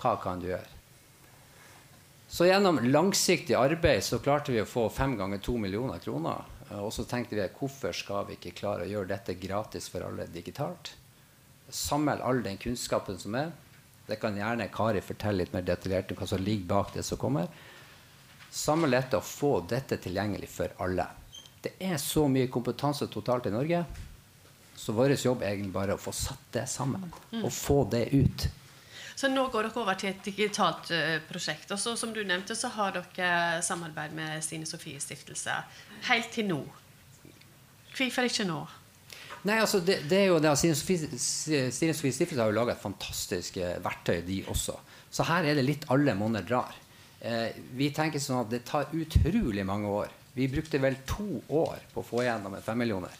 Hva 0.00 0.16
kan 0.22 0.42
du 0.42 0.48
gjøre? 0.50 0.76
Så 2.30 2.46
gjennom 2.46 2.78
langsiktig 2.86 3.56
arbeid 3.58 4.04
så 4.06 4.20
klarte 4.22 4.54
vi 4.54 4.62
å 4.62 4.68
få 4.68 4.84
fem 4.94 5.16
ganger 5.18 5.40
to 5.42 5.56
millioner 5.58 5.98
kroner. 5.98 6.46
Og 6.78 6.92
så 6.94 7.02
tenkte 7.08 7.34
vi 7.34 7.46
hvorfor 7.58 7.94
skal 7.96 8.28
vi 8.28 8.36
ikke 8.38 8.54
klare 8.60 8.86
å 8.86 8.90
gjøre 8.90 9.10
dette 9.10 9.34
gratis 9.34 9.88
for 9.90 10.06
alle 10.06 10.28
digitalt? 10.30 10.92
Samle 11.70 12.20
all 12.22 12.42
den 12.44 12.58
kunnskapen 12.58 13.18
som 13.18 13.34
er. 13.38 13.50
Det 14.06 14.18
kan 14.22 14.38
gjerne 14.38 14.70
Kari 14.70 15.02
fortelle 15.02 15.42
litt 15.42 15.54
mer 15.54 15.66
detaljert 15.66 16.10
om 16.14 16.18
hva 16.18 16.30
som 16.30 16.42
ligger 16.42 16.70
bak 16.70 16.94
det 16.94 17.02
som 17.06 17.18
kommer. 17.18 17.50
Samme 18.50 18.90
lette 18.90 19.18
å 19.18 19.24
få 19.24 19.60
dette 19.70 20.00
tilgjengelig 20.02 20.48
for 20.50 20.74
alle. 20.82 21.06
Det 21.62 21.76
er 21.78 21.98
så 22.00 22.24
mye 22.28 22.50
kompetanse 22.50 23.06
totalt 23.12 23.46
i 23.46 23.52
Norge, 23.54 23.84
så 24.80 24.94
vår 24.96 25.12
jobb 25.12 25.42
er 25.44 25.52
egentlig 25.52 25.74
bare 25.74 25.94
å 25.94 26.00
få 26.00 26.12
satt 26.16 26.48
det 26.56 26.64
sammen. 26.72 27.04
Mm. 27.30 27.44
Og 27.44 27.52
få 27.52 27.84
det 27.92 28.06
ut. 28.14 28.48
Så 29.20 29.28
nå 29.28 29.42
går 29.52 29.66
dere 29.68 29.82
over 29.82 29.98
til 30.00 30.08
et 30.08 30.22
digitalt 30.24 30.88
uh, 30.96 31.18
prosjekt. 31.28 31.68
Og 31.74 31.78
så, 31.78 31.92
som 32.00 32.14
du 32.16 32.22
nevnte, 32.24 32.56
så 32.56 32.70
har 32.72 32.94
dere 32.96 33.60
samarbeid 33.62 34.14
med 34.16 34.40
Stine 34.44 34.68
Sofie 34.68 35.00
Stiftelse 35.02 35.58
helt 36.08 36.30
til 36.32 36.48
nå. 36.48 36.62
Hvorfor 37.92 38.30
ikke 38.30 38.46
nå? 38.48 38.62
Nei, 39.44 39.58
altså 39.60 39.82
det, 39.84 39.98
det 40.08 40.22
er 40.22 40.30
jo 40.30 40.38
det, 40.40 40.54
Stine 40.56 40.76
Sofie 40.78 42.14
Stiftelse 42.16 42.40
har 42.40 42.48
jo 42.48 42.56
laga 42.56 42.72
et 42.72 42.80
fantastisk 42.80 43.60
eh, 43.60 43.76
verktøy, 43.84 44.22
de 44.24 44.40
også. 44.52 44.78
Så 45.12 45.28
her 45.28 45.48
er 45.50 45.60
det 45.60 45.66
litt 45.68 45.84
alle 45.92 46.16
monner 46.16 46.44
drar. 46.46 46.72
Eh, 47.20 47.52
vi 47.76 47.90
tenker 47.92 48.22
sånn 48.22 48.44
at 48.44 48.50
det 48.52 48.62
tar 48.68 48.92
utrolig 48.96 49.64
mange 49.66 49.88
år. 49.92 50.12
Vi 50.32 50.48
brukte 50.48 50.80
vel 50.80 50.96
to 51.08 51.42
år 51.48 51.82
på 51.92 52.00
å 52.00 52.06
få 52.06 52.22
igjennom 52.24 52.54
en 52.56 52.64
femmillioner. 52.64 53.16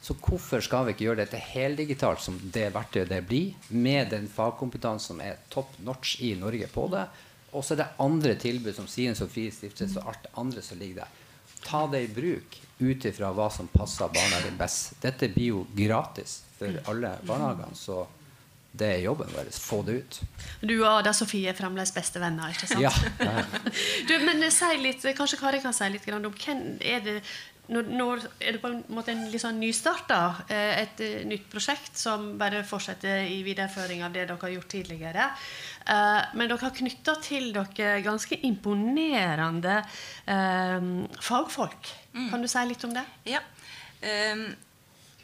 Så 0.00 0.14
hvorfor 0.14 0.62
skal 0.62 0.86
vi 0.86 0.94
ikke 0.94 1.08
gjøre 1.08 1.24
dette 1.24 1.40
heldigitalt, 1.42 2.22
som 2.22 2.36
det 2.54 2.68
verktøyet 2.72 3.10
det 3.10 3.22
blir, 3.26 3.56
med 3.74 4.12
den 4.14 4.28
fagkompetansen 4.30 5.16
som 5.16 5.22
er 5.24 5.40
top 5.52 5.74
notch 5.84 6.20
i 6.24 6.34
Norge 6.38 6.68
på 6.72 6.86
det? 6.92 7.06
Og 7.52 7.64
så 7.64 7.74
er 7.74 7.82
det 7.82 7.88
andre 8.04 8.36
tilbud 8.38 8.76
som 8.76 8.86
Sien 8.88 9.16
Sofie 9.18 9.52
Stiftelse 9.52 9.98
og 10.02 10.12
alt 10.12 10.28
andre 10.38 10.62
som 10.62 10.78
ligger 10.78 11.02
der. 11.02 11.16
Ta 11.64 11.86
det 11.90 12.04
i 12.04 12.12
bruk 12.14 12.60
ut 12.78 13.04
ifra 13.10 13.32
hva 13.34 13.48
som 13.50 13.66
passer 13.72 14.12
barnehagen 14.14 14.58
best. 14.60 14.94
Dette 15.02 15.30
blir 15.32 15.50
jo 15.56 15.64
gratis 15.74 16.42
for 16.58 16.78
alle 16.92 17.16
barnehagene. 17.26 17.74
så 17.74 18.04
det 18.72 18.88
er 18.94 18.98
jobben 19.02 19.30
vår. 19.32 19.50
Få 19.54 19.82
det 19.86 19.98
ut. 19.98 20.18
Du 20.60 20.74
og 20.76 20.88
Ada 21.00 21.14
Sofie 21.16 21.50
er 21.50 21.56
fremdeles 21.56 21.92
bestevenner, 21.94 22.52
ikke 22.52 22.68
sant? 22.68 22.82
Ja. 22.84 22.92
du, 24.08 24.18
men 24.26 24.44
si 24.52 24.72
litt, 24.82 25.06
Kanskje 25.16 25.40
Kari 25.40 25.62
kan 25.64 25.76
si 25.76 25.88
litt 25.92 26.08
om 26.12 26.28
hvem 26.28 26.66
er 26.84 27.00
det 27.04 27.22
når, 27.68 27.88
når, 27.92 28.22
er 28.40 28.54
det 28.56 28.60
på 28.62 28.68
en 28.70 28.78
måte 28.96 29.12
en 29.12 29.26
litt 29.28 29.42
sånn 29.42 29.58
nystarta 29.60 30.20
eh, 30.48 30.86
et 30.86 31.02
nytt 31.28 31.50
prosjekt 31.52 31.98
som 32.00 32.30
bare 32.40 32.62
fortsetter 32.64 33.26
i 33.28 33.42
videreføring 33.44 34.00
av 34.06 34.14
det 34.14 34.22
dere 34.22 34.38
har 34.40 34.54
gjort 34.54 34.70
tidligere. 34.72 35.26
Men 35.84 36.48
dere 36.48 36.62
har 36.62 36.72
knytta 36.78 37.14
til 37.24 37.50
dere 37.52 37.98
ganske 38.04 38.38
imponerende 38.48 39.82
fagfolk. 40.24 41.92
Mm. 42.16 42.30
Kan 42.32 42.44
du 42.44 42.48
si 42.48 42.64
litt 42.70 42.88
om 42.88 42.96
det? 42.96 43.04
Ja. 43.28 43.44
Um, 44.00 44.48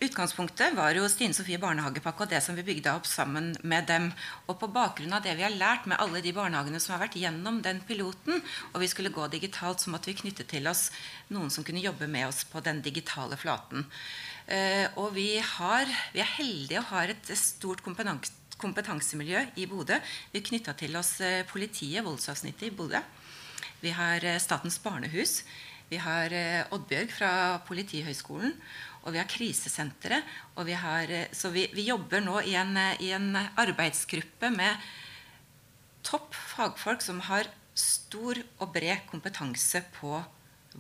Utgangspunktet 0.03 0.75
var 0.75 0.91
jo 0.97 1.07
Stine 1.07 1.37
Sofie 1.37 1.59
barnehagepakke 1.63 2.25
og 2.25 2.31
det 2.33 2.41
som 2.43 2.57
vi 2.59 2.65
bygde 2.67 2.91
opp 2.91 3.07
sammen 3.07 3.53
med 3.63 3.87
dem. 3.87 4.09
Og 4.51 4.57
på 4.59 4.67
bakgrunn 4.75 5.15
av 5.15 5.23
det 5.23 5.37
vi 5.39 5.45
har 5.47 5.55
lært 5.55 5.87
med 5.87 6.01
alle 6.03 6.23
de 6.25 6.33
barnehagene 6.35 6.81
som 6.83 6.97
har 6.97 7.05
vært 7.05 7.19
gjennom 7.21 7.61
den 7.63 7.79
piloten, 7.87 8.43
og 8.73 8.83
vi 8.83 8.89
skulle 8.91 9.15
gå 9.15 9.29
digitalt, 9.31 9.85
så 9.85 9.93
måtte 9.95 10.11
vi 10.11 10.17
knytte 10.19 10.47
til 10.51 10.67
oss 10.67 10.89
noen 11.31 11.53
som 11.55 11.65
kunne 11.67 11.83
jobbe 11.85 12.09
med 12.11 12.27
oss 12.27 12.43
på 12.51 12.63
den 12.67 12.83
digitale 12.83 13.39
flaten. 13.39 13.87
Uh, 14.51 14.91
og 15.01 15.15
vi, 15.15 15.39
har, 15.39 15.87
vi, 16.13 16.21
er 16.25 16.33
heldige 16.41 16.83
og 16.83 16.91
har 16.91 17.15
et 17.15 17.31
stort 17.39 17.85
kompetansemiljø 17.85 19.45
i 19.63 19.69
Bodø. 19.71 20.01
Vi 20.35 20.43
knytta 20.45 20.75
til 20.77 20.99
oss 20.99 21.15
uh, 21.23 21.47
politiet, 21.49 22.03
voldsavsnittet 22.05 22.67
i 22.67 22.75
Bodø. 22.75 22.99
Vi 23.81 23.95
har 23.95 24.27
uh, 24.27 24.41
Statens 24.43 24.81
barnehus. 24.83 25.45
Vi 25.85 25.99
har 26.01 26.33
Oddbjørg 26.73 27.11
fra 27.13 27.31
Politihøgskolen 27.69 28.55
og 29.05 29.13
vi 29.13 29.21
har 29.21 29.29
krisesenteret. 29.29 30.25
Og 30.57 30.69
vi 30.69 30.77
har, 30.79 31.11
eh, 31.11 31.33
så 31.33 31.51
vi, 31.53 31.67
vi, 31.75 31.89
jobber 31.89 32.25
nå 32.25 32.41
i 32.49 32.55
en, 32.59 32.77
eh, 32.77 33.01
i 33.05 33.13
en, 33.17 33.35
arbeidsgruppe 33.37 34.51
med 34.55 34.89
topp 36.05 36.35
fagfolk 36.35 37.05
som 37.05 37.21
har 37.29 37.49
stor 37.75 38.39
og 38.61 38.73
bred 38.73 39.05
kompetanse 39.11 39.83
på 39.97 40.19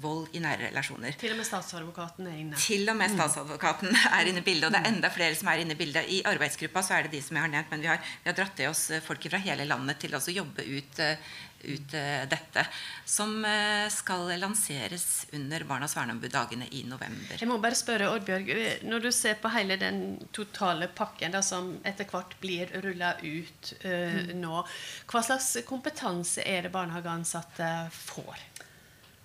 vold 0.03 0.35
i 0.35 0.43
nære 0.43 0.69
relasjoner. 0.69 1.15
Til 1.19 1.35
og 1.35 1.39
med 1.39 1.47
statsadvokaten 1.47 2.27
er 2.27 2.37
inne. 2.41 2.59
Til 2.59 2.89
og 2.91 2.99
med 2.99 3.13
mm. 3.13 3.17
statsadvokaten 3.19 3.95
er 4.19 4.31
inne 4.31 4.43
i 4.43 4.47
bildet. 4.47 4.69
Og 4.69 4.75
det 4.75 4.83
er 4.83 4.91
enda 4.91 5.11
flere 5.15 5.39
som 5.39 5.51
er 5.53 5.63
inne 5.63 5.77
i 5.77 5.81
bildet. 5.81 6.11
I 6.11 6.23
arbeidsgruppa 6.27 6.83
så 6.83 6.99
er 6.99 7.07
det 7.07 7.15
de 7.15 7.23
som 7.25 7.39
jeg 7.39 7.47
har 7.47 7.55
nevnt, 7.55 7.73
men 7.73 7.85
vi 7.85 7.91
har, 7.93 8.15
vi 8.23 8.31
har 8.33 8.39
dratt 8.39 8.57
til 8.59 8.73
oss 8.73 8.89
folk 9.07 9.31
fra 9.31 9.43
hele 9.45 9.69
landet 9.69 10.03
til 10.03 10.17
å 10.17 10.23
jobbe 10.35 10.67
ut 10.67 11.05
ut 11.65 11.95
uh, 11.97 12.25
dette. 12.29 12.65
Som 13.09 13.39
skal 13.93 14.35
lanseres 14.37 15.27
under 15.33 15.65
Barnas 15.65 15.95
verneombud-dagene 15.97 16.67
i 16.77 16.83
november. 16.89 17.39
Jeg 17.41 17.49
må 17.49 17.57
bare 17.63 17.79
spørre, 17.79 18.11
Oddbjørg, 18.13 18.51
eh, 18.53 18.85
Når 18.85 19.07
du 19.07 19.11
ser 19.17 19.39
på 19.41 19.49
hele 19.55 19.79
den 19.81 20.19
totale 20.33 20.91
pakken 20.93 21.33
da, 21.33 21.41
som 21.41 21.79
etter 21.89 22.09
hvert 22.11 22.37
blir 22.43 22.73
rulla 22.85 23.15
ut 23.23 23.73
uh, 23.85 24.21
mm. 24.29 24.35
nå, 24.43 24.61
hva 25.09 25.25
slags 25.25 25.55
kompetanse 25.69 26.45
er 26.45 26.67
det 26.67 26.75
barnehageansatte 26.75 27.71
får? 27.97 28.45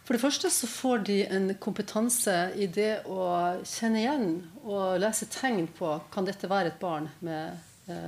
For 0.09 0.17
det 0.17 0.23
første 0.23 0.49
så 0.49 0.65
får 0.65 1.03
de 1.05 1.19
en 1.29 1.51
kompetanse 1.61 2.33
i 2.57 2.65
det 2.65 3.03
å 3.05 3.27
kjenne 3.61 4.01
igjen 4.01 4.31
og 4.63 4.97
lese 5.03 5.29
tegn 5.29 5.67
på 5.77 5.91
kan 6.09 6.25
dette 6.25 6.49
være 6.49 6.73
et 6.73 6.81
barn 6.81 7.05
med 7.21 7.61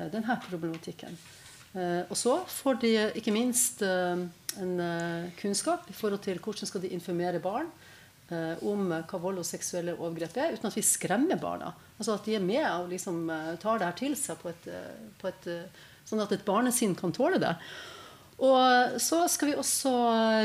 denne 0.09 0.39
problematikken. 0.47 1.13
Eh, 1.71 2.03
og 2.11 2.17
så 2.19 2.35
får 2.51 2.81
de 2.81 2.91
ikke 3.19 3.31
minst 3.31 3.83
eh, 3.85 4.25
en 4.59 4.73
eh, 4.83 5.29
kunnskap 5.39 5.87
i 5.87 5.95
forhold 5.95 6.23
til 6.25 6.41
hvordan 6.43 6.67
skal 6.67 6.83
de 6.83 6.91
informere 6.97 7.43
barn 7.43 7.71
om 8.63 8.85
hva 8.87 9.17
vold 9.19 9.41
og 9.41 9.43
seksuelle 9.43 9.91
overgrep 9.91 10.37
er, 10.39 10.53
uten 10.55 10.69
at 10.69 10.75
vi 10.77 10.81
skremmer 10.87 11.35
barna. 11.35 11.73
Altså 11.97 12.13
At 12.15 12.29
de 12.29 12.37
er 12.37 12.45
med 12.45 12.63
og 12.63 12.85
liksom 12.87 13.25
tar 13.59 13.81
det 13.81 13.89
her 13.89 13.97
til 13.99 14.13
seg 14.15 14.39
på 14.39 14.47
et, 14.47 14.69
på 15.19 15.27
et, 15.27 15.47
sånn 16.07 16.23
at 16.23 16.31
et 16.31 16.45
barnesinn 16.47 16.95
kan 16.95 17.11
tåle 17.11 17.41
det. 17.43 17.51
Og 18.41 18.97
så 18.97 19.19
skal 19.29 19.51
vi 19.51 19.57
også 19.59 19.91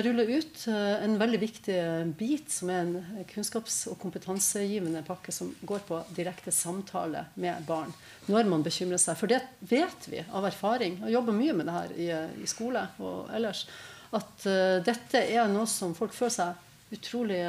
rulle 0.04 0.26
ut 0.28 0.66
eh, 0.68 1.04
en 1.06 1.14
veldig 1.16 1.38
viktig 1.40 1.78
bit, 2.18 2.50
som 2.52 2.68
er 2.68 2.82
en 2.82 3.24
kunnskaps- 3.30 3.86
og 3.88 3.96
kompetansegivende 4.02 5.00
pakke 5.06 5.32
som 5.32 5.54
går 5.64 5.86
på 5.88 6.02
direkte 6.18 6.52
samtale 6.52 7.24
med 7.40 7.64
barn 7.64 7.94
når 8.28 8.52
man 8.52 8.66
bekymrer 8.66 9.00
seg. 9.00 9.16
For 9.16 9.32
det 9.32 9.40
vet 9.64 10.10
vi 10.12 10.20
av 10.28 10.44
erfaring, 10.44 11.00
og 11.06 11.14
jobber 11.14 11.38
mye 11.40 11.56
med 11.56 11.70
det 11.70 11.78
her 11.78 11.96
i, 11.96 12.10
i 12.44 12.50
skole 12.50 12.84
og 13.00 13.32
ellers, 13.32 13.64
at 14.12 14.44
uh, 14.44 14.76
dette 14.84 15.24
er 15.32 15.48
noe 15.50 15.66
som 15.70 15.96
folk 15.96 16.12
føler 16.14 16.36
seg 16.36 16.94
utrolig 16.94 17.40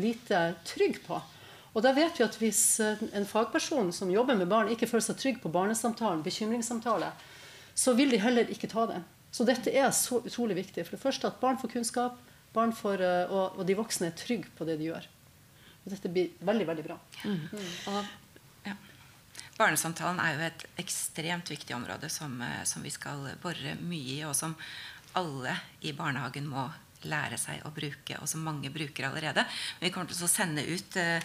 lite 0.00 0.46
trygg 0.70 1.02
på. 1.04 1.18
Og 1.74 1.82
da 1.84 1.92
vet 1.94 2.16
vi 2.18 2.24
at 2.24 2.38
Hvis 2.40 2.62
en 2.80 3.26
fagperson 3.28 3.92
som 3.92 4.10
jobber 4.10 4.38
med 4.38 4.48
barn, 4.50 4.70
ikke 4.72 4.88
føler 4.88 5.10
seg 5.10 5.18
trygg 5.20 5.42
på 5.42 5.52
barnesamtalen, 5.52 6.22
bekymringssamtale, 6.24 7.10
så 7.74 7.94
vil 7.98 8.14
de 8.14 8.22
heller 8.22 8.48
ikke 8.50 8.70
ta 8.70 8.86
det. 8.90 9.02
Så 9.30 9.46
dette 9.46 9.72
er 9.72 9.90
så 9.94 10.20
utrolig 10.24 10.58
viktig. 10.58 10.84
For 10.86 10.96
det 10.96 11.02
første 11.02 11.30
at 11.30 11.40
barn 11.42 11.58
får 11.60 11.72
kunnskap, 11.76 12.18
barn 12.54 12.74
får, 12.76 13.04
eh, 13.06 13.30
og, 13.30 13.58
og, 13.58 13.64
de 13.66 13.78
voksne 13.78 14.10
er 14.10 14.18
trygge 14.18 14.50
på 14.58 14.66
det 14.68 14.78
de 14.80 14.90
gjør. 14.90 15.06
Og 15.84 15.94
dette 15.94 16.10
blir 16.12 16.34
veldig, 16.44 16.66
veldig 16.72 16.86
bra. 16.86 16.98
Mm. 17.22 17.38
Mm. 17.54 18.10
Ja. 18.66 18.74
Barnesamtalen 19.58 20.20
er 20.22 20.34
jo 20.34 20.44
et 20.48 20.66
ekstremt 20.82 21.50
viktig 21.52 21.76
område 21.76 22.10
som, 22.12 22.36
eh, 22.42 22.62
som, 22.68 22.82
vi 22.82 22.92
skal 22.94 23.28
bore 23.42 23.76
mye 23.80 24.18
i, 24.18 24.20
og 24.26 24.34
som 24.36 24.56
alle 25.18 25.56
i 25.86 25.94
barnehagen 25.96 26.46
må 26.50 26.68
lære 27.08 27.38
seg 27.40 27.62
å 27.64 27.72
bruke, 27.72 28.18
og 28.20 28.28
som 28.28 28.42
mange 28.44 28.68
bruker 28.72 29.08
allerede. 29.08 29.46
Men 29.78 29.88
vi 29.88 29.94
kommer 29.94 30.10
til 30.10 30.26
å 30.26 30.30
sende 30.30 30.66
ut 30.66 30.98
eh, 31.00 31.22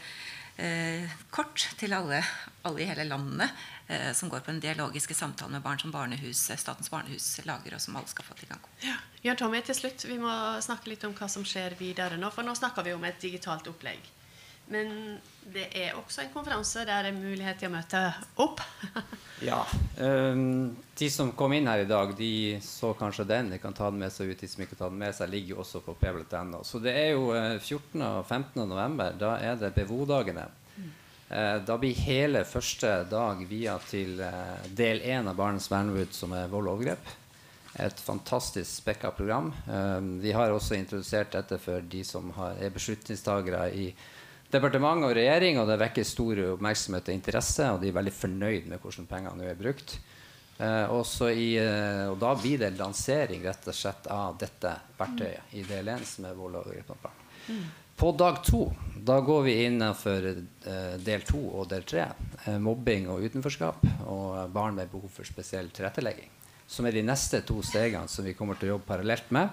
kort 1.36 1.66
til 1.76 1.94
alle, 1.94 2.22
alle, 2.64 2.82
i 2.82 2.88
hele 2.88 3.04
landet 3.04 3.50
eh, 3.88 4.12
som 4.14 4.30
går 4.30 4.40
på 4.40 4.54
den 4.54 4.62
dialogiske 4.64 5.14
samtalen 5.14 5.58
med 5.58 5.64
barn 5.66 5.80
som 5.80 5.92
barnehus, 5.92 6.50
eh, 6.50 6.58
Statens 6.58 6.90
barnehus 6.90 7.28
lager, 7.46 7.76
og 7.76 7.82
som 7.82 7.96
alle 7.96 8.08
skal 8.08 8.26
få 8.26 8.38
tilgang 8.40 8.62
på. 8.64 8.72
Ja. 8.86 8.96
Jørn 9.26 9.42
Tommy, 9.42 9.62
til 9.62 9.76
slutt, 9.76 10.06
Vi 10.06 10.18
må 10.22 10.32
snakke 10.62 10.90
litt 10.90 11.04
om 11.04 11.14
hva 11.14 11.28
som 11.30 11.44
skjer 11.44 11.76
videre 11.80 12.18
nå. 12.18 12.32
For 12.32 12.48
nå 12.48 12.56
snakker 12.56 12.84
vi 12.84 12.94
om 12.94 13.04
et 13.04 13.20
digitalt 13.20 13.68
opplegg. 13.68 14.00
Men 14.72 15.18
det 15.54 15.68
er 15.78 15.94
også 15.94 16.24
en 16.24 16.32
konferanse 16.34 16.82
der 16.88 17.06
det 17.06 17.12
er 17.12 17.18
mulighet 17.20 17.60
til 17.62 17.70
å 17.70 17.76
møte 17.76 18.02
opp. 18.42 18.62
ja. 19.50 19.60
Um, 20.02 20.74
de 20.98 21.10
som 21.14 21.30
kom 21.38 21.54
inn 21.54 21.70
her 21.70 21.84
i 21.84 21.90
dag, 21.90 22.16
de 22.18 22.58
så 22.66 22.94
kanskje 22.98 23.28
den. 23.30 23.52
De 23.54 23.60
kan 23.62 23.76
ta 23.78 23.92
den 23.92 24.02
med 24.02 24.14
seg 24.14 24.32
ut. 24.32 24.42
De 24.42 24.50
som 24.50 24.64
ikke 24.66 24.78
tar 24.80 24.94
den 24.94 25.04
med 25.04 25.14
seg, 25.14 25.30
ligger 25.30 25.56
jo 25.56 25.62
også 25.62 25.84
på 25.86 25.94
pebble.no. 26.02 26.64
Så 26.66 26.82
det 26.82 26.96
er 26.98 27.12
jo 27.14 27.30
14. 27.36 28.02
Eh, 28.02 28.08
og 28.08 28.26
15. 28.26 28.64
november. 28.66 29.14
Da 29.20 29.36
er 29.38 29.60
det 29.62 29.76
BVO-dagene. 29.78 30.48
Uh, 31.26 31.58
da 31.66 31.78
blir 31.82 31.98
hele 32.06 32.44
første 32.46 32.90
dag 33.10 33.40
via 33.50 33.78
til 33.90 34.20
uh, 34.22 34.66
del 34.78 35.02
én 35.06 35.30
av 35.30 35.38
Barents 35.38 35.70
vernebud, 35.70 36.14
som 36.14 36.34
er 36.38 36.50
vold 36.50 36.70
og 36.70 36.80
overgrep. 36.80 37.14
Et 37.86 38.02
fantastisk 38.02 38.70
spekka 38.72 39.12
program. 39.14 39.50
Um, 39.68 40.16
vi 40.24 40.34
har 40.34 40.54
også 40.54 40.78
introdusert 40.78 41.34
dette 41.36 41.58
for 41.62 41.86
de 41.86 42.02
som 42.08 42.30
har, 42.38 42.58
er 42.62 42.74
beslutningstagere 42.74 43.66
i 43.76 43.90
departement 44.56 45.06
og 45.06 45.14
regjering, 45.18 45.60
og 45.62 45.70
det 45.70 45.80
vekker 45.84 46.08
stor 46.08 46.42
oppmerksomhet 46.56 47.12
og 47.12 47.16
interesse. 47.16 47.70
Og 47.76 47.82
de 47.84 47.92
er 47.92 47.98
veldig 48.00 48.16
fornøyd 48.16 48.70
med 48.72 48.82
hvordan 48.82 49.10
pengene 49.10 49.52
er 49.52 49.60
brukt. 49.60 49.98
Eh, 50.58 50.92
i, 51.36 51.48
eh, 51.60 52.06
og 52.08 52.20
da 52.22 52.34
blir 52.40 52.62
det 52.64 52.76
lansering 52.80 53.44
rett 53.44 53.68
og 53.68 53.76
slett 53.76 54.08
av 54.08 54.38
dette 54.40 54.72
verktøyet 54.98 55.56
i 55.60 55.66
del 55.68 55.92
1, 55.92 56.06
som 56.08 56.30
er 56.30 56.38
vold 56.38 56.62
og 56.62 56.70
overgrep. 56.70 57.10
Mm. 57.50 57.66
På 57.96 58.12
dag 58.12 58.42
to 58.44 58.70
da 59.06 59.20
går 59.22 59.42
vi 59.46 59.64
innenfor 59.66 60.26
eh, 60.28 60.96
del 61.00 61.22
to 61.28 61.42
og 61.60 61.68
del 61.70 61.84
tre. 61.88 62.08
Eh, 62.46 62.58
mobbing 62.60 63.10
og 63.12 63.24
utenforskap 63.28 63.84
og 64.12 64.50
barn 64.56 64.76
med 64.76 64.90
behov 64.92 65.12
for 65.14 65.28
spesiell 65.28 65.70
tilrettelegging. 65.76 66.32
Som 66.68 66.88
er 66.88 66.96
de 66.96 67.04
neste 67.06 67.44
to 67.46 67.60
stegene 67.64 68.10
som 68.10 68.26
vi 68.26 68.34
kommer 68.34 68.58
til 68.58 68.72
å 68.72 68.76
jobbe 68.76 68.90
parallelt 68.90 69.30
med. 69.36 69.52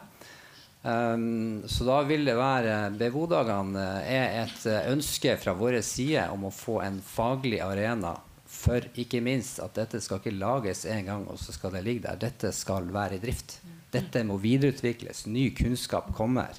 Um, 0.82 1.62
så 1.70 1.84
da 1.86 2.00
vil 2.02 2.26
det 2.26 2.34
være 2.34 2.90
BVO-dagene 2.98 3.84
er 4.02 4.40
et 4.40 4.64
eh, 4.66 4.88
ønske 4.90 5.36
fra 5.38 5.54
vår 5.54 5.76
side 5.86 6.24
om 6.34 6.48
å 6.48 6.50
få 6.50 6.80
en 6.82 6.96
faglig 7.06 7.60
arena 7.62 8.16
for 8.52 8.82
ikke 8.98 9.20
minst 9.22 9.62
at 9.62 9.76
dette 9.78 10.00
skal 10.02 10.18
ikke 10.18 10.34
lages 10.34 10.82
en 10.90 11.06
gang, 11.06 11.22
og 11.30 11.38
så 11.40 11.54
skal 11.54 11.76
det 11.76 11.84
ligge 11.86 12.04
der. 12.08 12.18
Dette 12.20 12.50
skal 12.54 12.90
være 12.92 13.16
i 13.16 13.22
drift. 13.22 13.60
Dette 13.94 14.24
må 14.26 14.36
videreutvikles. 14.42 15.24
Ny 15.30 15.48
kunnskap 15.56 16.10
kommer. 16.16 16.58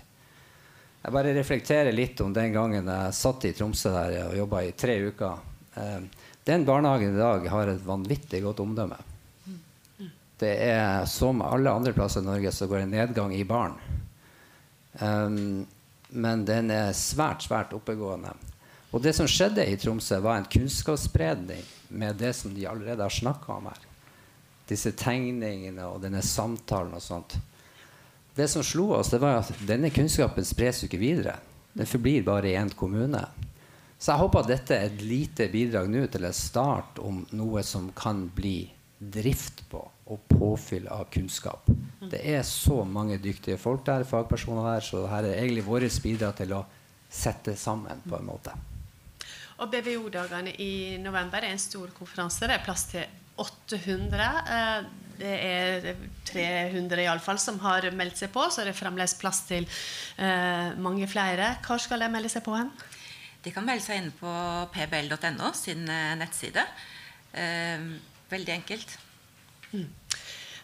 Jeg 1.04 1.14
bare 1.14 1.36
reflekterer 1.36 1.92
litt 1.92 2.22
om 2.24 2.32
den 2.34 2.56
gangen 2.56 2.88
jeg 2.88 3.16
satt 3.18 3.46
i 3.46 3.52
Tromsø 3.54 3.92
der 3.92 4.30
og 4.30 4.38
jobba 4.40 4.64
i 4.64 4.72
tre 4.72 4.98
uker. 5.04 5.44
Um, 5.76 6.08
den 6.48 6.64
barnehagen 6.68 7.16
i 7.16 7.20
dag 7.20 7.50
har 7.52 7.72
et 7.72 7.84
vanvittig 7.86 8.40
godt 8.46 8.64
omdømme. 8.64 8.98
Det 10.40 10.56
er 10.64 11.06
Som 11.08 11.44
alle 11.46 11.72
andre 11.72 11.94
plasser 11.94 12.24
i 12.24 12.26
Norge 12.26 12.52
så 12.52 12.68
går 12.68 12.84
det 12.84 12.94
nedgang 12.96 13.36
i 13.36 13.44
barn. 13.48 13.78
Um, 15.00 15.66
men 16.14 16.44
den 16.46 16.70
er 16.74 16.92
svært, 16.98 17.46
svært 17.48 17.74
oppegående. 17.74 18.34
Og 18.94 19.02
det 19.02 19.16
som 19.18 19.30
skjedde 19.30 19.66
i 19.66 19.78
Tromsø, 19.82 20.20
var 20.22 20.38
en 20.38 20.50
kunnskapsspredning 20.50 21.64
med 21.98 22.20
det 22.22 22.36
som 22.38 22.54
de 22.54 22.68
allerede 22.70 23.02
har 23.02 23.14
snakka 23.14 23.56
om 23.56 23.72
her. 23.72 23.88
Disse 24.70 24.94
tegningene 24.98 25.88
og 25.90 26.04
denne 26.04 26.22
samtalen 26.22 26.94
og 26.94 27.02
sånt. 27.02 27.34
Det 28.34 28.46
som 28.50 28.66
slo 28.66 28.92
oss, 28.98 29.10
det 29.14 29.22
var 29.22 29.42
at 29.42 29.50
denne 29.66 29.90
kunnskapen 29.94 30.46
spres 30.46 30.84
jo 30.84 30.90
ikke 30.90 31.02
videre. 31.02 31.36
Den 31.74 31.90
forblir 31.90 32.26
bare 32.26 32.52
i 32.52 32.58
én 32.58 32.70
kommune. 32.78 33.24
Så 33.98 34.12
jeg 34.12 34.22
håper 34.22 34.44
at 34.44 34.52
dette 34.52 34.78
er 34.78 34.92
et 34.92 35.02
lite 35.02 35.50
bidrag 35.50 35.90
nå 35.90 36.06
til 36.12 36.26
en 36.28 36.38
start 36.38 37.02
om 37.02 37.24
noe 37.34 37.64
som 37.66 37.90
kan 37.98 38.26
bli 38.36 38.58
drift 39.00 39.66
på 39.72 39.82
og 40.12 40.20
påfyll 40.28 40.88
av 40.92 41.08
kunnskap. 41.14 41.70
Det 42.12 42.20
er 42.34 42.44
så 42.48 42.84
mange 42.84 43.18
dyktige 43.24 43.58
folk 43.58 43.86
der, 43.88 44.04
fagpersoner 44.08 44.74
der, 44.74 44.86
så 44.86 45.06
her 45.08 45.30
er 45.30 45.40
egentlig 45.40 45.66
vårt 45.66 46.02
bidrag 46.04 46.36
til 46.42 46.56
å 46.58 46.66
sette 47.14 47.56
sammen 47.60 48.02
på 48.04 48.18
en 48.18 48.28
måte. 48.28 48.56
Og 49.62 49.70
BVO-dagene 49.72 50.56
i 50.60 50.98
november 51.00 51.44
er 51.46 51.54
en 51.54 51.62
stor 51.62 51.92
konferanse. 51.96 52.48
Det 52.50 52.58
er 52.58 52.66
plass 52.66 52.88
til 52.90 53.06
800. 53.40 54.26
Eh, 54.58 54.88
det 55.14 55.34
er 55.46 55.88
300 56.28 57.04
iallfall 57.06 57.40
som 57.40 57.60
har 57.64 57.86
meldt 57.96 58.20
seg 58.20 58.34
på, 58.34 58.44
så 58.50 58.64
er 58.64 58.72
det 58.72 58.78
fremdeles 58.78 59.14
plass 59.22 59.44
til 59.48 59.68
eh, 60.18 60.74
mange 60.82 61.08
flere. 61.08 61.54
Hvor 61.64 61.82
skal 61.82 62.04
de 62.04 62.10
melde 62.12 62.34
seg 62.34 62.44
på 62.46 62.58
hen? 62.58 62.74
De 63.46 63.54
kan 63.54 63.66
melde 63.68 63.86
seg 63.86 64.02
inn 64.02 64.12
på 64.18 64.34
pbl.no 64.74 65.54
sin 65.56 65.88
eh, 65.88 66.18
nettside. 66.20 66.66
veldig 68.30 68.54
enkelt. 68.54 68.98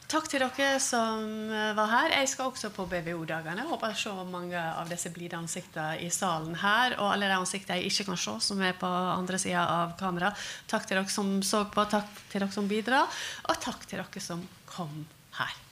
Takk 0.10 0.26
til 0.26 0.42
dere 0.42 0.80
som 0.82 1.22
eh, 1.54 1.76
var 1.78 1.92
her. 1.92 2.16
Jeg 2.18 2.32
skal 2.32 2.50
også 2.50 2.72
på 2.74 2.88
BVO-dagene. 2.90 3.68
Håper 3.70 3.94
å 3.94 4.00
se 4.00 4.14
mange 4.32 4.58
av 4.58 4.90
disse 4.90 5.12
blide 5.14 5.38
ansiktene 5.38 6.00
i 6.02 6.10
salen 6.14 6.58
her. 6.58 6.98
Og 6.98 7.12
alle 7.12 7.30
de 7.30 7.38
ansiktene 7.38 7.78
jeg 7.78 7.94
ikke 7.94 8.08
kan 8.10 8.22
se, 8.24 8.34
som 8.48 8.66
er 8.66 8.74
på 8.80 8.90
andre 8.90 9.38
sida 9.38 9.68
av 9.70 9.94
kamera. 10.02 10.34
Takk 10.72 10.90
til 10.90 10.98
dere 10.98 11.14
som 11.14 11.32
så 11.46 11.68
på, 11.70 11.86
takk 11.94 12.10
til 12.32 12.42
dere 12.42 12.58
som 12.58 12.70
bidrar, 12.70 13.22
og 13.46 13.62
takk 13.62 13.86
til 13.86 14.02
dere 14.02 14.30
som 14.32 14.42
kom 14.74 15.04
her. 15.38 15.69